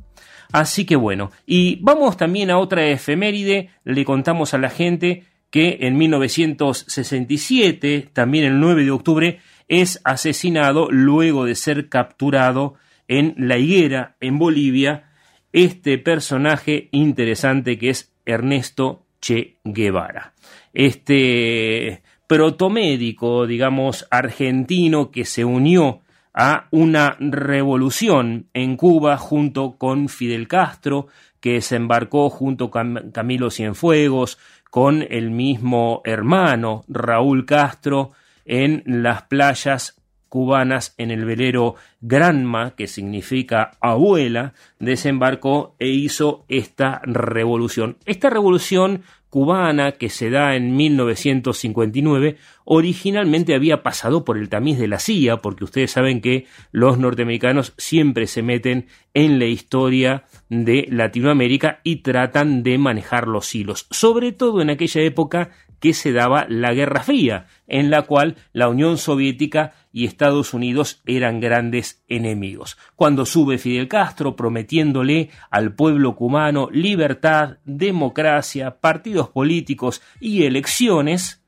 Así 0.52 0.86
que 0.86 0.96
bueno, 0.96 1.32
y 1.46 1.78
vamos 1.82 2.18
también 2.18 2.50
a 2.50 2.58
otra 2.58 2.88
efeméride, 2.88 3.70
le 3.84 4.06
contamos 4.06 4.54
a 4.54 4.58
la 4.58 4.70
gente 4.70 5.24
que 5.50 5.80
en 5.82 5.98
1967, 5.98 8.10
también 8.14 8.46
el 8.46 8.60
9 8.60 8.84
de 8.84 8.92
octubre, 8.92 9.40
es 9.68 10.02
asesinado 10.04 10.90
luego 10.92 11.46
de 11.46 11.56
ser 11.56 11.90
capturado 11.90 12.76
en 13.08 13.36
La 13.38 13.58
Higuera, 13.58 14.16
en 14.20 14.38
Bolivia, 14.38 15.12
este 15.54 15.98
personaje 15.98 16.90
interesante 16.92 17.78
que 17.78 17.90
es 17.90 18.14
Ernesto 18.26 19.06
Che 19.22 19.58
Guevara. 19.64 20.34
Este 20.74 22.02
protomédico, 22.28 23.48
digamos, 23.48 24.08
argentino 24.12 25.12
que 25.12 25.26
se 25.26 25.46
unió 25.46 26.02
a 26.36 26.68
una 26.70 27.16
revolución 27.18 28.50
en 28.54 28.76
Cuba 28.76 29.18
junto 29.18 29.78
con 29.78 30.10
Fidel 30.10 30.50
Castro, 30.50 31.08
que 31.40 31.54
desembarcó 31.54 32.30
junto 32.30 32.70
con 32.70 33.12
Camilo 33.12 33.50
Cienfuegos, 33.50 34.38
con 34.70 35.08
el 35.10 35.32
mismo 35.32 36.02
hermano 36.04 36.84
Raúl 36.90 37.46
Castro, 37.46 38.12
en 38.44 38.84
las 38.86 39.24
playas 39.24 39.96
cubanas 40.28 40.94
en 40.98 41.12
el 41.12 41.24
velero 41.24 41.76
Granma, 42.02 42.72
que 42.76 42.88
significa 42.88 43.72
abuela, 43.80 44.54
desembarcó 44.80 45.78
e 45.80 45.88
hizo 45.88 46.44
esta 46.50 47.00
revolución. 47.06 47.96
Esta 48.06 48.30
revolución 48.30 49.04
cubana 49.36 49.92
que 49.92 50.08
se 50.08 50.30
da 50.30 50.56
en 50.56 50.78
1959 50.78 52.38
originalmente 52.64 53.54
había 53.54 53.84
pasado 53.84 54.24
por 54.24 54.38
el 54.38 54.48
tamiz 54.48 54.80
de 54.80 54.88
la 54.88 54.98
CIA, 54.98 55.42
porque 55.42 55.66
ustedes 55.66 55.92
saben 55.92 56.22
que 56.22 56.46
los 56.72 56.98
norteamericanos 56.98 57.74
siempre 57.78 58.28
se 58.28 58.42
meten 58.42 58.88
en 59.14 59.38
la 59.38 59.44
historia 59.44 60.24
de 60.48 60.88
Latinoamérica 60.90 61.82
y 61.84 61.98
tratan 61.98 62.64
de 62.64 62.78
manejar 62.78 63.28
los 63.28 63.54
hilos, 63.54 63.88
sobre 63.92 64.32
todo 64.32 64.62
en 64.62 64.70
aquella 64.70 65.02
época 65.02 65.50
que 65.82 65.94
se 65.94 66.14
daba 66.14 66.46
la 66.48 66.74
Guerra 66.74 67.04
Fría, 67.04 67.48
en 67.68 67.90
la 67.90 68.04
cual 68.04 68.38
la 68.54 68.70
Unión 68.70 68.98
Soviética 68.98 69.74
y 69.96 70.04
Estados 70.04 70.54
Unidos 70.54 71.02
eran 71.06 71.40
grandes 71.40 72.04
enemigos. 72.10 72.78
Cuando 72.98 73.26
sube 73.26 73.58
Fidel 73.58 73.88
Castro 73.88 74.36
prometiéndole 74.36 75.30
al 75.50 75.74
pueblo 75.74 76.18
cubano 76.18 76.68
libertad, 76.70 77.60
democracia, 77.64 78.82
partidos 78.82 79.30
políticos 79.30 80.02
y 80.20 80.44
elecciones, 80.44 81.42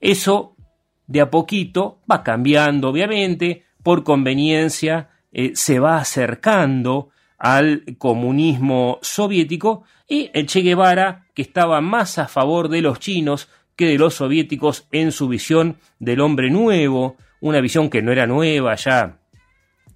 eso 0.00 0.56
de 1.06 1.20
a 1.20 1.30
poquito 1.30 2.00
va 2.10 2.24
cambiando, 2.24 2.88
obviamente, 2.88 3.62
por 3.84 4.02
conveniencia, 4.02 5.10
eh, 5.30 5.52
se 5.54 5.78
va 5.78 5.98
acercando 5.98 7.10
al 7.38 7.84
comunismo 7.98 8.98
soviético 9.00 9.84
y 10.08 10.28
el 10.34 10.46
Che 10.46 10.62
Guevara, 10.62 11.28
que 11.34 11.42
estaba 11.42 11.80
más 11.80 12.18
a 12.18 12.26
favor 12.26 12.68
de 12.68 12.82
los 12.82 12.98
chinos 12.98 13.48
que 13.76 13.86
de 13.86 13.96
los 13.96 14.14
soviéticos 14.14 14.88
en 14.90 15.12
su 15.12 15.28
visión 15.28 15.76
del 16.00 16.20
hombre 16.20 16.50
nuevo, 16.50 17.16
una 17.40 17.60
visión 17.60 17.90
que 17.90 18.02
no 18.02 18.12
era 18.12 18.26
nueva, 18.26 18.74
ya 18.76 19.18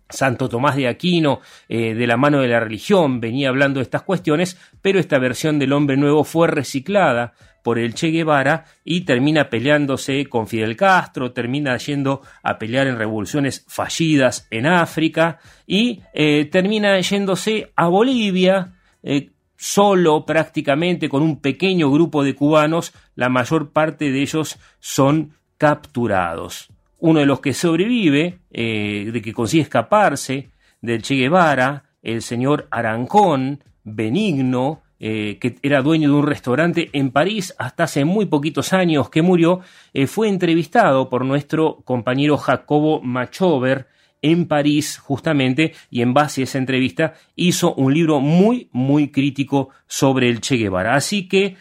Santo 0.08 0.48
Tomás 0.48 0.76
de 0.76 0.88
Aquino, 0.88 1.40
eh, 1.68 1.94
de 1.94 2.06
la 2.06 2.16
mano 2.16 2.40
de 2.40 2.48
la 2.48 2.60
religión, 2.60 3.20
venía 3.20 3.48
hablando 3.48 3.80
de 3.80 3.84
estas 3.84 4.02
cuestiones, 4.02 4.58
pero 4.82 4.98
esta 4.98 5.18
versión 5.18 5.58
del 5.58 5.72
hombre 5.72 5.96
nuevo 5.96 6.24
fue 6.24 6.48
reciclada 6.48 7.34
por 7.62 7.78
el 7.78 7.94
Che 7.94 8.08
Guevara 8.08 8.66
y 8.84 9.02
termina 9.02 9.48
peleándose 9.48 10.26
con 10.26 10.46
Fidel 10.46 10.76
Castro, 10.76 11.32
termina 11.32 11.76
yendo 11.78 12.20
a 12.42 12.58
pelear 12.58 12.86
en 12.86 12.98
revoluciones 12.98 13.64
fallidas 13.66 14.46
en 14.50 14.66
África 14.66 15.38
y 15.66 16.02
eh, 16.12 16.44
termina 16.52 17.00
yéndose 17.00 17.72
a 17.74 17.88
Bolivia, 17.88 18.74
eh, 19.02 19.30
solo 19.56 20.26
prácticamente 20.26 21.08
con 21.08 21.22
un 21.22 21.40
pequeño 21.40 21.90
grupo 21.90 22.22
de 22.22 22.34
cubanos, 22.34 22.92
la 23.14 23.30
mayor 23.30 23.72
parte 23.72 24.12
de 24.12 24.20
ellos 24.20 24.58
son 24.78 25.32
capturados. 25.56 26.73
Uno 26.98 27.20
de 27.20 27.26
los 27.26 27.40
que 27.40 27.52
sobrevive, 27.52 28.40
eh, 28.50 29.10
de 29.12 29.22
que 29.22 29.32
consigue 29.32 29.62
escaparse 29.62 30.50
del 30.80 31.02
Che 31.02 31.14
Guevara, 31.14 31.84
el 32.02 32.22
señor 32.22 32.68
Arancón, 32.70 33.62
benigno, 33.82 34.82
eh, 35.00 35.38
que 35.40 35.56
era 35.62 35.82
dueño 35.82 36.08
de 36.08 36.14
un 36.14 36.26
restaurante 36.26 36.90
en 36.92 37.10
París 37.10 37.54
hasta 37.58 37.84
hace 37.84 38.04
muy 38.04 38.26
poquitos 38.26 38.72
años 38.72 39.10
que 39.10 39.22
murió, 39.22 39.60
eh, 39.92 40.06
fue 40.06 40.28
entrevistado 40.28 41.10
por 41.10 41.24
nuestro 41.24 41.82
compañero 41.84 42.36
Jacobo 42.38 43.02
Machover 43.02 43.88
en 44.22 44.46
París 44.46 44.96
justamente 44.98 45.74
y 45.90 46.00
en 46.00 46.14
base 46.14 46.40
a 46.40 46.44
esa 46.44 46.58
entrevista 46.58 47.14
hizo 47.36 47.74
un 47.74 47.92
libro 47.92 48.20
muy 48.20 48.70
muy 48.72 49.10
crítico 49.10 49.70
sobre 49.86 50.30
el 50.30 50.40
Che 50.40 50.56
Guevara. 50.56 50.94
Así 50.94 51.28
que 51.28 51.56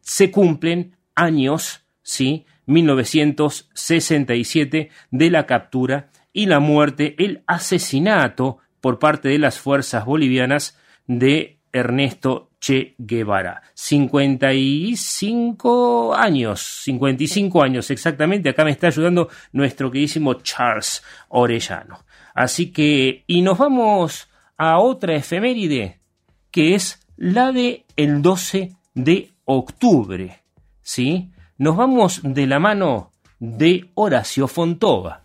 se 0.00 0.30
cumplen 0.30 0.96
años, 1.16 1.84
¿sí? 2.02 2.46
1967 2.66 4.90
de 5.10 5.30
la 5.30 5.46
captura 5.46 6.10
y 6.32 6.46
la 6.46 6.60
muerte, 6.60 7.16
el 7.18 7.42
asesinato 7.46 8.58
por 8.80 8.98
parte 8.98 9.28
de 9.28 9.38
las 9.38 9.58
fuerzas 9.58 10.04
bolivianas 10.04 10.78
de 11.06 11.58
Ernesto 11.72 12.50
Che 12.60 12.94
Guevara. 12.98 13.62
55 13.74 16.14
años, 16.14 16.82
55 16.84 17.62
años 17.62 17.90
exactamente. 17.90 18.48
Acá 18.48 18.64
me 18.64 18.72
está 18.72 18.86
ayudando 18.88 19.28
nuestro 19.52 19.90
queridísimo 19.90 20.34
Charles 20.34 21.02
Orellano. 21.28 22.04
Así 22.34 22.70
que, 22.70 23.24
y 23.26 23.42
nos 23.42 23.58
vamos 23.58 24.28
a 24.56 24.78
otra 24.78 25.16
efeméride, 25.16 26.00
que 26.50 26.74
es 26.74 27.06
la 27.16 27.52
de 27.52 27.84
el 27.96 28.22
12 28.22 28.74
de 28.94 29.32
octubre. 29.44 30.40
¿Sí? 30.82 31.30
Nos 31.58 31.74
vamos 31.74 32.20
de 32.22 32.46
la 32.46 32.58
mano 32.58 33.12
de 33.38 33.88
Horacio 33.94 34.46
Fontova. 34.46 35.22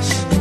grass. 0.00 0.37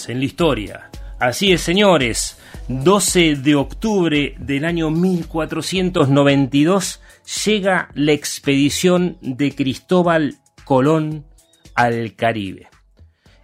Hacen 0.00 0.18
la 0.18 0.24
historia. 0.24 0.90
Así 1.18 1.52
es, 1.52 1.60
señores. 1.60 2.38
12 2.68 3.36
de 3.36 3.54
octubre 3.54 4.34
del 4.38 4.64
año 4.64 4.90
1492 4.90 7.02
llega 7.44 7.90
la 7.94 8.12
expedición 8.12 9.18
de 9.20 9.54
Cristóbal 9.54 10.36
Colón 10.64 11.26
al 11.74 12.14
Caribe. 12.14 12.68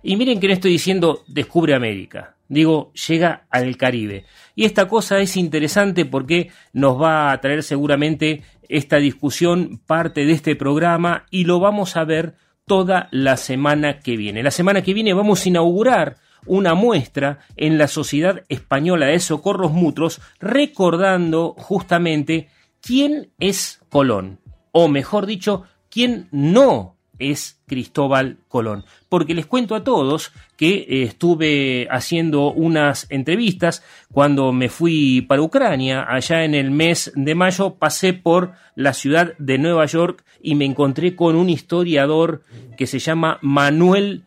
Y 0.03 0.17
miren 0.17 0.41
que 0.41 0.47
no 0.47 0.55
estoy 0.55 0.73
diciendo 0.73 1.25
descubre 1.27 1.75
América, 1.75 2.37
digo 2.49 2.91
llega 3.09 3.47
al 3.51 3.77
Caribe. 3.77 4.25
Y 4.55 4.65
esta 4.65 4.89
cosa 4.89 5.19
es 5.19 5.37
interesante 5.37 6.07
porque 6.07 6.51
nos 6.73 6.99
va 6.99 7.33
a 7.33 7.41
traer 7.43 7.63
seguramente 7.65 8.45
esta 8.69 8.97
discusión 8.97 9.83
parte 9.87 10.25
de 10.25 10.33
este 10.33 10.57
programa 10.57 11.27
y 11.31 11.45
lo 11.45 11.61
vamos 11.61 11.97
a 11.97 12.05
ver 12.05 12.37
toda 12.67 13.09
la 13.11 13.37
semana 13.37 13.99
que 13.99 14.17
viene. 14.17 14.43
La 14.43 14.51
semana 14.51 14.81
que 14.83 14.95
viene 14.95 15.13
vamos 15.13 15.45
a 15.45 15.49
inaugurar 15.49 16.17
una 16.47 16.75
muestra 16.75 17.41
en 17.57 17.79
la 17.79 17.89
Sociedad 17.89 18.43
Española 18.49 19.07
de 19.07 19.21
Socorros 19.21 19.73
Mutuos 19.73 20.21
recordando 20.41 21.55
justamente 21.59 22.49
quién 22.81 23.31
es 23.39 23.81
Colón, 23.89 24.41
o 24.73 24.89
mejor 24.89 25.27
dicho, 25.27 25.65
quién 25.89 26.29
no 26.31 26.97
es 27.19 27.61
Cristóbal 27.67 28.39
Colón. 28.49 28.85
Porque 29.09 29.35
les 29.35 29.47
cuento 29.47 29.75
a 29.75 29.85
todos 29.85 30.33
que 30.57 30.75
eh, 30.75 31.03
estuve 31.03 31.89
haciendo 31.91 32.53
unas 32.53 33.07
entrevistas 33.11 33.83
cuando 34.13 34.53
me 34.53 34.69
fui 34.69 35.23
para 35.23 35.43
Ucrania, 35.43 36.07
allá 36.09 36.45
en 36.45 36.55
el 36.55 36.71
mes 36.71 37.13
de 37.15 37.35
mayo, 37.35 37.75
pasé 37.75 38.13
por 38.13 38.53
la 38.75 38.93
ciudad 38.93 39.35
de 39.39 39.59
Nueva 39.59 39.87
York 39.87 40.25
y 40.41 40.55
me 40.55 40.65
encontré 40.65 41.17
con 41.17 41.37
un 41.37 41.51
historiador 41.51 42.43
que 42.77 42.87
se 42.87 42.99
llama 42.99 43.39
Manuel 43.43 44.26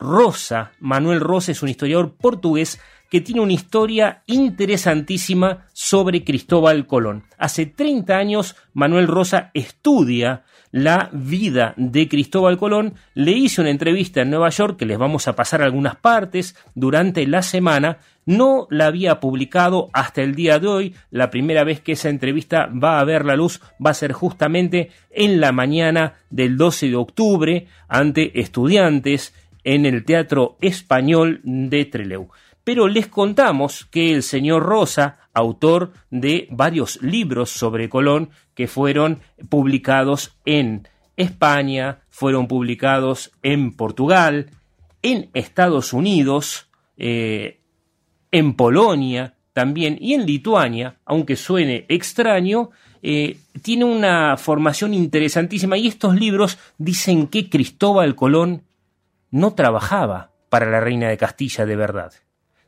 Rosa. 0.00 0.72
Manuel 0.80 1.20
Rosa 1.20 1.52
es 1.52 1.62
un 1.62 1.68
historiador 1.68 2.14
portugués 2.14 2.80
que 3.10 3.20
tiene 3.20 3.40
una 3.40 3.52
historia 3.52 4.22
interesantísima 4.26 5.66
sobre 5.72 6.24
Cristóbal 6.24 6.86
Colón. 6.86 7.24
Hace 7.38 7.66
30 7.66 8.16
años 8.16 8.56
Manuel 8.72 9.08
Rosa 9.08 9.50
estudia 9.52 10.44
la 10.72 11.10
vida 11.12 11.74
de 11.76 12.08
Cristóbal 12.08 12.56
Colón. 12.56 12.94
Le 13.14 13.32
hice 13.32 13.60
una 13.60 13.70
entrevista 13.70 14.22
en 14.22 14.30
Nueva 14.30 14.50
York 14.50 14.78
que 14.78 14.86
les 14.86 14.96
vamos 14.96 15.26
a 15.26 15.34
pasar 15.34 15.60
algunas 15.60 15.96
partes 15.96 16.56
durante 16.74 17.26
la 17.26 17.42
semana. 17.42 17.98
No 18.26 18.68
la 18.70 18.86
había 18.86 19.18
publicado 19.18 19.90
hasta 19.92 20.22
el 20.22 20.36
día 20.36 20.60
de 20.60 20.68
hoy. 20.68 20.94
La 21.10 21.30
primera 21.30 21.64
vez 21.64 21.80
que 21.80 21.92
esa 21.92 22.08
entrevista 22.08 22.66
va 22.66 23.00
a 23.00 23.04
ver 23.04 23.24
la 23.24 23.34
luz 23.34 23.60
va 23.84 23.90
a 23.90 23.94
ser 23.94 24.12
justamente 24.12 24.90
en 25.10 25.40
la 25.40 25.50
mañana 25.50 26.14
del 26.30 26.56
12 26.56 26.90
de 26.90 26.96
octubre 26.96 27.66
ante 27.88 28.38
estudiantes 28.40 29.34
en 29.64 29.86
el 29.86 30.04
Teatro 30.04 30.56
Español 30.60 31.40
de 31.44 31.84
Trelew. 31.84 32.28
pero 32.62 32.88
les 32.88 33.06
contamos 33.06 33.86
que 33.86 34.12
el 34.12 34.22
señor 34.22 34.62
Rosa, 34.62 35.18
autor 35.32 35.92
de 36.10 36.46
varios 36.50 37.02
libros 37.02 37.50
sobre 37.50 37.88
Colón 37.88 38.30
que 38.54 38.68
fueron 38.68 39.20
publicados 39.48 40.36
en 40.44 40.86
España, 41.16 42.00
fueron 42.10 42.46
publicados 42.48 43.32
en 43.42 43.72
Portugal, 43.74 44.50
en 45.02 45.30
Estados 45.34 45.92
Unidos, 45.92 46.68
eh, 46.96 47.60
en 48.30 48.54
Polonia 48.54 49.34
también 49.52 49.98
y 50.00 50.14
en 50.14 50.26
Lituania, 50.26 50.96
aunque 51.04 51.36
suene 51.36 51.86
extraño, 51.88 52.70
eh, 53.02 53.38
tiene 53.62 53.84
una 53.84 54.36
formación 54.36 54.94
interesantísima 54.94 55.76
y 55.76 55.88
estos 55.88 56.14
libros 56.14 56.58
dicen 56.78 57.26
que 57.26 57.48
Cristóbal 57.48 58.14
Colón 58.14 58.62
no 59.30 59.54
trabajaba 59.54 60.32
para 60.48 60.70
la 60.70 60.80
reina 60.80 61.08
de 61.08 61.16
Castilla 61.16 61.66
de 61.66 61.76
verdad. 61.76 62.12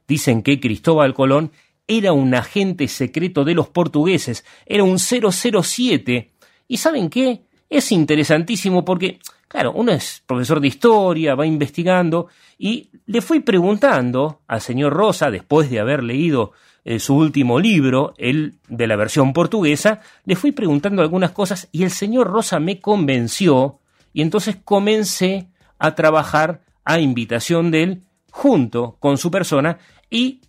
Dicen 0.06 0.42
que 0.42 0.60
Cristóbal 0.60 1.14
Colón 1.14 1.52
era 1.86 2.12
un 2.12 2.34
agente 2.34 2.88
secreto 2.88 3.44
de 3.44 3.54
los 3.54 3.68
portugueses, 3.68 4.44
era 4.66 4.84
un 4.84 4.98
007. 4.98 6.32
¿Y 6.68 6.76
saben 6.76 7.10
qué? 7.10 7.42
Es 7.68 7.92
interesantísimo 7.92 8.84
porque, 8.84 9.18
claro, 9.48 9.72
uno 9.72 9.92
es 9.92 10.22
profesor 10.26 10.60
de 10.60 10.68
historia, 10.68 11.34
va 11.34 11.46
investigando, 11.46 12.28
y 12.58 12.90
le 13.06 13.20
fui 13.20 13.40
preguntando 13.40 14.42
al 14.46 14.60
señor 14.60 14.92
Rosa, 14.92 15.30
después 15.30 15.70
de 15.70 15.80
haber 15.80 16.02
leído 16.02 16.52
eh, 16.84 16.98
su 16.98 17.16
último 17.16 17.58
libro, 17.58 18.14
el 18.18 18.56
de 18.68 18.86
la 18.86 18.96
versión 18.96 19.32
portuguesa, 19.32 20.00
le 20.24 20.36
fui 20.36 20.52
preguntando 20.52 21.02
algunas 21.02 21.30
cosas 21.30 21.68
y 21.72 21.84
el 21.84 21.90
señor 21.90 22.28
Rosa 22.28 22.60
me 22.60 22.80
convenció, 22.80 23.80
y 24.12 24.20
entonces 24.20 24.56
comencé 24.62 25.48
a 25.82 25.96
trabajar 25.96 26.62
a 26.84 27.00
invitación 27.00 27.70
de 27.70 27.82
él 27.82 28.02
junto 28.30 28.96
con 29.00 29.18
su 29.18 29.30
persona 29.30 29.78
y 30.08 30.40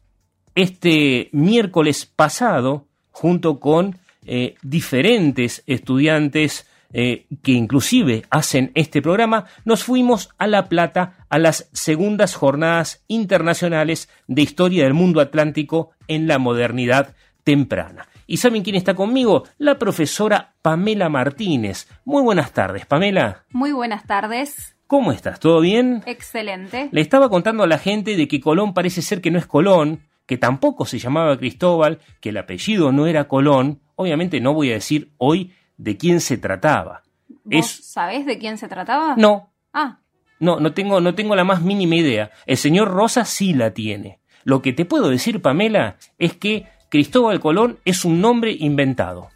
este 0.56 1.30
miércoles 1.32 2.06
pasado, 2.06 2.88
junto 3.12 3.60
con 3.60 3.98
eh, 4.26 4.56
diferentes 4.62 5.64
estudiantes 5.66 6.68
eh, 6.94 7.26
que 7.42 7.54
inclusive 7.54 8.24
hacen 8.30 8.72
este 8.76 9.02
programa, 9.02 9.46
nos 9.66 9.84
fuimos 9.84 10.30
a 10.38 10.46
La 10.46 10.70
Plata 10.70 11.26
a 11.30 11.40
las 11.40 11.68
segundas 11.74 12.36
jornadas 12.36 13.04
internacionales 13.08 14.10
de 14.28 14.44
historia 14.44 14.84
del 14.84 14.94
mundo 14.94 15.20
atlántico 15.20 15.92
en 16.08 16.28
la 16.28 16.38
modernidad 16.38 17.16
temprana. 17.44 18.08
¿Y 18.28 18.38
saben 18.38 18.62
quién 18.62 18.76
está 18.76 18.94
conmigo? 18.94 19.46
La 19.58 19.80
profesora 19.80 20.54
Pamela 20.62 21.10
Martínez. 21.10 21.88
Muy 22.06 22.22
buenas 22.22 22.54
tardes, 22.54 22.86
Pamela. 22.86 23.44
Muy 23.50 23.72
buenas 23.72 24.06
tardes. 24.06 24.73
¿Cómo 24.88 25.12
estás? 25.12 25.40
¿Todo 25.40 25.62
bien? 25.62 26.04
Excelente. 26.06 26.90
Le 26.92 27.02
estaba 27.02 27.30
contando 27.30 27.64
a 27.64 27.68
la 27.68 27.78
gente 27.78 28.16
de 28.16 28.28
que 28.28 28.40
Colón 28.40 28.74
parece 28.74 29.02
ser 29.02 29.22
que 29.22 29.32
no 29.32 29.40
es 29.40 29.46
Colón, 29.46 30.02
que 30.26 30.38
tampoco 30.38 30.86
se 30.86 31.00
llamaba 31.00 31.38
Cristóbal, 31.38 32.00
que 32.20 32.30
el 32.30 32.38
apellido 32.38 32.92
no 32.92 33.08
era 33.08 33.28
Colón. 33.28 33.82
Obviamente 33.96 34.40
no 34.40 34.54
voy 34.54 34.72
a 34.72 34.74
decir 34.74 35.12
hoy 35.18 35.54
de 35.78 35.98
quién 35.98 36.22
se 36.22 36.38
trataba. 36.38 37.04
¿Vos 37.44 37.66
sabés 37.68 38.26
de 38.26 38.38
quién 38.38 38.58
se 38.58 38.68
trataba? 38.68 39.16
No. 39.18 39.52
Ah. 39.74 40.00
No, 40.40 40.60
no 40.60 40.74
tengo, 40.74 41.02
no 41.02 41.16
tengo 41.16 41.36
la 41.36 41.44
más 41.44 41.62
mínima 41.62 41.96
idea. 41.96 42.32
El 42.46 42.58
señor 42.58 42.90
Rosa 42.90 43.26
sí 43.26 43.54
la 43.54 43.74
tiene. 43.74 44.20
Lo 44.44 44.62
que 44.62 44.74
te 44.74 44.86
puedo 44.86 45.10
decir, 45.10 45.42
Pamela, 45.42 45.98
es 46.18 46.36
que 46.36 46.68
Cristóbal 46.90 47.40
Colón 47.40 47.80
es 47.86 48.06
un 48.06 48.22
nombre 48.22 48.52
inventado. 48.52 49.30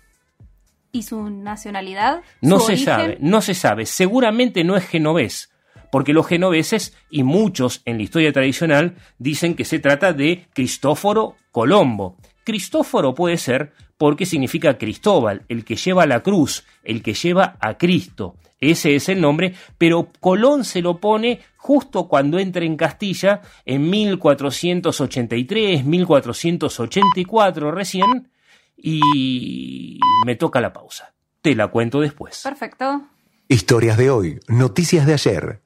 ¿Y 0.98 1.04
su 1.04 1.30
nacionalidad? 1.30 2.24
No 2.42 2.60
¿Su 2.60 2.66
se 2.66 2.72
origen? 2.72 2.86
sabe, 2.86 3.18
no 3.22 3.42
se 3.42 3.54
sabe. 3.54 3.86
Seguramente 3.86 4.64
no 4.64 4.76
es 4.76 4.88
genovés, 4.88 5.52
porque 5.92 6.12
los 6.12 6.26
genoveses 6.26 6.98
y 7.12 7.22
muchos 7.22 7.84
en 7.86 7.98
la 7.98 8.04
historia 8.04 8.34
tradicional 8.34 8.96
dicen 9.20 9.54
que 9.56 9.64
se 9.64 9.78
trata 9.78 10.12
de 10.14 10.48
Cristóforo 10.56 11.36
Colombo. 11.52 12.18
Cristóforo 12.44 13.14
puede 13.14 13.38
ser 13.38 13.74
porque 14.00 14.26
significa 14.26 14.80
Cristóbal, 14.80 15.44
el 15.50 15.66
que 15.66 15.76
lleva 15.76 16.08
la 16.08 16.22
cruz, 16.22 16.66
el 16.84 17.04
que 17.04 17.14
lleva 17.14 17.58
a 17.60 17.78
Cristo. 17.78 18.36
Ese 18.60 18.96
es 18.96 19.08
el 19.08 19.22
nombre, 19.22 19.54
pero 19.78 20.10
Colón 20.20 20.66
se 20.66 20.82
lo 20.82 20.98
pone 20.98 21.42
justo 21.58 22.08
cuando 22.08 22.40
entra 22.40 22.66
en 22.66 22.76
Castilla 22.76 23.42
en 23.66 23.88
1483, 23.88 25.86
1484 25.86 27.72
recién, 27.72 28.32
y 28.78 30.00
me 30.26 30.36
toca 30.36 30.62
la 30.62 30.74
pausa. 30.74 31.14
Te 31.42 31.56
la 31.56 31.68
cuento 31.68 32.00
después. 32.00 32.42
Perfecto. 32.44 33.02
Historias 33.48 33.98
de 33.98 34.10
hoy, 34.10 34.40
noticias 34.48 35.06
de 35.06 35.14
ayer. 35.14 35.62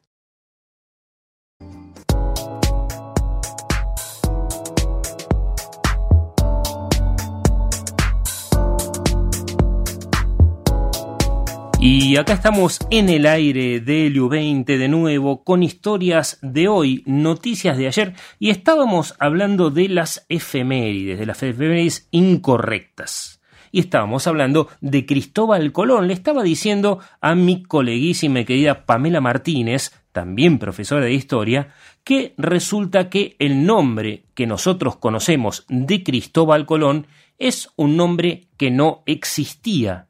Y 11.83 12.15
acá 12.17 12.33
estamos 12.33 12.77
en 12.91 13.09
el 13.09 13.25
aire 13.25 13.79
de 13.79 14.07
LU20 14.11 14.65
de 14.65 14.87
nuevo 14.87 15.43
con 15.43 15.63
historias 15.63 16.37
de 16.43 16.67
hoy, 16.67 17.01
noticias 17.07 17.75
de 17.75 17.87
ayer 17.87 18.13
y 18.37 18.51
estábamos 18.51 19.15
hablando 19.17 19.71
de 19.71 19.89
las 19.89 20.23
efemérides, 20.29 21.17
de 21.17 21.25
las 21.25 21.41
efemérides 21.41 22.07
incorrectas. 22.11 23.41
Y 23.71 23.79
estábamos 23.79 24.27
hablando 24.27 24.69
de 24.79 25.07
Cristóbal 25.07 25.71
Colón. 25.71 26.07
Le 26.07 26.13
estaba 26.13 26.43
diciendo 26.43 26.99
a 27.19 27.33
mi 27.33 27.63
coleguísima 27.63 28.41
y 28.41 28.45
querida 28.45 28.85
Pamela 28.85 29.19
Martínez, 29.19 29.91
también 30.11 30.59
profesora 30.59 31.05
de 31.05 31.13
historia, 31.13 31.73
que 32.03 32.35
resulta 32.37 33.09
que 33.09 33.35
el 33.39 33.65
nombre 33.65 34.25
que 34.35 34.45
nosotros 34.45 34.97
conocemos 34.97 35.65
de 35.67 36.03
Cristóbal 36.03 36.67
Colón 36.67 37.07
es 37.39 37.69
un 37.75 37.97
nombre 37.97 38.49
que 38.57 38.69
no 38.69 39.01
existía 39.07 40.09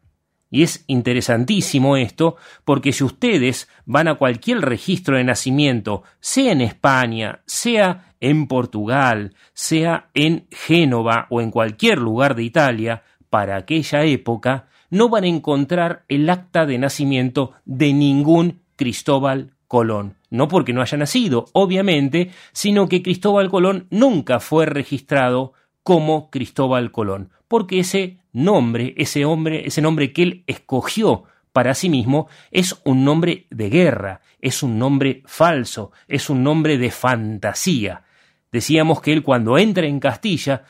y 0.51 0.63
es 0.63 0.83
interesantísimo 0.87 1.95
esto, 1.95 2.35
porque 2.65 2.91
si 2.91 3.05
ustedes 3.05 3.69
van 3.85 4.09
a 4.09 4.15
cualquier 4.15 4.59
registro 4.59 5.15
de 5.17 5.23
nacimiento, 5.23 6.03
sea 6.19 6.51
en 6.51 6.61
España, 6.61 7.39
sea 7.45 8.13
en 8.19 8.47
Portugal, 8.47 9.33
sea 9.53 10.09
en 10.13 10.45
Génova 10.51 11.25
o 11.29 11.41
en 11.41 11.49
cualquier 11.49 11.99
lugar 11.99 12.35
de 12.35 12.43
Italia, 12.43 13.03
para 13.29 13.55
aquella 13.55 14.03
época, 14.03 14.67
no 14.89 15.07
van 15.07 15.23
a 15.23 15.27
encontrar 15.27 16.03
el 16.09 16.29
acta 16.29 16.65
de 16.65 16.77
nacimiento 16.77 17.53
de 17.63 17.93
ningún 17.93 18.61
Cristóbal 18.75 19.53
Colón. 19.67 20.17
No 20.29 20.49
porque 20.49 20.73
no 20.73 20.81
haya 20.81 20.97
nacido, 20.97 21.45
obviamente, 21.53 22.31
sino 22.51 22.89
que 22.89 23.01
Cristóbal 23.01 23.49
Colón 23.49 23.87
nunca 23.89 24.41
fue 24.41 24.65
registrado 24.65 25.53
como 25.83 26.29
Cristóbal 26.29 26.91
Colón, 26.91 27.29
porque 27.47 27.79
ese 27.79 28.17
nombre, 28.33 28.93
ese 28.97 29.25
hombre, 29.25 29.67
ese 29.67 29.81
nombre 29.81 30.13
que 30.13 30.23
él 30.23 30.43
escogió 30.47 31.25
para 31.53 31.73
sí 31.73 31.89
mismo 31.89 32.27
es 32.51 32.81
un 32.85 33.03
nombre 33.03 33.47
de 33.49 33.69
guerra, 33.69 34.21
es 34.39 34.63
un 34.63 34.79
nombre 34.79 35.21
falso, 35.25 35.91
es 36.07 36.29
un 36.29 36.43
nombre 36.43 36.77
de 36.77 36.91
fantasía. 36.91 38.03
Decíamos 38.51 39.01
que 39.01 39.13
él 39.13 39.23
cuando 39.23 39.57
entra 39.57 39.85
en 39.85 39.99
Castilla 39.99 40.63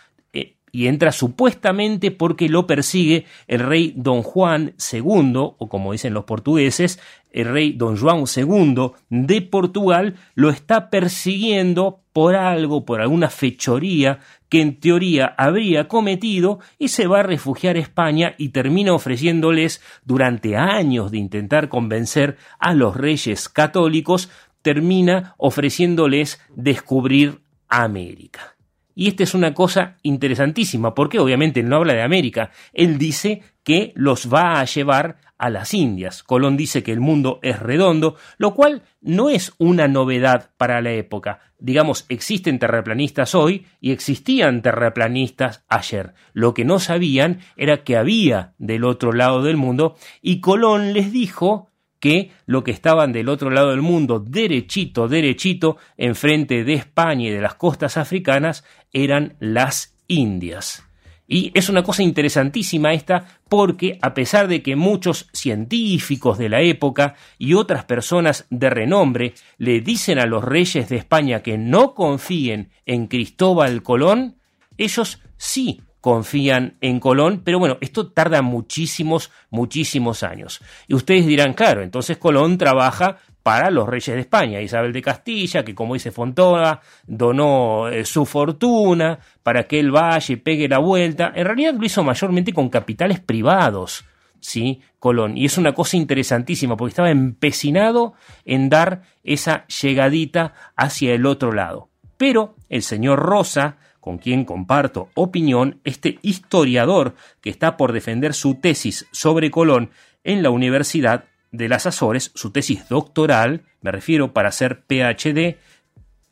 y 0.72 0.88
entra 0.88 1.12
supuestamente 1.12 2.12
porque 2.12 2.50
lo 2.50 2.68
persigue 2.68 3.26
el 3.48 3.60
rey 3.60 3.94
Don 3.96 4.24
Juan 4.24 4.74
II, 4.92 5.34
o 5.36 5.70
como 5.70 5.92
dicen 5.92 6.14
los 6.14 6.26
portugueses, 6.26 7.00
el 7.32 7.46
rey 7.46 7.74
Don 7.74 7.98
Juan 7.98 8.24
II 8.36 8.92
de 9.10 9.42
Portugal, 9.42 10.16
lo 10.36 10.50
está 10.50 10.90
persiguiendo 10.90 12.02
por 12.14 12.36
algo, 12.36 12.86
por 12.86 13.02
alguna 13.02 13.30
fechoría 13.30 14.20
que 14.50 14.62
en 14.62 14.80
teoría 14.80 15.34
habría 15.38 15.88
cometido 15.88 16.60
y 16.78 16.90
se 16.90 17.08
va 17.08 17.22
a 17.22 17.24
refugiar 17.24 17.78
a 17.78 17.80
España 17.80 18.36
y 18.38 18.50
termina 18.50 18.94
ofreciéndoles 18.94 19.82
durante 20.04 20.58
años 20.58 21.12
de 21.12 21.20
intentar 21.20 21.70
convencer 21.70 22.38
a 22.60 22.74
los 22.74 22.98
reyes 22.98 23.48
católicos, 23.48 24.30
termina 24.62 25.36
ofreciéndoles 25.38 26.42
descubrir 26.54 27.40
América. 27.70 28.56
Y 28.96 29.08
esta 29.08 29.24
es 29.24 29.34
una 29.34 29.54
cosa 29.54 29.98
interesantísima, 30.04 30.94
porque 30.94 31.20
obviamente 31.20 31.60
él 31.60 31.70
no 31.70 31.78
habla 31.78 31.94
de 31.94 32.02
América, 32.02 32.52
él 32.74 32.98
dice 32.98 33.42
que 33.64 33.94
los 33.96 34.32
va 34.34 34.60
a 34.60 34.66
llevar 34.66 35.18
a 35.42 35.50
las 35.50 35.74
Indias. 35.74 36.22
Colón 36.22 36.56
dice 36.56 36.84
que 36.84 36.92
el 36.92 37.00
mundo 37.00 37.40
es 37.42 37.60
redondo, 37.60 38.16
lo 38.38 38.54
cual 38.54 38.84
no 39.02 39.32
es 39.32 39.54
una 39.58 39.88
novedad 39.88 40.52
para 40.56 40.82
la 40.82 40.92
época. 40.92 41.40
Digamos, 41.58 42.06
existen 42.10 42.60
terraplanistas 42.60 43.34
hoy 43.34 43.66
y 43.80 43.92
existían 43.92 44.62
terraplanistas 44.62 45.66
ayer. 45.68 46.14
Lo 46.34 46.54
que 46.54 46.64
no 46.64 46.80
sabían 46.80 47.40
era 47.58 47.84
que 47.84 47.98
había 47.98 48.54
del 48.60 48.84
otro 48.84 49.14
lado 49.14 49.42
del 49.42 49.58
mundo 49.58 49.96
y 50.22 50.42
Colón 50.42 50.94
les 50.94 51.12
dijo 51.12 51.71
que 52.02 52.32
lo 52.46 52.66
que 52.66 52.72
estaban 52.72 53.14
del 53.14 53.30
otro 53.30 53.50
lado 53.50 53.70
del 53.70 53.82
mundo, 53.82 54.20
derechito, 54.20 55.08
derechito, 55.08 55.78
enfrente 55.96 56.66
de 56.66 56.74
España 56.74 57.30
y 57.30 57.32
de 57.32 57.40
las 57.40 57.56
costas 57.56 57.96
africanas, 57.96 58.66
eran 58.92 59.36
las 59.40 59.96
Indias. 60.08 60.84
Y 61.26 61.52
es 61.54 61.70
una 61.70 61.84
cosa 61.84 62.04
interesantísima 62.04 62.92
esta 62.92 63.40
porque 63.48 63.98
a 64.02 64.14
pesar 64.14 64.50
de 64.50 64.62
que 64.62 64.76
muchos 64.76 65.30
científicos 65.32 66.38
de 66.38 66.50
la 66.50 66.60
época 66.60 67.16
y 67.38 67.54
otras 67.54 67.86
personas 67.86 68.48
de 68.50 68.70
renombre 68.70 69.34
le 69.58 69.80
dicen 69.80 70.20
a 70.20 70.26
los 70.26 70.44
reyes 70.44 70.90
de 70.90 70.98
España 70.98 71.42
que 71.42 71.58
no 71.58 71.94
confíen 71.94 72.72
en 72.86 73.08
Cristóbal 73.08 73.82
Colón, 73.82 74.40
ellos 74.78 75.22
sí 75.38 75.82
confían 76.02 76.78
en 76.82 77.00
Colón, 77.00 77.42
pero 77.46 77.60
bueno, 77.60 77.78
esto 77.80 78.12
tarda 78.12 78.42
muchísimos, 78.42 79.32
muchísimos 79.52 80.24
años. 80.24 80.60
Y 80.88 80.96
ustedes 80.96 81.28
dirán, 81.28 81.54
claro, 81.54 81.84
entonces 81.84 82.18
Colón 82.18 82.58
trabaja 82.58 83.18
para 83.44 83.72
los 83.72 83.88
reyes 83.88 84.16
de 84.16 84.22
España, 84.22 84.62
Isabel 84.62 84.94
de 84.94 85.02
Castilla, 85.02 85.64
que 85.64 85.74
como 85.74 85.94
dice 85.94 86.12
Fontona, 86.12 86.80
donó 87.08 87.88
eh, 87.88 88.06
su 88.06 88.26
fortuna 88.26 89.20
para 89.42 89.64
que 89.64 89.84
vaya 89.90 90.34
y 90.34 90.38
pegue 90.38 90.68
la 90.68 90.80
vuelta. 90.80 91.32
En 91.36 91.46
realidad 91.46 91.74
lo 91.76 91.86
hizo 91.86 92.04
mayormente 92.04 92.54
con 92.54 92.70
capitales 92.70 93.20
privados, 93.20 94.06
¿sí? 94.40 94.82
Colón. 95.00 95.38
Y 95.38 95.46
es 95.46 95.58
una 95.58 95.74
cosa 95.74 95.98
interesantísima, 95.98 96.78
porque 96.78 96.92
estaba 96.92 97.10
empecinado 97.10 98.14
en 98.46 98.70
dar 98.70 99.04
esa 99.24 99.66
llegadita 99.68 100.54
hacia 100.76 101.14
el 101.14 101.26
otro 101.26 101.52
lado. 101.52 101.90
Pero 102.18 102.56
el 102.70 102.84
señor 102.84 103.20
Rosa, 103.20 103.78
con 104.02 104.18
quien 104.18 104.44
comparto 104.44 105.10
opinión, 105.14 105.80
este 105.86 106.20
historiador 106.24 107.16
que 107.40 107.50
está 107.50 107.78
por 107.78 107.94
defender 107.94 108.34
su 108.34 108.56
tesis 108.56 109.08
sobre 109.12 109.52
Colón 109.52 109.92
en 110.24 110.44
la 110.44 110.50
Universidad 110.50 111.26
de 111.52 111.70
las 111.70 111.86
Azores, 111.86 112.32
su 112.34 112.52
tesis 112.52 112.90
doctoral, 112.90 113.64
me 113.82 113.92
refiero 113.92 114.34
para 114.34 114.50
hacer 114.50 114.84
PhD, 114.88 115.58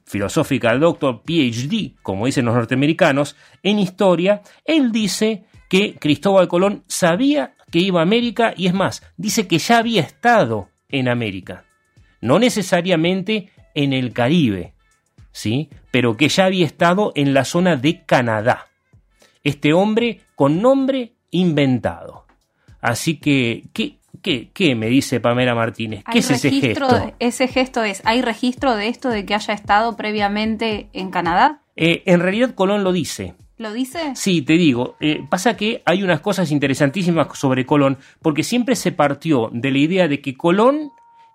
Philosophical 0.06 0.80
Doctor, 0.80 1.22
PhD, 1.24 1.94
como 2.02 2.26
dicen 2.26 2.46
los 2.46 2.56
norteamericanos, 2.56 3.36
en 3.62 3.80
historia, 3.80 4.42
él 4.66 4.92
dice 4.92 5.46
que 5.70 5.96
Cristóbal 5.96 6.48
Colón 6.48 6.84
sabía 6.88 7.54
que 7.70 7.80
iba 7.80 8.00
a 8.00 8.04
América 8.04 8.54
y 8.58 8.66
es 8.66 8.74
más, 8.74 9.04
dice 9.18 9.48
que 9.48 9.60
ya 9.60 9.78
había 9.78 10.02
estado 10.02 10.70
en 10.90 11.08
América, 11.08 11.66
no 12.22 12.40
necesariamente 12.40 13.52
en 13.76 13.94
el 13.94 14.12
Caribe, 14.12 14.74
¿sí? 15.32 15.70
pero 15.92 16.18
que 16.18 16.30
ya 16.30 16.46
había 16.46 16.66
estado 16.66 17.12
en 17.16 17.34
la 17.34 17.46
zona 17.46 17.76
de 17.76 18.04
Canadá. 18.06 18.68
Este 19.44 19.74
hombre 19.74 20.22
con 20.36 20.62
nombre 20.62 21.14
inventado. 21.32 22.26
Así 22.82 23.18
que, 23.18 23.64
¿qué, 23.74 23.98
qué, 24.22 24.50
qué 24.54 24.76
me 24.76 24.88
dice 24.88 25.20
Pamela 25.20 25.56
Martínez? 25.56 26.04
¿Qué 26.06 26.12
¿Hay 26.14 26.20
es 26.20 26.32
ese 26.32 26.52
gesto? 26.52 26.88
de- 26.88 27.14
ese 27.20 27.48
gesto 27.48 27.84
es, 27.84 28.02
¿hay 28.06 28.22
registro 28.22 28.76
de 28.76 28.88
esto 28.88 29.10
de 29.10 29.26
que 29.26 29.34
haya 29.36 29.54
estado 29.54 29.96
previamente 29.96 30.90
en 30.94 31.10
Canadá? 31.10 31.62
Eh, 31.76 32.04
en 32.06 32.20
realidad 32.20 32.54
Colón 32.56 32.84
lo 32.84 32.92
dice. 32.92 33.36
¿Lo 33.58 33.74
dice? 33.74 34.16
Sí, 34.16 34.42
te 34.42 34.54
digo, 34.54 34.96
eh, 35.02 35.22
pasa 35.30 35.58
que 35.58 35.82
hay 35.86 36.02
unas 36.04 36.22
cosas 36.22 36.52
interesantísimas 36.52 37.28
sobre 37.38 37.66
Colón, 37.66 37.98
porque 38.22 38.44
siempre 38.44 38.76
se 38.76 38.92
partió 38.94 39.50
de 39.52 39.72
la 39.72 39.78
idea 39.80 40.08
de 40.08 40.22
que 40.22 40.36
Colón 40.38 40.92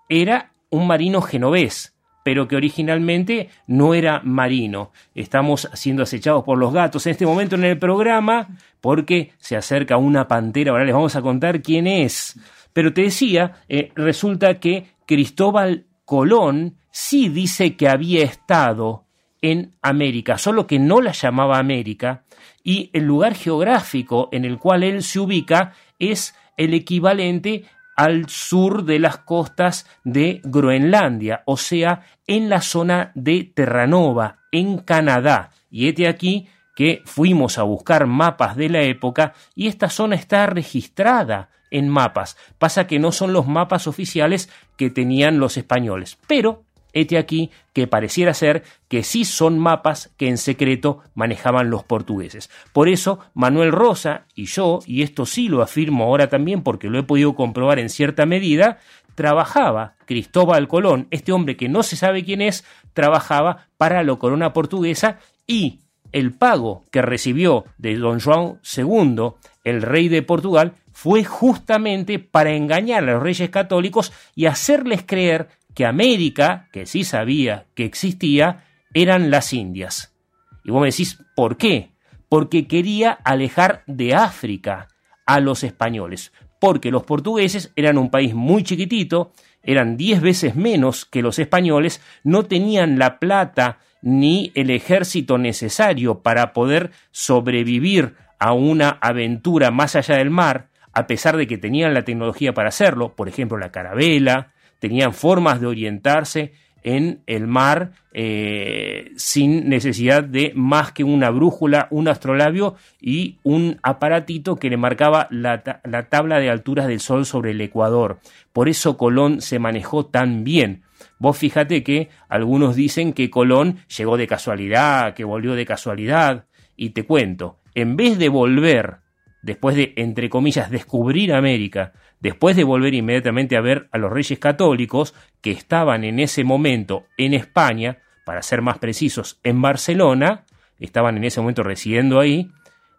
era 0.09 0.51
un 0.71 0.87
marino 0.87 1.21
genovés, 1.21 1.94
pero 2.25 2.47
que 2.47 2.55
originalmente 2.55 3.49
no 3.67 3.93
era 3.93 4.19
marino. 4.23 4.91
Estamos 5.13 5.69
siendo 5.75 6.01
acechados 6.01 6.43
por 6.43 6.57
los 6.57 6.73
gatos 6.73 7.05
en 7.05 7.11
este 7.11 7.27
momento 7.27 7.53
en 7.55 7.65
el 7.65 7.77
programa, 7.77 8.47
porque 8.81 9.33
se 9.37 9.55
acerca 9.55 9.97
una 9.97 10.27
pantera, 10.27 10.71
ahora 10.71 10.85
les 10.85 10.95
vamos 10.95 11.15
a 11.15 11.21
contar 11.21 11.61
quién 11.61 11.85
es. 11.85 12.39
Pero 12.73 12.93
te 12.93 13.03
decía, 13.03 13.61
eh, 13.69 13.91
resulta 13.93 14.59
que 14.59 14.87
Cristóbal 15.05 15.85
Colón 16.03 16.77
sí 16.89 17.29
dice 17.29 17.75
que 17.75 17.89
había 17.89 18.23
estado 18.23 19.05
en 19.43 19.75
América, 19.83 20.39
solo 20.39 20.65
que 20.65 20.79
no 20.79 21.01
la 21.01 21.11
llamaba 21.11 21.59
América, 21.59 22.23
y 22.63 22.89
el 22.93 23.03
lugar 23.03 23.35
geográfico 23.35 24.29
en 24.31 24.45
el 24.45 24.57
cual 24.57 24.81
él 24.81 25.03
se 25.03 25.19
ubica 25.19 25.73
es 25.99 26.33
el 26.57 26.73
equivalente 26.73 27.65
al 27.95 28.29
sur 28.29 28.83
de 28.83 28.99
las 28.99 29.17
costas 29.17 29.87
de 30.03 30.41
Groenlandia, 30.43 31.43
o 31.45 31.57
sea, 31.57 32.03
en 32.27 32.49
la 32.49 32.61
zona 32.61 33.11
de 33.15 33.51
Terranova, 33.55 34.39
en 34.51 34.79
Canadá. 34.79 35.51
Y 35.71 35.87
este 35.87 36.07
aquí 36.07 36.47
que 36.75 37.01
fuimos 37.05 37.57
a 37.57 37.63
buscar 37.63 38.05
mapas 38.05 38.55
de 38.57 38.69
la 38.69 38.81
época 38.81 39.33
y 39.55 39.67
esta 39.67 39.89
zona 39.89 40.15
está 40.15 40.45
registrada 40.45 41.49
en 41.71 41.89
mapas. 41.89 42.37
Pasa 42.57 42.85
que 42.85 42.99
no 42.99 43.11
son 43.11 43.33
los 43.33 43.47
mapas 43.47 43.87
oficiales 43.87 44.49
que 44.77 44.89
tenían 44.89 45.39
los 45.39 45.57
españoles, 45.57 46.17
pero 46.27 46.63
Hete 46.95 47.17
aquí 47.17 47.51
que 47.73 47.87
pareciera 47.87 48.33
ser 48.33 48.63
que 48.87 49.03
sí 49.03 49.25
son 49.25 49.59
mapas 49.59 50.11
que 50.17 50.29
en 50.29 50.37
secreto 50.37 51.01
manejaban 51.13 51.69
los 51.69 51.83
portugueses. 51.83 52.49
Por 52.73 52.89
eso, 52.89 53.19
Manuel 53.33 53.73
Rosa 53.73 54.25
y 54.33 54.45
yo, 54.45 54.79
y 54.87 55.03
esto 55.03 55.25
sí 55.25 55.49
lo 55.49 55.61
afirmo 55.61 56.05
ahora 56.05 56.29
también 56.29 56.63
porque 56.63 56.89
lo 56.89 56.97
he 56.97 57.03
podido 57.03 57.35
comprobar 57.35 57.79
en 57.79 57.89
cierta 57.89 58.25
medida, 58.25 58.79
trabajaba 59.13 59.95
Cristóbal 60.05 60.67
Colón, 60.69 61.07
este 61.11 61.33
hombre 61.33 61.57
que 61.57 61.69
no 61.69 61.83
se 61.83 61.97
sabe 61.97 62.23
quién 62.23 62.41
es, 62.41 62.63
trabajaba 62.93 63.67
para 63.77 64.01
la 64.01 64.15
corona 64.15 64.53
portuguesa 64.53 65.19
y 65.45 65.81
el 66.13 66.31
pago 66.31 66.85
que 66.91 67.01
recibió 67.01 67.65
de 67.77 67.95
don 67.95 68.21
João 68.21 68.59
II, 68.63 69.35
el 69.65 69.81
rey 69.81 70.07
de 70.07 70.21
Portugal, 70.21 70.73
fue 70.93 71.25
justamente 71.25 72.19
para 72.19 72.53
engañar 72.53 73.03
a 73.03 73.13
los 73.13 73.21
reyes 73.21 73.49
católicos 73.49 74.13
y 74.33 74.45
hacerles 74.45 75.03
creer 75.05 75.49
que 75.75 75.85
América, 75.85 76.69
que 76.71 76.85
sí 76.85 77.03
sabía 77.03 77.65
que 77.75 77.85
existía, 77.85 78.63
eran 78.93 79.29
las 79.29 79.53
Indias. 79.53 80.15
Y 80.63 80.71
vos 80.71 80.81
me 80.81 80.87
decís, 80.87 81.21
¿por 81.35 81.57
qué? 81.57 81.91
Porque 82.29 82.65
quería 82.65 83.11
alejar 83.11 83.83
de 83.85 84.15
África 84.15 84.87
a 85.27 85.39
los 85.39 85.63
españoles, 85.63 86.31
porque 86.59 86.91
los 86.91 87.03
portugueses 87.03 87.71
eran 87.75 87.97
un 87.97 88.09
país 88.09 88.33
muy 88.33 88.63
chiquitito, 88.63 89.33
eran 89.61 89.97
diez 89.97 90.21
veces 90.21 90.55
menos 90.55 91.05
que 91.05 91.21
los 91.21 91.37
españoles, 91.39 92.01
no 92.23 92.45
tenían 92.45 92.97
la 92.97 93.19
plata 93.19 93.79
ni 94.01 94.51
el 94.55 94.69
ejército 94.69 95.37
necesario 95.37 96.21
para 96.21 96.53
poder 96.53 96.91
sobrevivir 97.11 98.15
a 98.39 98.53
una 98.53 98.89
aventura 99.01 99.71
más 99.71 99.95
allá 99.95 100.17
del 100.17 100.29
mar, 100.29 100.69
a 100.93 101.07
pesar 101.07 101.35
de 101.35 101.47
que 101.47 101.57
tenían 101.57 101.93
la 101.93 102.05
tecnología 102.05 102.53
para 102.53 102.69
hacerlo, 102.69 103.15
por 103.15 103.27
ejemplo 103.27 103.57
la 103.57 103.71
carabela, 103.71 104.53
tenían 104.79 105.13
formas 105.13 105.59
de 105.61 105.67
orientarse 105.67 106.53
en 106.85 107.23
el 107.25 107.47
mar 107.47 107.93
eh, 108.13 109.11
sin 109.15 109.69
necesidad 109.69 110.23
de 110.23 110.51
más 110.55 110.91
que 110.91 111.03
una 111.03 111.31
brújula, 111.31 111.87
un 111.89 112.07
astrolabio 112.07 112.75
y 113.01 113.39
un 113.41 113.79
aparatito 113.81 114.57
que 114.57 114.69
le 114.69 114.77
marcaba 114.77 115.27
la, 115.31 115.63
la 115.83 116.09
tabla 116.09 116.39
de 116.39 116.51
alturas 116.51 116.85
del 116.85 116.99
Sol 116.99 117.25
sobre 117.25 117.51
el 117.51 117.61
Ecuador. 117.61 118.19
Por 118.53 118.69
eso 118.69 118.97
Colón 118.97 119.41
se 119.41 119.57
manejó 119.57 120.05
tan 120.05 120.43
bien. 120.43 120.83
Vos 121.17 121.35
fíjate 121.37 121.81
que 121.81 122.09
algunos 122.29 122.75
dicen 122.75 123.13
que 123.13 123.31
Colón 123.31 123.79
llegó 123.97 124.15
de 124.15 124.27
casualidad, 124.27 125.15
que 125.15 125.23
volvió 125.23 125.55
de 125.55 125.65
casualidad, 125.65 126.45
y 126.77 126.91
te 126.91 127.03
cuento, 127.03 127.57
en 127.73 127.95
vez 127.95 128.19
de 128.19 128.29
volver 128.29 128.97
después 129.45 129.75
de, 129.75 129.93
entre 129.95 130.29
comillas, 130.29 130.71
descubrir 130.71 131.31
América, 131.31 131.93
después 132.25 132.55
de 132.55 132.63
volver 132.63 132.93
inmediatamente 132.95 133.55
a 133.55 133.61
ver 133.61 133.87
a 133.91 133.97
los 133.99 134.11
reyes 134.11 134.39
católicos 134.39 135.13
que 135.41 135.51
estaban 135.51 136.03
en 136.03 136.19
ese 136.19 136.43
momento 136.43 137.05
en 137.17 137.33
España, 137.35 137.99
para 138.25 138.41
ser 138.41 138.61
más 138.63 138.79
precisos, 138.79 139.39
en 139.43 139.61
Barcelona, 139.61 140.43
estaban 140.79 141.17
en 141.17 141.23
ese 141.23 141.39
momento 141.39 141.61
residiendo 141.61 142.19
ahí, 142.19 142.49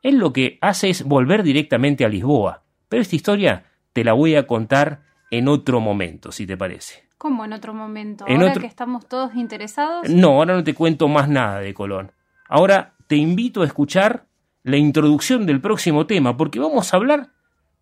él 0.03 0.18
lo 0.18 0.33
que 0.33 0.59
hace 0.61 0.89
es 0.91 1.03
volver 1.03 1.43
directamente 1.43 2.05
a 2.05 2.09
Lisboa. 2.09 2.62
Pero 2.89 3.03
esta 3.03 3.16
historia 3.16 3.64
te 3.93 4.05
la 4.05 4.12
voy 4.12 4.37
a 4.37 4.47
contar 4.47 5.03
en 5.33 5.49
otro 5.49 5.81
momento, 5.81 6.31
si 6.31 6.47
te 6.47 6.57
parece. 6.57 7.05
¿Cómo 7.18 7.45
en 7.45 7.53
otro 7.53 7.74
momento? 7.74 8.24
En 8.29 8.37
Ahora 8.37 8.51
otro- 8.51 8.61
que 8.61 8.68
estamos 8.68 9.09
todos 9.09 9.35
interesados. 9.35 10.09
No, 10.09 10.29
ahora 10.35 10.55
no 10.55 10.62
te 10.62 10.74
cuento 10.74 11.09
más 11.09 11.29
nada 11.29 11.59
de 11.59 11.74
Colón. 11.74 12.12
Ahora 12.49 12.95
te 13.09 13.16
invito 13.16 13.62
a 13.62 13.66
escuchar 13.66 14.27
la 14.62 14.77
introducción 14.77 15.47
del 15.47 15.61
próximo 15.61 16.07
tema, 16.07 16.37
porque 16.37 16.61
vamos 16.61 16.93
a 16.93 16.97
hablar 16.97 17.31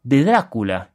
de 0.03 0.25
Drácula, 0.25 0.91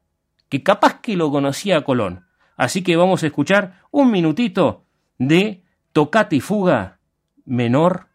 que 0.50 0.64
capaz 0.64 1.00
que 1.02 1.16
lo 1.16 1.32
conocía 1.32 1.84
Colón. 1.84 2.26
Así 2.58 2.84
que 2.84 2.98
vamos 2.98 3.24
a 3.24 3.28
escuchar 3.28 3.82
un 3.92 4.12
minutito 4.12 4.86
de 5.18 5.64
Tocata 5.94 6.36
y 6.36 6.42
Fuga 6.42 7.00
menor 7.46 8.08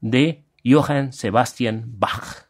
de 0.00 0.44
Johann 0.64 1.12
Sebastian 1.12 1.84
Bach. 1.86 2.47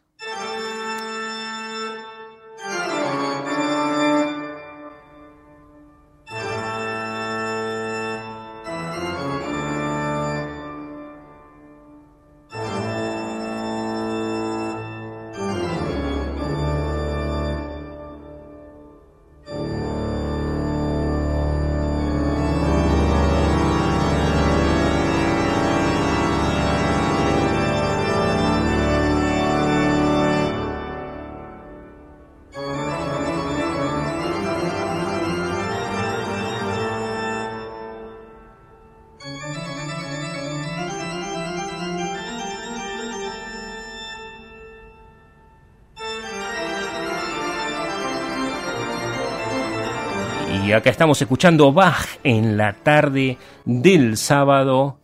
Acá 50.79 50.91
estamos 50.91 51.21
escuchando 51.21 51.73
Bach 51.73 52.07
en 52.23 52.55
la 52.55 52.71
tarde 52.71 53.37
del 53.65 54.15
sábado 54.15 54.97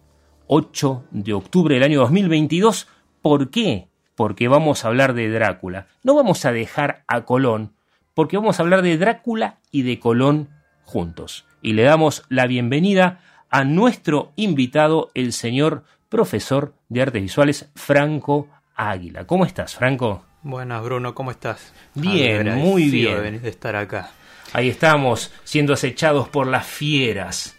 8 0.48 1.04
de 1.12 1.34
octubre 1.34 1.76
del 1.76 1.84
año 1.84 2.00
2022. 2.00 2.88
¿Por 3.22 3.50
qué? 3.50 3.90
Porque 4.16 4.48
vamos 4.48 4.86
a 4.86 4.88
hablar 4.88 5.14
de 5.14 5.30
Drácula. 5.30 5.88
No 6.02 6.16
vamos 6.16 6.46
a 6.46 6.54
dejar 6.54 7.04
a 7.10 7.26
Colón, 7.26 7.74
porque 8.14 8.38
vamos 8.38 8.58
a 8.58 8.64
hablar 8.64 8.84
de 8.84 8.98
Drácula 8.98 9.58
y 9.70 9.82
de 9.82 10.00
Colón 10.00 10.48
juntos. 10.86 11.46
Y 11.62 11.74
le 11.74 11.84
damos 11.84 12.24
la 12.30 12.48
bienvenida 12.48 13.20
a 13.50 13.66
nuestro 13.66 14.32
invitado, 14.38 15.12
el 15.14 15.34
señor 15.34 15.84
profesor 16.08 16.74
de 16.88 17.02
artes 17.02 17.22
visuales, 17.22 17.70
Franco 17.76 18.48
Águila. 18.76 19.28
¿Cómo 19.28 19.44
estás, 19.44 19.76
Franco? 19.76 20.24
Buenas, 20.42 20.82
Bruno, 20.82 21.14
¿cómo 21.14 21.32
estás? 21.32 21.74
Bien, 21.96 22.60
muy 22.60 22.90
bien. 22.90 23.16
De, 23.16 23.22
venir 23.22 23.42
de 23.42 23.50
estar 23.50 23.76
acá. 23.76 24.12
Ahí 24.54 24.70
estamos, 24.70 25.32
siendo 25.44 25.74
acechados 25.74 26.30
por 26.30 26.48
las 26.48 26.66
fieras. 26.66 27.56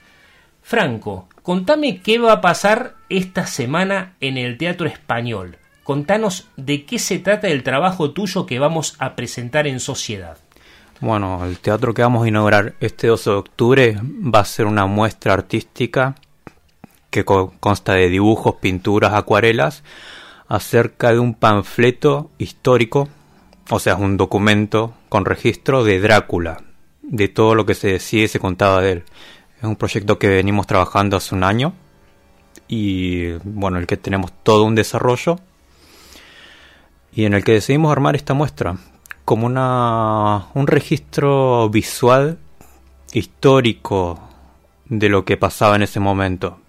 Franco, 0.63 1.29
contame 1.43 2.01
qué 2.01 2.19
va 2.19 2.33
a 2.33 2.41
pasar 2.41 2.95
esta 3.09 3.47
semana 3.47 4.15
en 4.21 4.37
el 4.37 4.59
Teatro 4.59 4.87
Español. 4.87 5.59
Contanos 5.85 6.49
de 6.57 6.85
qué 6.85 6.99
se 6.99 7.21
trata 7.21 7.49
el 7.49 7.63
trabajo 7.63 8.11
tuyo 8.11 8.47
que 8.47 8.59
vamos 8.59 8.97
a 8.99 9.15
presentar 9.15 9.67
en 9.67 9.79
sociedad. 9.79 10.39
Bueno, 11.01 11.45
el 11.45 11.59
teatro 11.59 11.93
que 11.93 12.03
vamos 12.03 12.25
a 12.25 12.29
inaugurar 12.29 12.75
este 12.81 13.07
12 13.07 13.31
de 13.31 13.37
octubre 13.37 13.99
va 14.03 14.41
a 14.41 14.45
ser 14.45 14.67
una 14.67 14.87
muestra 14.87 15.35
artística 15.35 16.15
que 17.11 17.25
consta 17.25 17.93
de 17.93 18.09
dibujos, 18.09 18.57
pinturas, 18.57 19.13
acuarelas, 19.13 19.85
acerca 20.49 21.13
de 21.13 21.19
un 21.19 21.35
panfleto 21.35 22.31
histórico, 22.39 23.09
o 23.71 23.79
sea, 23.79 23.97
un 23.97 24.17
documento 24.17 24.95
con 25.09 25.25
registro 25.25 25.85
de 25.85 26.01
Drácula, 26.01 26.59
de 27.09 27.29
todo 27.29 27.55
lo 27.55 27.67
que 27.67 27.75
se 27.75 27.89
decía 27.89 28.25
y 28.25 28.29
se 28.29 28.41
contaba 28.41 28.83
de 28.83 28.93
él. 28.93 29.05
Es 29.59 29.65
un 29.65 29.77
proyecto 29.77 30.19
que 30.19 30.29
venimos 30.29 30.67
trabajando 30.67 31.17
hace 31.17 31.35
un 31.35 31.45
año 31.45 31.73
y 32.69 33.33
bueno, 33.45 33.79
el 33.79 33.87
que 33.87 33.97
tenemos 33.97 34.33
todo 34.43 34.65
un 34.65 34.75
desarrollo 34.75 35.39
y 37.13 37.25
en 37.25 37.35
el 37.35 37.45
que 37.45 37.53
decidimos 37.53 37.93
armar 37.93 38.17
esta 38.17 38.35
muestra 38.35 38.77
como 39.25 39.47
una 39.47 40.49
un 40.55 40.67
registro 40.67 41.69
visual 41.71 42.39
histórico 43.13 44.21
de 44.85 45.09
lo 45.09 45.25
que 45.25 45.37
pasaba 45.37 45.77
en 45.77 45.83
ese 45.83 46.01
momento. 46.01 46.61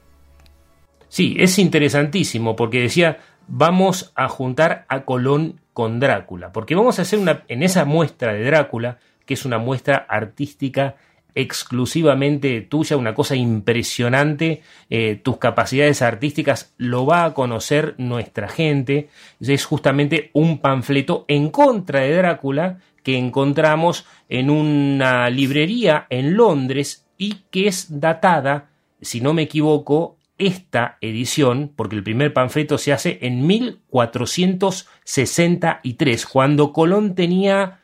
Sí, 1.09 1.35
es 1.39 1.57
interesantísimo 1.59 2.55
porque 2.55 2.81
decía, 2.81 3.19
vamos 3.47 4.11
a 4.15 4.27
juntar 4.27 4.85
a 4.87 5.03
Colón 5.03 5.61
con 5.73 5.99
Drácula, 5.99 6.51
porque 6.51 6.75
vamos 6.75 6.99
a 6.99 7.03
hacer 7.03 7.19
una 7.19 7.43
en 7.47 7.63
esa 7.63 7.85
muestra 7.85 8.33
de 8.33 8.43
Drácula 8.43 8.97
que 9.27 9.35
es 9.35 9.45
una 9.45 9.59
muestra 9.59 10.07
artística 10.09 10.95
exclusivamente 11.35 12.61
tuya, 12.61 12.97
una 12.97 13.13
cosa 13.13 13.35
impresionante, 13.35 14.63
eh, 14.89 15.19
tus 15.21 15.37
capacidades 15.37 16.01
artísticas 16.01 16.73
lo 16.77 17.05
va 17.05 17.25
a 17.25 17.35
conocer 17.35 17.93
nuestra 17.99 18.47
gente, 18.47 19.09
es 19.39 19.65
justamente 19.65 20.31
un 20.33 20.57
panfleto 20.57 21.25
en 21.27 21.51
contra 21.51 21.99
de 21.99 22.15
Drácula 22.15 22.79
que 23.03 23.19
encontramos 23.19 24.07
en 24.29 24.49
una 24.49 25.29
librería 25.29 26.07
en 26.09 26.35
Londres 26.35 27.05
y 27.19 27.43
que 27.51 27.67
es 27.67 27.99
datada, 27.99 28.71
si 28.99 29.21
no 29.21 29.35
me 29.35 29.43
equivoco, 29.43 30.17
esta 30.39 30.97
edición, 31.01 31.71
porque 31.75 31.95
el 31.95 32.03
primer 32.03 32.33
panfleto 32.33 32.79
se 32.79 32.93
hace 32.93 33.19
en 33.21 33.45
1463, 33.45 36.25
cuando 36.25 36.73
Colón 36.73 37.13
tenía 37.15 37.79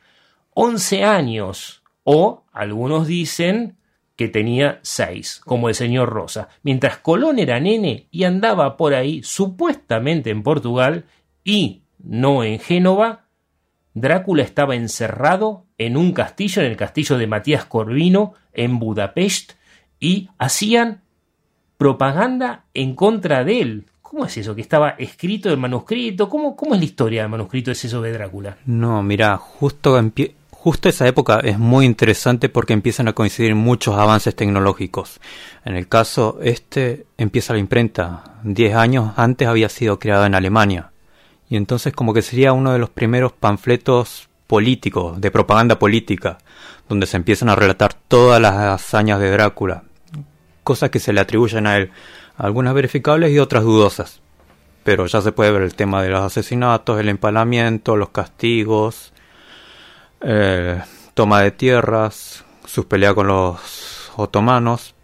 11 0.54 1.04
años, 1.04 1.82
o 2.04 2.44
algunos 2.52 3.06
dicen 3.06 3.76
que 4.16 4.28
tenía 4.28 4.78
6, 4.82 5.42
como 5.44 5.68
el 5.68 5.74
señor 5.74 6.10
Rosa. 6.10 6.48
Mientras 6.62 6.98
Colón 6.98 7.38
era 7.38 7.58
nene 7.58 8.06
y 8.10 8.24
andaba 8.24 8.76
por 8.76 8.94
ahí, 8.94 9.22
supuestamente 9.22 10.30
en 10.30 10.42
Portugal 10.42 11.04
y 11.42 11.82
no 11.98 12.44
en 12.44 12.60
Génova, 12.60 13.24
Drácula 13.94 14.42
estaba 14.42 14.74
encerrado 14.74 15.64
en 15.78 15.96
un 15.96 16.12
castillo, 16.12 16.62
en 16.62 16.70
el 16.70 16.76
castillo 16.76 17.16
de 17.16 17.26
Matías 17.26 17.64
Corvino, 17.64 18.34
en 18.52 18.78
Budapest, 18.78 19.52
y 20.00 20.28
hacían 20.38 21.02
propaganda 21.76 22.64
en 22.74 22.94
contra 22.94 23.44
de 23.44 23.60
él. 23.60 23.86
¿Cómo 24.02 24.26
es 24.26 24.36
eso? 24.36 24.54
¿Que 24.54 24.60
estaba 24.60 24.90
escrito 24.90 25.50
el 25.50 25.58
manuscrito? 25.58 26.28
¿Cómo, 26.28 26.54
cómo 26.54 26.74
es 26.74 26.80
la 26.80 26.84
historia 26.84 27.22
del 27.22 27.30
manuscrito 27.30 27.70
de 27.70 27.72
eso 27.72 28.00
de 28.00 28.12
Drácula? 28.12 28.58
No, 28.66 29.02
mira, 29.02 29.36
justo 29.36 29.98
Justo 30.64 30.88
esa 30.88 31.06
época 31.06 31.40
es 31.40 31.58
muy 31.58 31.84
interesante 31.84 32.48
porque 32.48 32.72
empiezan 32.72 33.06
a 33.06 33.12
coincidir 33.12 33.54
muchos 33.54 33.98
avances 33.98 34.34
tecnológicos. 34.34 35.20
En 35.62 35.76
el 35.76 35.88
caso 35.88 36.38
este 36.42 37.04
empieza 37.18 37.52
la 37.52 37.58
imprenta. 37.58 38.38
Diez 38.44 38.74
años 38.74 39.12
antes 39.16 39.46
había 39.46 39.68
sido 39.68 39.98
creada 39.98 40.24
en 40.24 40.34
Alemania. 40.34 40.90
Y 41.50 41.56
entonces 41.56 41.92
como 41.92 42.14
que 42.14 42.22
sería 42.22 42.54
uno 42.54 42.72
de 42.72 42.78
los 42.78 42.88
primeros 42.88 43.32
panfletos 43.32 44.30
políticos, 44.46 45.20
de 45.20 45.30
propaganda 45.30 45.78
política, 45.78 46.38
donde 46.88 47.06
se 47.06 47.18
empiezan 47.18 47.50
a 47.50 47.56
relatar 47.56 47.92
todas 47.92 48.40
las 48.40 48.54
hazañas 48.54 49.20
de 49.20 49.32
Drácula. 49.32 49.82
Cosas 50.62 50.88
que 50.88 50.98
se 50.98 51.12
le 51.12 51.20
atribuyen 51.20 51.66
a 51.66 51.76
él, 51.76 51.90
algunas 52.38 52.72
verificables 52.72 53.32
y 53.32 53.38
otras 53.38 53.64
dudosas. 53.64 54.22
Pero 54.82 55.04
ya 55.04 55.20
se 55.20 55.32
puede 55.32 55.50
ver 55.50 55.60
el 55.60 55.74
tema 55.74 56.02
de 56.02 56.08
los 56.08 56.22
asesinatos, 56.22 56.98
el 56.98 57.10
empalamiento, 57.10 57.96
los 57.96 58.08
castigos, 58.08 59.12
eh, 60.24 60.80
toma 61.14 61.42
de 61.42 61.50
tierras, 61.50 62.44
sus 62.64 62.86
peleas 62.86 63.14
con 63.14 63.26
los 63.26 64.10
otomanos, 64.16 64.94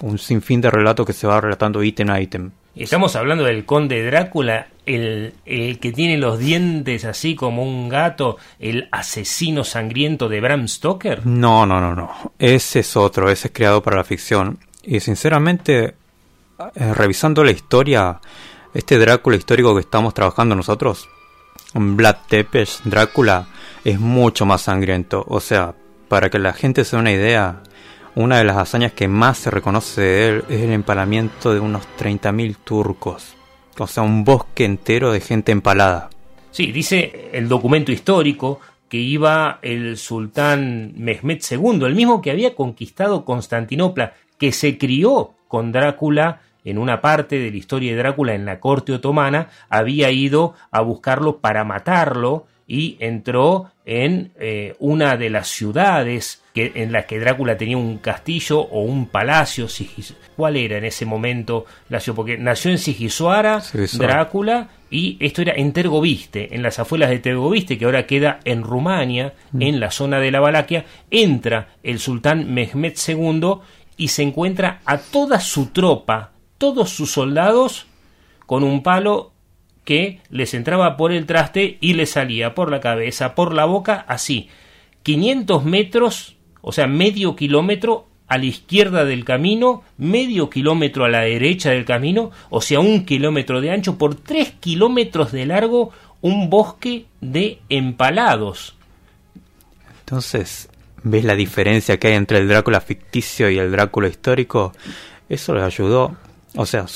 un 0.00 0.18
sinfín 0.18 0.60
de 0.60 0.70
relatos 0.70 1.06
que 1.06 1.12
se 1.12 1.26
va 1.26 1.40
relatando 1.40 1.82
ítem 1.82 2.10
a 2.10 2.20
ítem. 2.20 2.50
Estamos 2.74 3.16
hablando 3.16 3.44
del 3.44 3.64
conde 3.64 4.04
Drácula, 4.04 4.66
el, 4.84 5.32
el, 5.46 5.78
que 5.78 5.92
tiene 5.92 6.18
los 6.18 6.38
dientes 6.38 7.06
así 7.06 7.34
como 7.34 7.62
un 7.62 7.88
gato, 7.88 8.36
el 8.58 8.88
asesino 8.92 9.64
sangriento 9.64 10.28
de 10.28 10.42
Bram 10.42 10.68
Stoker. 10.68 11.26
No, 11.26 11.64
no, 11.64 11.80
no, 11.80 11.94
no. 11.94 12.32
Ese 12.38 12.80
es 12.80 12.96
otro, 12.96 13.30
ese 13.30 13.48
es 13.48 13.54
creado 13.54 13.82
para 13.82 13.96
la 13.96 14.04
ficción. 14.04 14.58
Y 14.82 15.00
sinceramente, 15.00 15.94
eh, 16.74 16.94
revisando 16.94 17.42
la 17.42 17.50
historia, 17.50 18.20
este 18.74 18.98
Drácula 18.98 19.38
histórico 19.38 19.74
que 19.74 19.80
estamos 19.80 20.12
trabajando 20.12 20.54
nosotros, 20.54 21.08
Vlad 21.72 22.16
Tepes, 22.28 22.82
Drácula, 22.84 23.46
es 23.86 24.00
mucho 24.00 24.46
más 24.46 24.62
sangriento. 24.62 25.24
O 25.28 25.38
sea, 25.38 25.76
para 26.08 26.28
que 26.28 26.40
la 26.40 26.52
gente 26.52 26.84
se 26.84 26.96
dé 26.96 27.00
una 27.00 27.12
idea, 27.12 27.62
una 28.16 28.38
de 28.38 28.44
las 28.44 28.56
hazañas 28.56 28.90
que 28.90 29.06
más 29.06 29.38
se 29.38 29.50
reconoce 29.50 30.00
de 30.00 30.28
él 30.28 30.44
es 30.48 30.60
el 30.62 30.72
empalamiento 30.72 31.54
de 31.54 31.60
unos 31.60 31.86
30.000 31.96 32.56
turcos. 32.64 33.36
O 33.78 33.86
sea, 33.86 34.02
un 34.02 34.24
bosque 34.24 34.64
entero 34.64 35.12
de 35.12 35.20
gente 35.20 35.52
empalada. 35.52 36.10
Sí, 36.50 36.72
dice 36.72 37.30
el 37.32 37.46
documento 37.48 37.92
histórico 37.92 38.58
que 38.88 38.96
iba 38.96 39.60
el 39.62 39.96
sultán 39.96 40.94
Mehmed 40.96 41.40
II, 41.48 41.84
el 41.84 41.94
mismo 41.94 42.20
que 42.20 42.32
había 42.32 42.56
conquistado 42.56 43.24
Constantinopla, 43.24 44.14
que 44.36 44.50
se 44.50 44.78
crió 44.78 45.34
con 45.46 45.70
Drácula 45.70 46.40
en 46.64 46.78
una 46.78 47.00
parte 47.00 47.38
de 47.38 47.52
la 47.52 47.56
historia 47.56 47.92
de 47.92 47.98
Drácula 47.98 48.34
en 48.34 48.46
la 48.46 48.58
corte 48.58 48.92
otomana, 48.92 49.48
había 49.68 50.10
ido 50.10 50.54
a 50.72 50.80
buscarlo 50.80 51.38
para 51.38 51.62
matarlo 51.62 52.46
y 52.66 52.96
entró 53.00 53.70
en 53.84 54.32
eh, 54.40 54.74
una 54.80 55.16
de 55.16 55.30
las 55.30 55.48
ciudades 55.48 56.42
que, 56.52 56.72
en 56.74 56.90
las 56.90 57.06
que 57.06 57.20
Drácula 57.20 57.56
tenía 57.56 57.76
un 57.76 57.98
castillo 57.98 58.60
o 58.60 58.82
un 58.82 59.06
palacio. 59.06 59.68
¿Cuál 60.36 60.56
era 60.56 60.78
en 60.78 60.84
ese 60.84 61.06
momento 61.06 61.66
la 61.88 62.00
ciudad? 62.00 62.16
Porque 62.16 62.38
nació 62.38 62.72
en 62.72 62.78
Sigiswara, 62.78 63.62
Drácula, 63.98 64.70
y 64.90 65.16
esto 65.20 65.42
era 65.42 65.54
en 65.54 65.72
Tergoviste, 65.72 66.54
en 66.54 66.62
las 66.62 66.78
afueras 66.78 67.10
de 67.10 67.20
Tergoviste, 67.20 67.78
que 67.78 67.84
ahora 67.84 68.06
queda 68.06 68.40
en 68.44 68.62
Rumania, 68.62 69.34
mm. 69.52 69.62
en 69.62 69.80
la 69.80 69.90
zona 69.90 70.18
de 70.18 70.30
la 70.30 70.40
Valaquia. 70.40 70.84
Entra 71.10 71.76
el 71.82 72.00
sultán 72.00 72.52
Mehmed 72.52 72.94
II 73.06 73.54
y 73.96 74.08
se 74.08 74.22
encuentra 74.22 74.80
a 74.84 74.98
toda 74.98 75.40
su 75.40 75.66
tropa 75.66 76.32
todos 76.58 76.90
sus 76.90 77.12
soldados 77.12 77.86
con 78.46 78.62
un 78.62 78.82
palo 78.82 79.32
que 79.86 80.20
les 80.28 80.52
entraba 80.52 80.98
por 80.98 81.12
el 81.12 81.24
traste 81.24 81.78
y 81.80 81.94
les 81.94 82.10
salía 82.10 82.54
por 82.54 82.70
la 82.70 82.80
cabeza, 82.80 83.34
por 83.34 83.54
la 83.54 83.64
boca, 83.64 84.04
así. 84.08 84.50
500 85.04 85.64
metros, 85.64 86.36
o 86.60 86.72
sea, 86.72 86.86
medio 86.86 87.36
kilómetro 87.36 88.06
a 88.26 88.36
la 88.36 88.44
izquierda 88.44 89.06
del 89.06 89.24
camino, 89.24 89.84
medio 89.96 90.50
kilómetro 90.50 91.04
a 91.04 91.08
la 91.08 91.20
derecha 91.20 91.70
del 91.70 91.84
camino, 91.84 92.32
o 92.50 92.60
sea, 92.60 92.80
un 92.80 93.06
kilómetro 93.06 93.62
de 93.62 93.70
ancho, 93.70 93.96
por 93.96 94.16
tres 94.16 94.52
kilómetros 94.60 95.32
de 95.32 95.46
largo, 95.46 95.92
un 96.20 96.50
bosque 96.50 97.06
de 97.20 97.60
empalados. 97.68 98.76
Entonces, 100.00 100.68
¿ves 101.04 101.24
la 101.24 101.36
diferencia 101.36 101.98
que 101.98 102.08
hay 102.08 102.14
entre 102.14 102.38
el 102.38 102.48
Drácula 102.48 102.80
ficticio 102.80 103.48
y 103.48 103.58
el 103.58 103.70
Drácula 103.70 104.08
histórico? 104.08 104.72
Eso 105.28 105.54
les 105.54 105.62
ayudó 105.62 106.16
o 106.56 106.64
sea, 106.64 106.88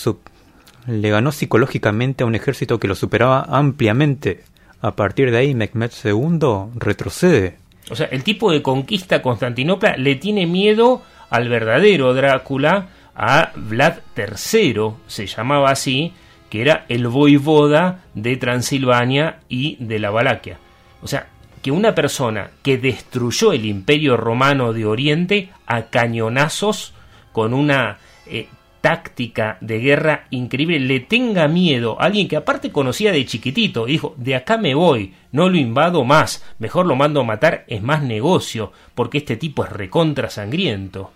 le 0.86 1.10
ganó 1.10 1.32
psicológicamente 1.32 2.24
a 2.24 2.26
un 2.26 2.34
ejército 2.34 2.78
que 2.78 2.88
lo 2.88 2.94
superaba 2.94 3.42
ampliamente. 3.48 4.44
A 4.80 4.96
partir 4.96 5.30
de 5.30 5.38
ahí, 5.38 5.54
Mehmed 5.54 5.90
II 6.04 6.72
retrocede. 6.76 7.58
O 7.90 7.96
sea, 7.96 8.06
el 8.06 8.24
tipo 8.24 8.52
de 8.52 8.62
conquista 8.62 9.20
Constantinopla 9.20 9.96
le 9.96 10.14
tiene 10.14 10.46
miedo 10.46 11.02
al 11.28 11.48
verdadero 11.48 12.14
Drácula, 12.14 12.88
a 13.14 13.52
Vlad 13.54 13.98
III, 14.16 14.92
se 15.06 15.26
llamaba 15.26 15.70
así, 15.70 16.14
que 16.48 16.62
era 16.62 16.86
el 16.88 17.06
voivoda 17.08 18.04
de 18.14 18.36
Transilvania 18.36 19.40
y 19.48 19.76
de 19.84 19.98
la 19.98 20.10
Valaquia. 20.10 20.58
O 21.02 21.08
sea, 21.08 21.28
que 21.62 21.70
una 21.70 21.94
persona 21.94 22.50
que 22.62 22.78
destruyó 22.78 23.52
el 23.52 23.66
imperio 23.66 24.16
romano 24.16 24.72
de 24.72 24.86
Oriente 24.86 25.50
a 25.66 25.82
cañonazos 25.84 26.94
con 27.32 27.52
una 27.52 27.98
eh, 28.26 28.48
táctica 28.80 29.58
de 29.60 29.78
guerra 29.78 30.26
increíble, 30.30 30.80
le 30.80 31.00
tenga 31.00 31.48
miedo 31.48 32.00
a 32.00 32.06
alguien 32.06 32.28
que 32.28 32.36
aparte 32.36 32.72
conocía 32.72 33.12
de 33.12 33.26
chiquitito, 33.26 33.86
dijo, 33.86 34.14
de 34.16 34.34
acá 34.34 34.56
me 34.56 34.74
voy, 34.74 35.14
no 35.32 35.48
lo 35.48 35.56
invado 35.56 36.04
más, 36.04 36.44
mejor 36.58 36.86
lo 36.86 36.96
mando 36.96 37.20
a 37.20 37.24
matar, 37.24 37.64
es 37.68 37.82
más 37.82 38.02
negocio, 38.02 38.72
porque 38.94 39.18
este 39.18 39.36
tipo 39.36 39.64
es 39.64 39.70
recontra 39.70 40.30
sangriento. 40.30 41.12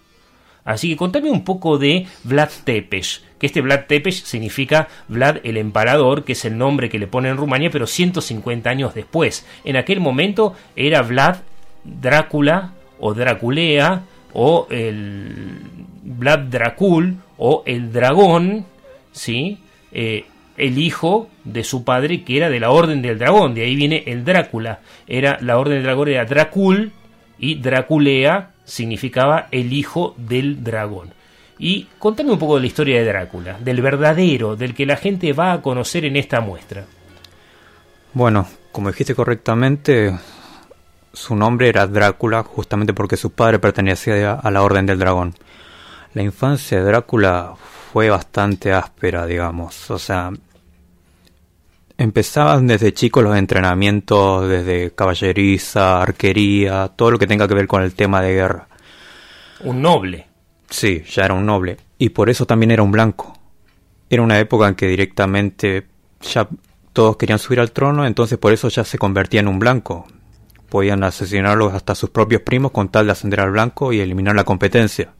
Así 0.64 0.88
que 0.88 0.96
contame 0.96 1.30
un 1.30 1.44
poco 1.44 1.76
de 1.76 2.06
Vlad 2.24 2.48
Tepes, 2.64 3.22
que 3.38 3.46
este 3.46 3.60
Vlad 3.60 3.84
Tepes 3.86 4.20
significa 4.20 4.88
Vlad 5.08 5.38
el 5.44 5.58
Emparador, 5.58 6.24
que 6.24 6.32
es 6.32 6.44
el 6.46 6.56
nombre 6.56 6.88
que 6.88 6.98
le 6.98 7.06
pone 7.06 7.28
en 7.28 7.36
Rumania, 7.36 7.70
pero 7.70 7.86
150 7.86 8.70
años 8.70 8.94
después. 8.94 9.46
En 9.64 9.76
aquel 9.76 10.00
momento 10.00 10.54
era 10.74 11.02
Vlad 11.02 11.36
Drácula 11.84 12.72
o 12.98 13.12
Draculea 13.12 14.04
o 14.32 14.66
el 14.70 15.58
Vlad 16.02 16.38
Dracul 16.38 17.18
o 17.36 17.62
el 17.66 17.92
dragón, 17.92 18.66
¿sí? 19.12 19.58
Eh, 19.92 20.24
el 20.56 20.78
hijo 20.78 21.28
de 21.44 21.64
su 21.64 21.84
padre 21.84 22.22
que 22.22 22.36
era 22.36 22.48
de 22.48 22.60
la 22.60 22.70
Orden 22.70 23.02
del 23.02 23.18
Dragón, 23.18 23.54
de 23.54 23.62
ahí 23.62 23.74
viene 23.74 24.04
el 24.06 24.24
Drácula. 24.24 24.80
Era 25.06 25.38
la 25.40 25.58
Orden 25.58 25.74
del 25.74 25.84
Dragón 25.84 26.08
era 26.08 26.24
Dracul 26.24 26.92
y 27.38 27.56
Draculea 27.56 28.50
significaba 28.64 29.48
el 29.50 29.72
hijo 29.72 30.14
del 30.16 30.62
dragón. 30.62 31.12
Y 31.58 31.88
contame 31.98 32.32
un 32.32 32.38
poco 32.38 32.56
de 32.56 32.62
la 32.62 32.66
historia 32.66 32.98
de 32.98 33.04
Drácula, 33.04 33.58
del 33.60 33.80
verdadero, 33.80 34.56
del 34.56 34.74
que 34.74 34.86
la 34.86 34.96
gente 34.96 35.32
va 35.32 35.52
a 35.52 35.62
conocer 35.62 36.04
en 36.04 36.16
esta 36.16 36.40
muestra. 36.40 36.84
Bueno, 38.12 38.46
como 38.72 38.90
dijiste 38.90 39.14
correctamente, 39.14 40.18
su 41.12 41.36
nombre 41.36 41.68
era 41.68 41.86
Drácula 41.86 42.42
justamente 42.42 42.92
porque 42.92 43.16
su 43.16 43.30
padre 43.30 43.58
pertenecía 43.58 44.34
a 44.34 44.50
la 44.50 44.62
Orden 44.62 44.86
del 44.86 44.98
Dragón. 44.98 45.34
La 46.14 46.22
infancia 46.22 46.78
de 46.78 46.84
Drácula 46.84 47.54
fue 47.92 48.08
bastante 48.08 48.72
áspera, 48.72 49.26
digamos. 49.26 49.90
O 49.90 49.98
sea, 49.98 50.30
empezaban 51.98 52.68
desde 52.68 52.94
chicos 52.94 53.24
los 53.24 53.36
entrenamientos, 53.36 54.48
desde 54.48 54.92
caballeriza, 54.92 56.00
arquería, 56.00 56.92
todo 56.94 57.10
lo 57.10 57.18
que 57.18 57.26
tenga 57.26 57.48
que 57.48 57.54
ver 57.54 57.66
con 57.66 57.82
el 57.82 57.94
tema 57.94 58.22
de 58.22 58.32
guerra. 58.32 58.68
Un 59.60 59.82
noble. 59.82 60.28
Sí, 60.70 61.02
ya 61.08 61.24
era 61.24 61.34
un 61.34 61.46
noble. 61.46 61.78
Y 61.98 62.10
por 62.10 62.30
eso 62.30 62.46
también 62.46 62.70
era 62.70 62.84
un 62.84 62.92
blanco. 62.92 63.36
Era 64.08 64.22
una 64.22 64.38
época 64.38 64.68
en 64.68 64.76
que 64.76 64.86
directamente 64.86 65.88
ya 66.20 66.48
todos 66.92 67.16
querían 67.16 67.40
subir 67.40 67.58
al 67.58 67.72
trono, 67.72 68.06
entonces 68.06 68.38
por 68.38 68.52
eso 68.52 68.68
ya 68.68 68.84
se 68.84 68.98
convertía 68.98 69.40
en 69.40 69.48
un 69.48 69.58
blanco. 69.58 70.06
Podían 70.68 71.02
asesinarlos 71.02 71.74
hasta 71.74 71.96
sus 71.96 72.10
propios 72.10 72.42
primos 72.42 72.70
con 72.70 72.88
tal 72.88 73.06
de 73.06 73.12
ascender 73.12 73.40
al 73.40 73.50
blanco 73.50 73.92
y 73.92 74.00
eliminar 74.00 74.36
la 74.36 74.44
competencia. 74.44 75.12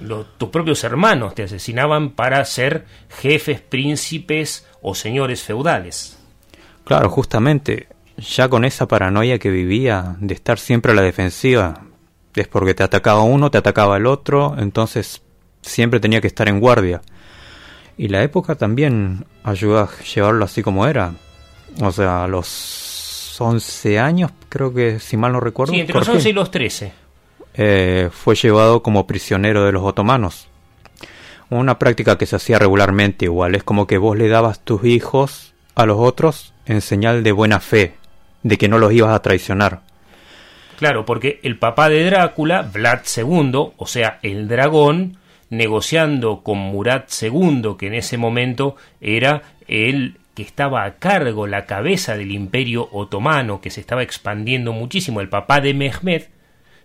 Los, 0.00 0.38
tus 0.38 0.48
propios 0.48 0.82
hermanos 0.84 1.34
te 1.34 1.44
asesinaban 1.44 2.10
para 2.10 2.44
ser 2.44 2.86
jefes, 3.20 3.60
príncipes 3.60 4.66
o 4.80 4.94
señores 4.94 5.42
feudales. 5.42 6.18
Claro, 6.84 7.08
justamente, 7.10 7.88
ya 8.16 8.48
con 8.48 8.64
esa 8.64 8.88
paranoia 8.88 9.38
que 9.38 9.50
vivía 9.50 10.16
de 10.20 10.34
estar 10.34 10.58
siempre 10.58 10.92
a 10.92 10.94
la 10.94 11.02
defensiva, 11.02 11.82
es 12.34 12.48
porque 12.48 12.74
te 12.74 12.82
atacaba 12.82 13.22
uno, 13.22 13.50
te 13.50 13.58
atacaba 13.58 13.96
el 13.96 14.06
otro, 14.06 14.56
entonces 14.58 15.22
siempre 15.60 16.00
tenía 16.00 16.20
que 16.20 16.26
estar 16.26 16.48
en 16.48 16.60
guardia. 16.60 17.02
Y 17.96 18.08
la 18.08 18.22
época 18.22 18.54
también 18.54 19.26
ayudó 19.44 19.80
a 19.80 19.90
llevarlo 20.02 20.44
así 20.44 20.62
como 20.62 20.86
era. 20.86 21.12
O 21.80 21.92
sea, 21.92 22.24
a 22.24 22.28
los 22.28 23.36
11 23.38 23.98
años, 23.98 24.32
creo 24.48 24.72
que 24.72 24.98
si 24.98 25.16
mal 25.16 25.32
no 25.32 25.40
recuerdo. 25.40 25.72
Sí, 25.72 25.80
entre 25.80 25.98
los 25.98 26.08
11 26.08 26.30
y 26.30 26.32
los 26.32 26.50
13. 26.50 26.92
Eh, 27.54 28.08
fue 28.12 28.34
llevado 28.34 28.82
como 28.82 29.06
prisionero 29.06 29.64
de 29.64 29.72
los 29.72 29.82
otomanos. 29.82 30.48
Una 31.50 31.78
práctica 31.78 32.16
que 32.16 32.26
se 32.26 32.36
hacía 32.36 32.58
regularmente 32.58 33.26
igual. 33.26 33.54
Es 33.54 33.62
como 33.62 33.86
que 33.86 33.98
vos 33.98 34.16
le 34.16 34.28
dabas 34.28 34.60
tus 34.60 34.84
hijos 34.84 35.52
a 35.74 35.86
los 35.86 35.98
otros 35.98 36.54
en 36.66 36.80
señal 36.80 37.22
de 37.22 37.32
buena 37.32 37.60
fe, 37.60 37.94
de 38.42 38.56
que 38.56 38.68
no 38.68 38.78
los 38.78 38.92
ibas 38.92 39.14
a 39.14 39.22
traicionar. 39.22 39.80
Claro, 40.78 41.04
porque 41.04 41.40
el 41.42 41.58
papá 41.58 41.88
de 41.88 42.04
Drácula, 42.04 42.62
Vlad 42.62 43.00
II, 43.16 43.72
o 43.76 43.86
sea, 43.86 44.18
el 44.22 44.48
dragón, 44.48 45.18
negociando 45.50 46.42
con 46.42 46.58
Murat 46.58 47.10
II, 47.20 47.76
que 47.78 47.86
en 47.86 47.94
ese 47.94 48.16
momento 48.16 48.76
era 49.00 49.42
el 49.68 50.16
que 50.34 50.42
estaba 50.42 50.84
a 50.84 50.94
cargo, 50.94 51.46
la 51.46 51.66
cabeza 51.66 52.16
del 52.16 52.32
imperio 52.32 52.88
otomano, 52.90 53.60
que 53.60 53.70
se 53.70 53.80
estaba 53.80 54.02
expandiendo 54.02 54.72
muchísimo, 54.72 55.20
el 55.20 55.28
papá 55.28 55.60
de 55.60 55.74
Mehmed, 55.74 56.22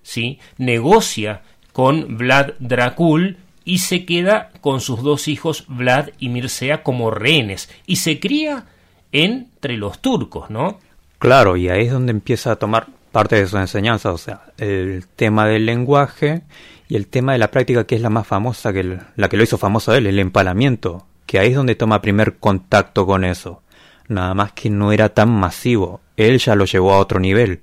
¿sí? 0.07 0.39
negocia 0.57 1.41
con 1.73 2.17
Vlad 2.17 2.53
Dracul 2.59 3.37
y 3.65 3.79
se 3.79 4.05
queda 4.05 4.51
con 4.61 4.79
sus 4.79 5.03
dos 5.03 5.27
hijos 5.27 5.65
Vlad 5.67 6.09
y 6.17 6.29
Mircea 6.29 6.81
como 6.81 7.11
rehenes 7.11 7.69
y 7.85 7.97
se 7.97 8.19
cría 8.19 8.67
entre 9.11 9.75
los 9.75 9.99
turcos, 9.99 10.49
¿no? 10.49 10.79
Claro, 11.19 11.57
y 11.57 11.67
ahí 11.67 11.87
es 11.87 11.91
donde 11.91 12.11
empieza 12.11 12.53
a 12.53 12.55
tomar 12.55 12.87
parte 13.11 13.35
de 13.35 13.47
su 13.47 13.57
enseñanza, 13.57 14.13
o 14.13 14.17
sea, 14.17 14.43
el 14.57 15.05
tema 15.07 15.45
del 15.45 15.65
lenguaje 15.65 16.43
y 16.87 16.95
el 16.95 17.07
tema 17.07 17.33
de 17.33 17.39
la 17.39 17.51
práctica 17.51 17.85
que 17.85 17.95
es 17.95 18.01
la 18.01 18.09
más 18.09 18.25
famosa, 18.25 18.71
que 18.71 18.99
la 19.15 19.27
que 19.27 19.35
lo 19.35 19.43
hizo 19.43 19.57
famoso 19.57 19.91
a 19.91 19.97
él, 19.97 20.07
el 20.07 20.19
empalamiento, 20.19 21.05
que 21.25 21.39
ahí 21.39 21.49
es 21.49 21.55
donde 21.55 21.75
toma 21.75 22.01
primer 22.01 22.37
contacto 22.37 23.05
con 23.05 23.25
eso. 23.25 23.61
Nada 24.07 24.33
más 24.33 24.53
que 24.53 24.69
no 24.69 24.93
era 24.93 25.09
tan 25.09 25.29
masivo, 25.29 25.99
él 26.15 26.39
ya 26.39 26.55
lo 26.55 26.63
llevó 26.63 26.93
a 26.93 26.99
otro 26.99 27.19
nivel. 27.19 27.59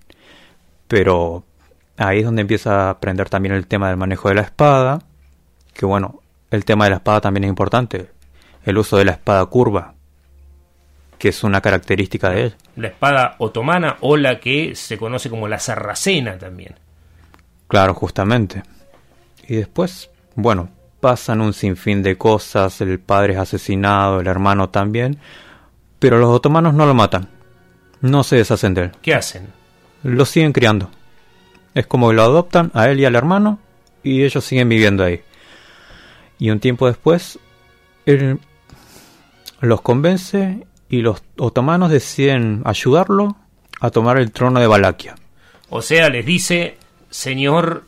Pero 0.88 1.44
ahí 1.96 2.20
es 2.20 2.24
donde 2.24 2.42
empieza 2.42 2.86
a 2.86 2.90
aprender 2.90 3.28
también 3.28 3.54
el 3.54 3.66
tema 3.66 3.88
del 3.88 3.96
manejo 3.96 4.28
de 4.28 4.34
la 4.34 4.42
espada, 4.42 5.00
que 5.72 5.86
bueno, 5.86 6.20
el 6.50 6.64
tema 6.64 6.84
de 6.84 6.90
la 6.90 6.96
espada 6.96 7.20
también 7.20 7.44
es 7.44 7.48
importante, 7.48 8.10
el 8.64 8.78
uso 8.78 8.96
de 8.96 9.04
la 9.04 9.12
espada 9.12 9.44
curva, 9.46 9.94
que 11.18 11.28
es 11.28 11.44
una 11.44 11.60
característica 11.60 12.30
de 12.30 12.42
él. 12.42 12.54
La 12.76 12.88
espada 12.88 13.36
otomana 13.38 13.96
o 14.00 14.16
la 14.16 14.40
que 14.40 14.74
se 14.74 14.98
conoce 14.98 15.30
como 15.30 15.48
la 15.48 15.58
sarracena 15.58 16.38
también. 16.38 16.74
Claro, 17.68 17.94
justamente. 17.94 18.62
Y 19.46 19.56
después, 19.56 20.10
bueno, 20.34 20.68
pasan 21.00 21.40
un 21.40 21.52
sinfín 21.52 22.02
de 22.02 22.16
cosas, 22.16 22.80
el 22.80 22.98
padre 22.98 23.34
es 23.34 23.38
asesinado, 23.38 24.20
el 24.20 24.26
hermano 24.26 24.70
también, 24.70 25.18
pero 25.98 26.18
los 26.18 26.30
otomanos 26.30 26.74
no 26.74 26.86
lo 26.86 26.94
matan, 26.94 27.28
no 28.00 28.22
se 28.24 28.36
deshacen 28.36 28.74
de 28.74 28.82
él. 28.82 28.92
¿Qué 29.02 29.14
hacen? 29.14 29.48
Lo 30.02 30.24
siguen 30.24 30.52
criando. 30.52 30.90
Es 31.74 31.86
como 31.86 32.08
que 32.08 32.14
lo 32.14 32.22
adoptan 32.22 32.70
a 32.74 32.88
él 32.88 33.00
y 33.00 33.04
al 33.04 33.16
hermano 33.16 33.58
y 34.02 34.22
ellos 34.22 34.44
siguen 34.44 34.68
viviendo 34.68 35.04
ahí. 35.04 35.22
Y 36.38 36.50
un 36.50 36.60
tiempo 36.60 36.86
después, 36.86 37.38
él 38.06 38.38
los 39.60 39.80
convence 39.80 40.66
y 40.88 41.00
los 41.00 41.22
otomanos 41.38 41.90
deciden 41.90 42.62
ayudarlo 42.64 43.36
a 43.80 43.90
tomar 43.90 44.18
el 44.18 44.30
trono 44.30 44.60
de 44.60 44.66
Valaquia. 44.66 45.16
O 45.70 45.82
sea, 45.82 46.08
les 46.10 46.24
dice, 46.24 46.76
señor 47.10 47.84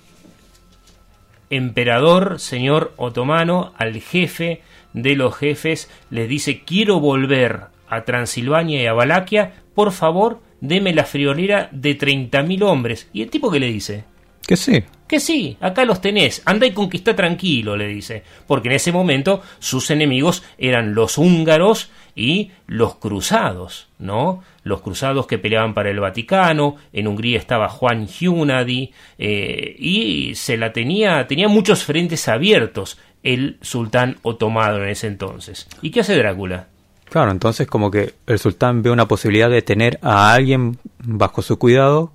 emperador, 1.51 2.41
señor 2.41 2.93
otomano, 2.97 3.73
al 3.77 4.01
jefe 4.01 4.63
de 4.93 5.15
los 5.15 5.37
jefes, 5.37 5.91
les 6.11 6.29
dice, 6.29 6.63
quiero 6.65 6.99
volver 6.99 7.67
a 7.89 8.03
Transilvania 8.03 8.83
y 8.83 8.87
a 8.87 8.93
Valaquia, 8.93 9.63
por 9.75 9.93
favor, 9.93 10.41
deme 10.61 10.93
la 10.95 11.05
friolera 11.05 11.69
de 11.73 11.99
30.000 11.99 12.63
hombres. 12.63 13.09
¿Y 13.13 13.23
el 13.23 13.31
tipo 13.31 13.51
que 13.51 13.61
le 13.61 13.67
dice? 13.67 14.05
Que 14.47 14.57
sí. 14.57 14.83
Que 15.07 15.21
sí, 15.21 15.57
acá 15.61 15.85
los 15.85 16.01
tenés, 16.01 16.43
anda 16.45 16.67
y 16.67 16.73
conquista 16.73 17.15
tranquilo, 17.15 17.77
le 17.77 17.87
dice, 17.87 18.25
porque 18.49 18.69
en 18.69 18.75
ese 18.75 18.91
momento 18.91 19.41
sus 19.61 19.91
enemigos 19.91 20.43
eran 20.59 20.95
los 20.95 21.17
húngaros 21.17 21.91
y 22.17 22.51
los 22.67 22.97
cruzados, 22.97 23.89
¿no? 24.01 24.43
Los 24.65 24.83
cruzados 24.83 25.29
que 25.29 25.39
peleaban 25.39 25.75
para 25.75 25.91
el 25.91 26.01
Vaticano, 26.01 26.75
en 26.93 27.07
Hungría 27.07 27.39
estaba 27.39 27.69
Juan 27.69 28.09
Hunadi, 28.21 28.91
eh, 29.17 29.77
y 29.79 30.35
se 30.35 30.57
la 30.57 30.73
tenía, 30.73 31.25
tenía 31.29 31.47
muchos 31.47 31.85
frentes 31.85 32.27
abiertos 32.27 32.99
el 33.23 33.59
sultán 33.61 34.17
otomano 34.23 34.83
en 34.83 34.89
ese 34.89 35.07
entonces. 35.07 35.69
¿Y 35.83 35.91
qué 35.91 36.01
hace 36.01 36.17
Drácula? 36.17 36.67
Claro, 37.09 37.31
entonces 37.31 37.67
como 37.67 37.91
que 37.91 38.15
el 38.27 38.39
sultán 38.39 38.83
ve 38.83 38.91
una 38.91 39.07
posibilidad 39.07 39.49
de 39.49 39.63
tener 39.63 39.99
a 40.03 40.33
alguien 40.33 40.79
bajo 40.99 41.43
su 41.43 41.59
cuidado 41.59 42.13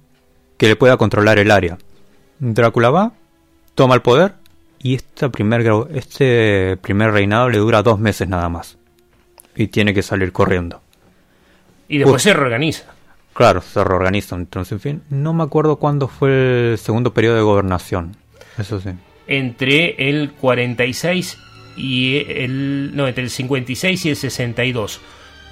que 0.58 0.68
le 0.68 0.76
pueda 0.76 0.98
controlar 0.98 1.39
el 1.39 1.52
área. 1.52 1.78
Drácula 2.39 2.89
va, 2.89 3.14
toma 3.74 3.96
el 3.96 4.02
poder 4.02 4.34
y 4.80 4.96
esta 4.96 5.30
primer, 5.30 5.70
este 5.94 6.78
primer 6.78 7.12
reinado 7.12 7.50
le 7.50 7.60
dura 7.60 7.84
dos 7.84 8.00
meses 8.00 8.28
nada 8.28 8.50
más. 8.50 8.78
Y 9.56 9.68
tiene 9.68 9.94
que 9.94 10.02
salir 10.02 10.32
corriendo. 10.32 10.82
Y 11.88 11.98
después 11.98 12.22
se 12.22 12.34
reorganiza. 12.34 12.86
Claro, 13.34 13.62
se 13.62 13.84
reorganizan. 13.84 14.42
Entonces, 14.42 14.74
en 14.74 14.80
fin, 14.80 15.02
no 15.10 15.34
me 15.34 15.44
acuerdo 15.44 15.78
cuándo 15.78 16.08
fue 16.08 16.72
el 16.72 16.78
segundo 16.78 17.14
periodo 17.14 17.36
de 17.36 17.42
gobernación. 17.42 18.16
Eso 18.58 18.80
sí. 18.80 18.89
Entre 19.28 20.10
el 20.10 20.32
46 20.34 21.38
y 21.76 22.18
el. 22.18 22.96
No, 22.96 23.08
entre 23.08 23.24
el 23.24 23.30
56 23.30 24.06
y 24.06 24.10
el 24.10 24.16
62 24.16 25.02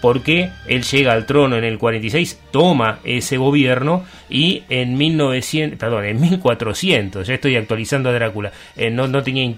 porque 0.01 0.51
él 0.67 0.83
llega 0.83 1.13
al 1.13 1.25
trono 1.25 1.57
en 1.57 1.63
el 1.63 1.77
46, 1.77 2.39
toma 2.51 2.99
ese 3.03 3.37
gobierno 3.37 4.05
y 4.29 4.63
en 4.69 4.97
1900, 4.97 5.77
perdón, 5.77 6.05
en 6.05 6.21
1400, 6.21 7.27
ya 7.27 7.33
estoy 7.33 7.55
actualizando 7.55 8.09
a 8.09 8.13
Drácula, 8.13 8.51
eh, 8.75 8.89
no, 8.89 9.07
no 9.07 9.23
tenía 9.23 9.53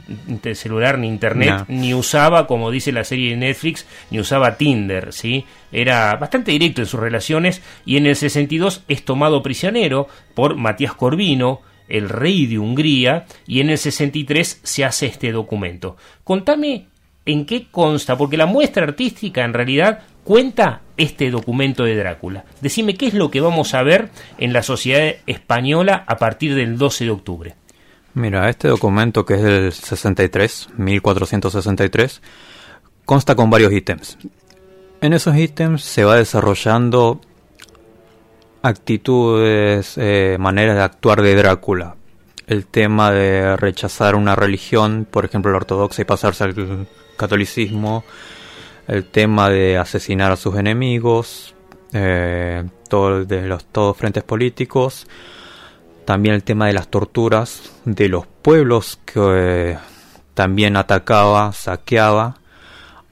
celular 0.54 0.98
ni 0.98 1.08
internet, 1.08 1.66
no. 1.68 1.76
ni 1.76 1.94
usaba, 1.94 2.48
como 2.48 2.72
dice 2.72 2.92
la 2.92 3.04
serie 3.04 3.32
de 3.32 3.38
Netflix, 3.38 3.86
ni 4.10 4.20
usaba 4.20 4.58
Tinder, 4.58 5.14
¿sí? 5.14 5.46
Era 5.72 6.16
bastante 6.16 6.52
directo 6.52 6.82
en 6.82 6.88
sus 6.88 7.00
relaciones 7.00 7.62
y 7.86 7.98
en 7.98 8.08
el 8.08 8.16
62 8.16 8.84
es 8.88 9.06
tomado 9.06 9.42
prisionero 9.42 10.08
por 10.34 10.56
Matías 10.56 10.94
Corvino, 10.94 11.62
el 11.92 12.10
rey 12.10 12.48
de 12.48 12.60
Hungría, 12.60 13.26
y 13.46 13.60
en 13.60 13.70
el 13.70 13.78
63 13.78 14.62
se 14.64 14.86
hace 14.86 15.06
este 15.06 15.32
documento. 15.32 15.98
Contame 16.24 16.88
en 17.26 17.46
qué 17.46 17.68
consta, 17.70 18.18
porque 18.18 18.38
la 18.38 18.46
muestra 18.46 18.84
artística 18.84 19.44
en 19.44 19.54
realidad 19.54 20.00
cuenta 20.24 20.82
este 20.98 21.30
documento 21.32 21.84
de 21.84 21.96
Drácula. 21.96 22.46
Decime 22.62 22.96
qué 22.96 23.08
es 23.08 23.14
lo 23.14 23.32
que 23.32 23.42
vamos 23.42 23.74
a 23.74 23.84
ver 23.84 24.10
en 24.38 24.54
la 24.54 24.64
sociedad 24.64 25.16
española 25.26 26.04
a 26.08 26.18
partir 26.18 26.56
del 26.56 26.78
12 26.78 27.06
de 27.06 27.12
octubre. 27.12 27.56
Mira, 28.14 28.50
este 28.50 28.68
documento 28.68 29.26
que 29.26 29.36
es 29.36 29.42
del 29.42 29.72
63, 29.72 30.70
1463, 30.78 32.22
consta 33.06 33.36
con 33.36 33.50
varios 33.50 33.72
ítems. 33.72 34.18
En 35.02 35.14
esos 35.14 35.36
ítems 35.36 35.84
se 35.84 36.04
va 36.04 36.18
desarrollando 36.18 37.22
actitudes, 38.62 39.98
eh, 39.98 40.38
maneras 40.40 40.76
de 40.76 40.84
actuar 40.84 41.22
de 41.22 41.36
Drácula. 41.36 41.96
El 42.48 42.66
tema 42.66 43.12
de 43.12 43.56
rechazar 43.58 44.16
una 44.16 44.36
religión, 44.36 45.08
por 45.10 45.26
ejemplo 45.26 45.52
la 45.52 45.58
ortodoxa, 45.58 46.02
y 46.02 46.06
pasarse 46.06 46.44
al 46.44 46.88
catolicismo, 47.18 48.04
el 48.88 49.06
tema 49.06 49.50
de 49.50 49.78
asesinar 49.78 50.32
a 50.32 50.36
sus 50.36 50.58
enemigos, 50.58 51.56
eh, 51.94 52.64
todo, 52.90 53.26
los 53.30 53.66
todos 53.66 53.98
frentes 53.98 54.24
políticos, 54.24 55.08
también 56.06 56.36
el 56.36 56.44
tema 56.44 56.68
de 56.68 56.74
las 56.74 56.88
torturas 56.88 57.72
de 57.86 58.10
los 58.10 58.26
pueblos 58.28 59.00
que 59.06 59.20
eh, 59.74 59.78
también 60.34 60.76
atacaba, 60.78 61.54
saqueaba, 61.54 62.38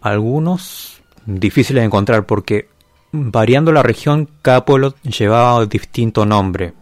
algunos 0.01 1.01
difíciles 1.25 1.81
de 1.81 1.85
encontrar 1.85 2.25
porque 2.25 2.68
variando 3.11 3.71
la 3.71 3.83
región 3.83 4.29
cada 4.41 4.65
pueblo 4.65 4.93
llevaba 5.03 5.65
distinto 5.65 6.25
nombre. 6.25 6.73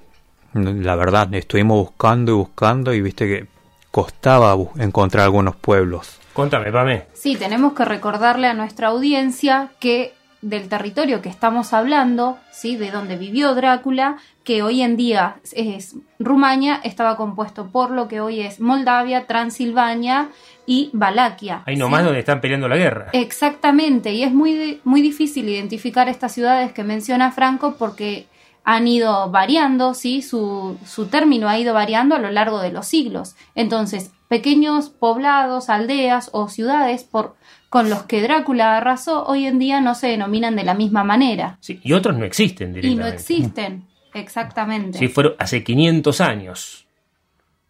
La 0.54 0.96
verdad, 0.96 1.34
estuvimos 1.34 1.78
buscando 1.78 2.32
y 2.32 2.36
buscando 2.36 2.94
y 2.94 3.02
viste 3.02 3.28
que 3.28 3.48
costaba 3.92 4.56
encontrar 4.78 5.26
algunos 5.26 5.56
pueblos. 5.56 6.20
Contame, 6.34 6.72
Pame. 6.72 7.06
Sí, 7.14 7.36
tenemos 7.36 7.74
que 7.74 7.86
recordarle 7.86 8.48
a 8.48 8.54
nuestra 8.54 8.90
audiencia 8.90 9.72
que 9.80 10.14
del 10.42 10.70
territorio 10.70 11.22
que 11.22 11.30
estamos 11.30 11.74
hablando, 11.74 12.38
¿sí? 12.52 12.76
de 12.78 12.92
donde 12.92 13.18
vivió 13.18 13.56
Drácula, 13.56 14.18
que 14.44 14.62
hoy 14.62 14.82
en 14.82 14.98
día 14.98 15.38
es 15.52 15.96
Rumania, 16.20 16.80
estaba 16.84 17.18
compuesto 17.18 17.68
por 17.68 17.90
lo 17.90 18.08
que 18.08 18.22
hoy 18.22 18.42
es 18.42 18.60
Moldavia, 18.60 19.26
Transilvania 19.26 20.30
y 20.68 20.92
Valaquia. 20.94 21.64
Ahí 21.66 21.78
nomás 21.78 22.02
¿sí? 22.02 22.06
donde 22.06 22.20
están 22.20 22.42
peleando 22.42 22.68
la 22.68 22.78
guerra. 22.78 23.10
Exactamente, 23.14 24.14
y 24.14 24.22
es 24.22 24.32
muy, 24.32 24.82
muy 24.84 25.02
difícil 25.02 25.50
identificar 25.50 26.10
estas 26.10 26.34
ciudades 26.34 26.74
que 26.74 26.84
menciona 26.84 27.32
Franco 27.32 27.76
porque 27.80 28.28
han 28.64 28.86
ido 28.86 29.32
variando, 29.32 29.94
¿sí? 29.94 30.22
Su, 30.22 30.78
su 30.86 31.08
término 31.08 31.48
ha 31.48 31.58
ido 31.58 31.74
variando 31.74 32.16
a 32.16 32.20
lo 32.20 32.30
largo 32.30 32.60
de 32.60 32.74
los 32.74 32.86
siglos. 32.86 33.38
Entonces, 33.56 34.12
pequeños 34.28 34.90
poblados, 34.90 35.70
aldeas 35.70 36.30
o 36.34 36.50
ciudades 36.50 37.06
por, 37.06 37.38
con 37.70 37.90
los 37.90 38.04
que 38.04 38.22
Drácula 38.22 38.76
arrasó 38.76 39.24
hoy 39.26 39.46
en 39.46 39.60
día 39.60 39.80
no 39.80 39.96
se 39.96 40.08
denominan 40.08 40.58
de 40.58 40.66
la 40.66 40.74
misma 40.74 41.06
manera. 41.06 41.58
Sí, 41.62 41.80
y 41.82 41.94
otros 41.94 42.18
no 42.18 42.26
existen 42.26 42.78
Y 42.84 42.96
no 42.96 43.08
existen, 43.08 43.86
exactamente. 44.14 45.00
Sí, 45.00 45.08
fueron 45.08 45.36
hace 45.40 45.64
500 45.64 46.20
años. 46.20 46.87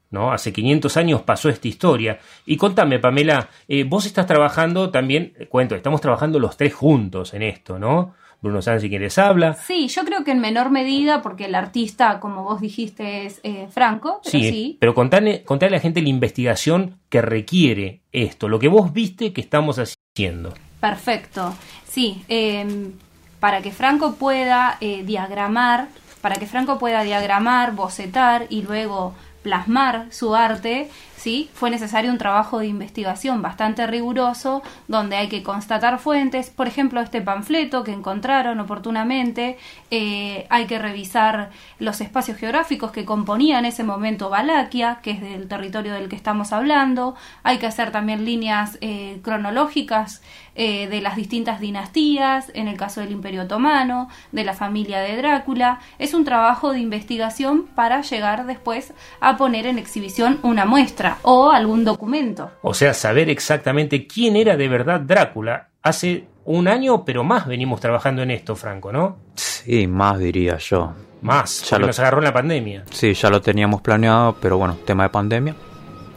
¿No? 0.10 0.32
Hace 0.32 0.53
500 0.53 0.95
años 0.97 1.22
pasó 1.24 1.49
esta 1.49 1.68
historia. 1.68 2.20
Y 2.45 2.55
contame, 2.55 2.99
Pamela, 2.99 3.49
eh, 3.68 3.84
vos 3.84 4.05
estás 4.05 4.26
trabajando 4.26 4.89
también, 4.89 5.34
cuento, 5.49 5.76
estamos 5.76 5.99
trabajando 5.99 6.39
los 6.39 6.55
tres 6.55 6.74
juntos 6.74 7.34
en 7.34 7.43
esto, 7.43 7.78
¿no? 7.78 8.14
Bruno 8.41 8.62
Sansi 8.62 8.89
quien 8.89 9.01
les 9.01 9.18
habla. 9.18 9.53
Sí, 9.53 9.88
yo 9.88 10.05
creo 10.05 10.24
que 10.24 10.32
en 10.32 10.39
menor 10.39 10.70
medida, 10.70 11.22
porque 11.22 11.45
el 11.45 11.55
artista, 11.55 12.20
como 12.20 12.43
vos 12.43 12.62
dijiste, 12.62 13.26
es 13.26 13.39
eh, 13.43 13.68
Franco. 13.70 14.22
Pero 14.24 14.32
sí, 14.32 14.49
sí, 14.49 14.78
pero 14.80 14.93
contale, 14.93 15.43
contale 15.43 15.76
a 15.76 15.78
la 15.78 15.82
gente 15.82 16.01
la 16.01 16.10
investigación 16.10 16.99
que 17.10 17.22
requiere 17.22 18.01
esto, 18.12 18.47
lo 18.47 18.60
que 18.60 18.68
vos 18.68 18.93
viste 18.93 19.34
que 19.34 19.41
estamos 19.41 19.80
haciendo. 19.80 20.53
Perfecto. 20.80 21.55
Sí, 21.86 22.24
eh, 22.28 22.91
para 23.39 23.62
que 23.62 23.72
Franco 23.72 24.16
pueda 24.16 24.78
eh, 24.82 25.03
diagramar, 25.03 25.88
para 26.22 26.36
que 26.36 26.45
Franco 26.45 26.78
pueda 26.78 27.03
diagramar, 27.03 27.74
bocetar 27.74 28.45
y 28.49 28.62
luego 28.62 29.16
plasmar 29.48 30.08
su 30.12 30.36
arte, 30.36 30.89
¿sí? 31.16 31.50
fue 31.54 31.70
necesario 31.70 32.12
un 32.12 32.18
trabajo 32.18 32.60
de 32.60 32.68
investigación 32.68 33.41
bastante 33.41 33.88
riguroso 33.88 34.62
donde 34.89 35.16
hay 35.16 35.30
que 35.30 35.41
constatar 35.41 36.00
fuentes, 36.00 36.50
por 36.50 36.68
ejemplo 36.68 37.00
este 37.00 37.22
panfleto 37.22 37.86
que 37.86 37.93
encontraron 37.93 38.60
oportunamente, 38.60 39.58
eh, 39.89 40.48
hay 40.50 40.66
que 40.66 40.80
revisar 40.80 41.52
los 41.80 42.02
espacios 42.02 42.38
geográficos 42.38 42.91
que 42.91 43.06
componían 43.06 43.64
ese 43.64 43.86
momento 43.86 44.30
Valaquia, 44.30 45.00
que 45.02 45.12
es 45.12 45.22
del 45.22 45.48
territorio 45.48 45.93
del 45.93 46.10
que 46.10 46.18
estamos 46.18 46.52
hablando, 46.52 47.16
hay 47.43 47.58
que 47.58 47.68
hacer 47.68 47.91
también 47.91 48.26
líneas 48.26 48.78
eh, 48.82 49.22
cronológicas 49.24 50.22
eh, 50.60 50.88
de 50.88 51.01
las 51.01 51.16
distintas 51.16 51.60
dinastías, 51.60 52.51
en 52.55 52.68
el 52.68 52.78
caso 52.78 52.99
del 52.99 53.12
Imperio 53.12 53.43
Otomano, 53.43 54.10
de 54.32 54.43
la 54.43 54.53
familia 54.53 54.99
de 54.99 55.16
Drácula, 55.16 55.80
es 55.99 56.16
un 56.16 56.26
trabajo 56.26 56.74
de 56.74 56.80
investigación 56.80 57.68
para 57.76 58.01
llegar 58.01 58.47
después 58.47 58.91
a 59.22 59.38
poner 59.38 59.68
en 59.68 59.78
exhibición 59.78 60.39
una 60.41 60.66
muestra 60.66 61.20
o 61.22 61.51
algún 61.51 61.86
documento. 61.86 62.49
O 62.64 62.74
sea, 62.74 62.95
saber 62.95 63.30
exactamente 63.30 64.08
quién 64.08 64.36
era 64.36 64.58
de 64.58 64.68
verdad 64.68 64.99
Drácula. 64.99 65.70
Hace 65.84 66.26
un 66.45 66.68
año, 66.68 67.05
pero 67.05 67.24
más 67.24 67.45
venimos 67.45 67.80
trabajando 67.80 68.24
en 68.24 68.32
esto, 68.32 68.55
Franco, 68.55 68.91
¿no? 68.91 69.18
Sí, 69.36 69.86
más 69.86 70.18
diría 70.18 70.58
yo. 70.58 70.93
Más, 71.22 71.70
ya 71.70 71.78
lo... 71.78 71.86
nos 71.86 71.99
agarró 71.99 72.18
en 72.18 72.24
la 72.24 72.34
pandemia. 72.34 72.84
Sí, 72.89 73.14
ya 73.14 73.30
lo 73.30 73.41
teníamos 73.41 73.82
planeado, 73.82 74.36
pero 74.41 74.58
bueno, 74.58 74.76
tema 74.86 75.03
de 75.03 75.10
pandemia. 75.10 75.55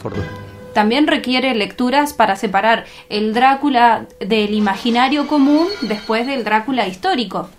Por... 0.02 0.14
También 0.74 1.06
requiere 1.06 1.54
lecturas 1.54 2.12
para 2.12 2.36
separar 2.36 2.84
el 3.08 3.34
Drácula 3.34 4.06
del 4.20 4.54
imaginario 4.54 5.26
común 5.26 5.66
después 5.82 6.26
del 6.26 6.44
Drácula 6.44 6.86
histórico. 6.86 7.50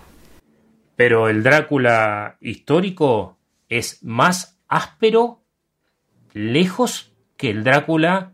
Pero 0.96 1.30
el 1.30 1.44
Drácula 1.44 2.38
histórico 2.40 3.38
es 3.68 4.04
más 4.04 4.60
áspero, 4.68 5.42
lejos 6.34 7.12
que 7.38 7.50
el 7.50 7.64
Drácula 7.64 8.32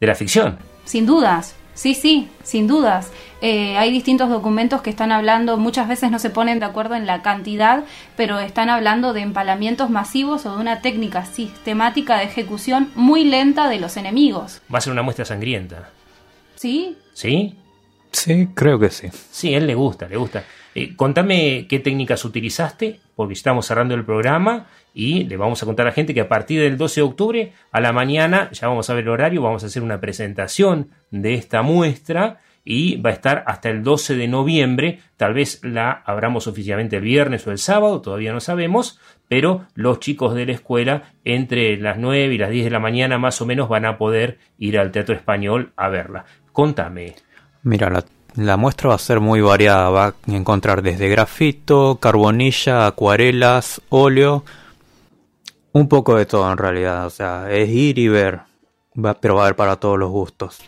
de 0.00 0.06
la 0.06 0.14
ficción. 0.14 0.58
Sin 0.84 1.06
dudas, 1.06 1.56
sí, 1.80 1.94
sí, 1.94 2.28
sin 2.42 2.66
dudas. 2.66 3.10
Eh, 3.40 3.78
hay 3.78 3.90
distintos 3.90 4.28
documentos 4.28 4.82
que 4.82 4.90
están 4.90 5.12
hablando, 5.12 5.56
muchas 5.56 5.88
veces 5.88 6.10
no 6.10 6.18
se 6.18 6.28
ponen 6.28 6.60
de 6.60 6.66
acuerdo 6.66 6.94
en 6.94 7.06
la 7.06 7.22
cantidad, 7.22 7.84
pero 8.18 8.38
están 8.38 8.68
hablando 8.68 9.14
de 9.14 9.22
empalamientos 9.22 9.88
masivos 9.88 10.44
o 10.44 10.56
de 10.56 10.60
una 10.60 10.82
técnica 10.82 11.24
sistemática 11.24 12.18
de 12.18 12.24
ejecución 12.24 12.90
muy 12.96 13.24
lenta 13.24 13.70
de 13.70 13.80
los 13.80 13.96
enemigos. 13.96 14.60
Va 14.72 14.76
a 14.76 14.80
ser 14.82 14.92
una 14.92 15.00
muestra 15.00 15.24
sangrienta. 15.24 15.88
¿Sí? 16.54 16.98
¿Sí? 17.14 17.56
Sí, 18.12 18.48
creo 18.54 18.78
que 18.78 18.90
sí. 18.90 19.08
Sí, 19.30 19.54
a 19.54 19.58
él 19.58 19.66
le 19.66 19.74
gusta, 19.74 20.06
le 20.06 20.18
gusta. 20.18 20.44
Eh, 20.74 20.94
contame 20.94 21.66
qué 21.66 21.78
técnicas 21.78 22.26
utilizaste, 22.26 23.00
porque 23.16 23.32
estamos 23.32 23.64
cerrando 23.64 23.94
el 23.94 24.04
programa 24.04 24.66
y 24.94 25.24
le 25.24 25.36
vamos 25.36 25.62
a 25.62 25.66
contar 25.66 25.86
a 25.86 25.90
la 25.90 25.94
gente 25.94 26.14
que 26.14 26.20
a 26.20 26.28
partir 26.28 26.60
del 26.60 26.76
12 26.76 27.00
de 27.00 27.06
octubre 27.06 27.52
a 27.70 27.80
la 27.80 27.92
mañana, 27.92 28.50
ya 28.52 28.68
vamos 28.68 28.90
a 28.90 28.94
ver 28.94 29.04
el 29.04 29.10
horario, 29.10 29.42
vamos 29.42 29.62
a 29.62 29.66
hacer 29.66 29.82
una 29.82 30.00
presentación 30.00 30.90
de 31.10 31.34
esta 31.34 31.62
muestra 31.62 32.38
y 32.64 32.96
va 32.96 33.10
a 33.10 33.14
estar 33.14 33.44
hasta 33.46 33.70
el 33.70 33.82
12 33.82 34.16
de 34.16 34.28
noviembre. 34.28 35.00
Tal 35.16 35.34
vez 35.34 35.60
la 35.64 36.02
abramos 36.04 36.46
oficialmente 36.46 36.96
el 36.96 37.02
viernes 37.02 37.46
o 37.46 37.50
el 37.50 37.58
sábado, 37.58 38.00
todavía 38.00 38.32
no 38.32 38.40
sabemos, 38.40 39.00
pero 39.28 39.66
los 39.74 40.00
chicos 40.00 40.34
de 40.34 40.46
la 40.46 40.52
escuela 40.52 41.14
entre 41.24 41.76
las 41.76 41.98
9 41.98 42.34
y 42.34 42.38
las 42.38 42.50
10 42.50 42.64
de 42.64 42.70
la 42.70 42.80
mañana 42.80 43.18
más 43.18 43.40
o 43.40 43.46
menos 43.46 43.68
van 43.68 43.86
a 43.86 43.96
poder 43.96 44.38
ir 44.58 44.78
al 44.78 44.90
Teatro 44.90 45.14
Español 45.14 45.72
a 45.76 45.88
verla. 45.88 46.24
Contame. 46.52 47.14
Mira, 47.62 47.90
la, 47.90 48.04
la 48.36 48.56
muestra 48.56 48.90
va 48.90 48.94
a 48.96 48.98
ser 48.98 49.20
muy 49.20 49.40
variada, 49.40 49.90
va 49.90 50.06
a 50.06 50.14
encontrar 50.28 50.82
desde 50.82 51.08
grafito, 51.08 51.98
carbonilla, 52.00 52.86
acuarelas, 52.86 53.80
óleo, 53.88 54.44
un 55.72 55.88
poco 55.88 56.16
de 56.16 56.26
todo 56.26 56.50
en 56.50 56.58
realidad, 56.58 57.06
o 57.06 57.10
sea, 57.10 57.50
es 57.50 57.68
ir 57.68 57.98
y 57.98 58.08
ver, 58.08 58.40
va, 59.02 59.14
pero 59.14 59.34
va 59.36 59.42
a 59.42 59.44
haber 59.46 59.56
para 59.56 59.76
todos 59.76 59.98
los 59.98 60.10
gustos. 60.10 60.58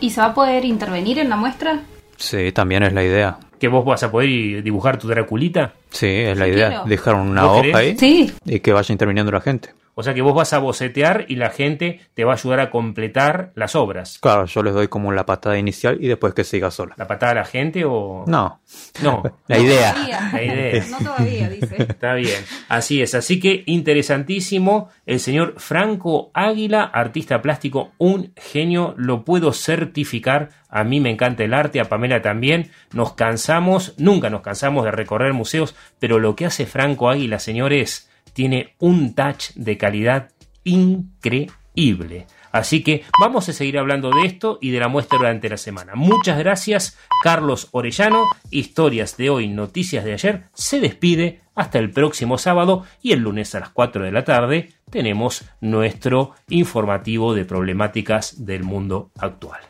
¿Y 0.00 0.10
se 0.10 0.20
va 0.20 0.28
a 0.28 0.34
poder 0.34 0.64
intervenir 0.64 1.18
en 1.18 1.28
la 1.28 1.36
muestra? 1.36 1.80
Sí, 2.16 2.52
también 2.52 2.82
es 2.82 2.92
la 2.92 3.02
idea. 3.04 3.38
¿Que 3.58 3.68
vos 3.68 3.84
vas 3.84 4.02
a 4.04 4.10
poder 4.10 4.62
dibujar 4.62 4.98
tu 4.98 5.08
Draculita? 5.08 5.72
Sí, 5.90 6.06
es 6.06 6.38
la 6.38 6.46
idea. 6.46 6.68
quiero. 6.68 6.84
Dejar 6.84 7.14
una 7.16 7.42
¿Vos 7.44 7.52
hoja 7.52 7.62
querés? 7.62 7.76
ahí 7.76 7.98
Sí. 7.98 8.32
y 8.44 8.60
que 8.60 8.72
vaya 8.72 8.92
interviniendo 8.92 9.32
la 9.32 9.40
gente. 9.40 9.70
O 10.00 10.04
sea 10.04 10.14
que 10.14 10.22
vos 10.22 10.32
vas 10.32 10.52
a 10.52 10.58
bocetear 10.58 11.24
y 11.26 11.34
la 11.34 11.50
gente 11.50 11.98
te 12.14 12.22
va 12.22 12.30
a 12.30 12.36
ayudar 12.36 12.60
a 12.60 12.70
completar 12.70 13.50
las 13.56 13.74
obras. 13.74 14.20
Claro, 14.20 14.44
yo 14.44 14.62
les 14.62 14.72
doy 14.72 14.86
como 14.86 15.10
la 15.10 15.26
patada 15.26 15.58
inicial 15.58 15.98
y 16.00 16.06
después 16.06 16.34
que 16.34 16.44
siga 16.44 16.70
sola. 16.70 16.94
¿La 16.96 17.08
patada 17.08 17.32
a 17.32 17.34
la 17.34 17.44
gente 17.44 17.84
o...? 17.84 18.22
No, 18.28 18.60
No. 19.02 19.24
la 19.48 19.58
idea. 19.58 19.94
Todavía. 19.94 20.30
La 20.32 20.42
idea. 20.44 20.84
No 20.88 20.98
todavía, 20.98 21.48
dice. 21.48 21.82
Está 21.82 22.14
bien, 22.14 22.44
así 22.68 23.02
es. 23.02 23.16
Así 23.16 23.40
que 23.40 23.64
interesantísimo. 23.66 24.88
El 25.04 25.18
señor 25.18 25.54
Franco 25.56 26.30
Águila, 26.32 26.84
artista 26.84 27.42
plástico, 27.42 27.90
un 27.98 28.32
genio, 28.36 28.94
lo 28.96 29.24
puedo 29.24 29.52
certificar. 29.52 30.50
A 30.68 30.84
mí 30.84 31.00
me 31.00 31.10
encanta 31.10 31.42
el 31.42 31.52
arte, 31.52 31.80
a 31.80 31.88
Pamela 31.88 32.22
también. 32.22 32.70
Nos 32.92 33.14
cansamos, 33.14 33.94
nunca 33.98 34.30
nos 34.30 34.42
cansamos 34.42 34.84
de 34.84 34.92
recorrer 34.92 35.32
museos, 35.32 35.74
pero 35.98 36.20
lo 36.20 36.36
que 36.36 36.46
hace 36.46 36.66
Franco 36.66 37.10
Águila, 37.10 37.40
señores, 37.40 38.07
tiene 38.32 38.74
un 38.78 39.14
touch 39.14 39.52
de 39.54 39.76
calidad 39.76 40.30
increíble. 40.64 42.26
Así 42.50 42.82
que 42.82 43.04
vamos 43.20 43.48
a 43.48 43.52
seguir 43.52 43.78
hablando 43.78 44.10
de 44.10 44.26
esto 44.26 44.58
y 44.60 44.70
de 44.70 44.80
la 44.80 44.88
muestra 44.88 45.18
durante 45.18 45.48
la 45.48 45.56
semana. 45.56 45.94
Muchas 45.94 46.38
gracias, 46.38 46.98
Carlos 47.22 47.68
Orellano. 47.72 48.24
Historias 48.50 49.16
de 49.16 49.30
hoy, 49.30 49.48
noticias 49.48 50.04
de 50.04 50.14
ayer. 50.14 50.44
Se 50.54 50.80
despide 50.80 51.42
hasta 51.54 51.78
el 51.78 51.90
próximo 51.90 52.38
sábado 52.38 52.84
y 53.02 53.12
el 53.12 53.20
lunes 53.20 53.54
a 53.54 53.60
las 53.60 53.70
4 53.70 54.04
de 54.04 54.12
la 54.12 54.24
tarde 54.24 54.70
tenemos 54.90 55.44
nuestro 55.60 56.32
informativo 56.48 57.34
de 57.34 57.44
problemáticas 57.44 58.44
del 58.44 58.64
mundo 58.64 59.10
actual. 59.18 59.60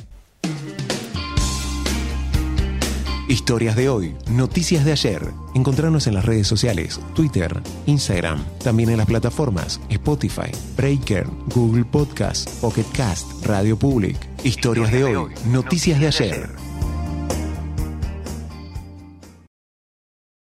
Historias 3.29 3.77
de 3.77 3.91
hoy, 3.91 4.17
noticias 4.31 4.87
de 4.87 4.93
ayer. 4.93 5.23
Encontrarnos 5.55 6.07
en 6.07 6.15
las 6.15 6.25
redes 6.25 6.47
sociales, 6.47 6.99
Twitter, 7.15 7.61
Instagram, 7.85 8.43
también 8.65 8.89
en 8.89 8.97
las 8.97 9.07
plataformas 9.07 9.83
Spotify, 9.91 10.51
Breaker, 10.79 11.27
Google 11.55 11.85
Podcast, 11.85 12.49
Pocket 12.63 12.87
Cast, 12.95 13.45
Radio 13.45 13.79
Public. 13.79 14.17
Historias 14.45 14.91
de 14.91 15.05
hoy, 15.05 15.33
noticias 15.45 16.01
de 16.01 16.07
ayer. 16.07 16.68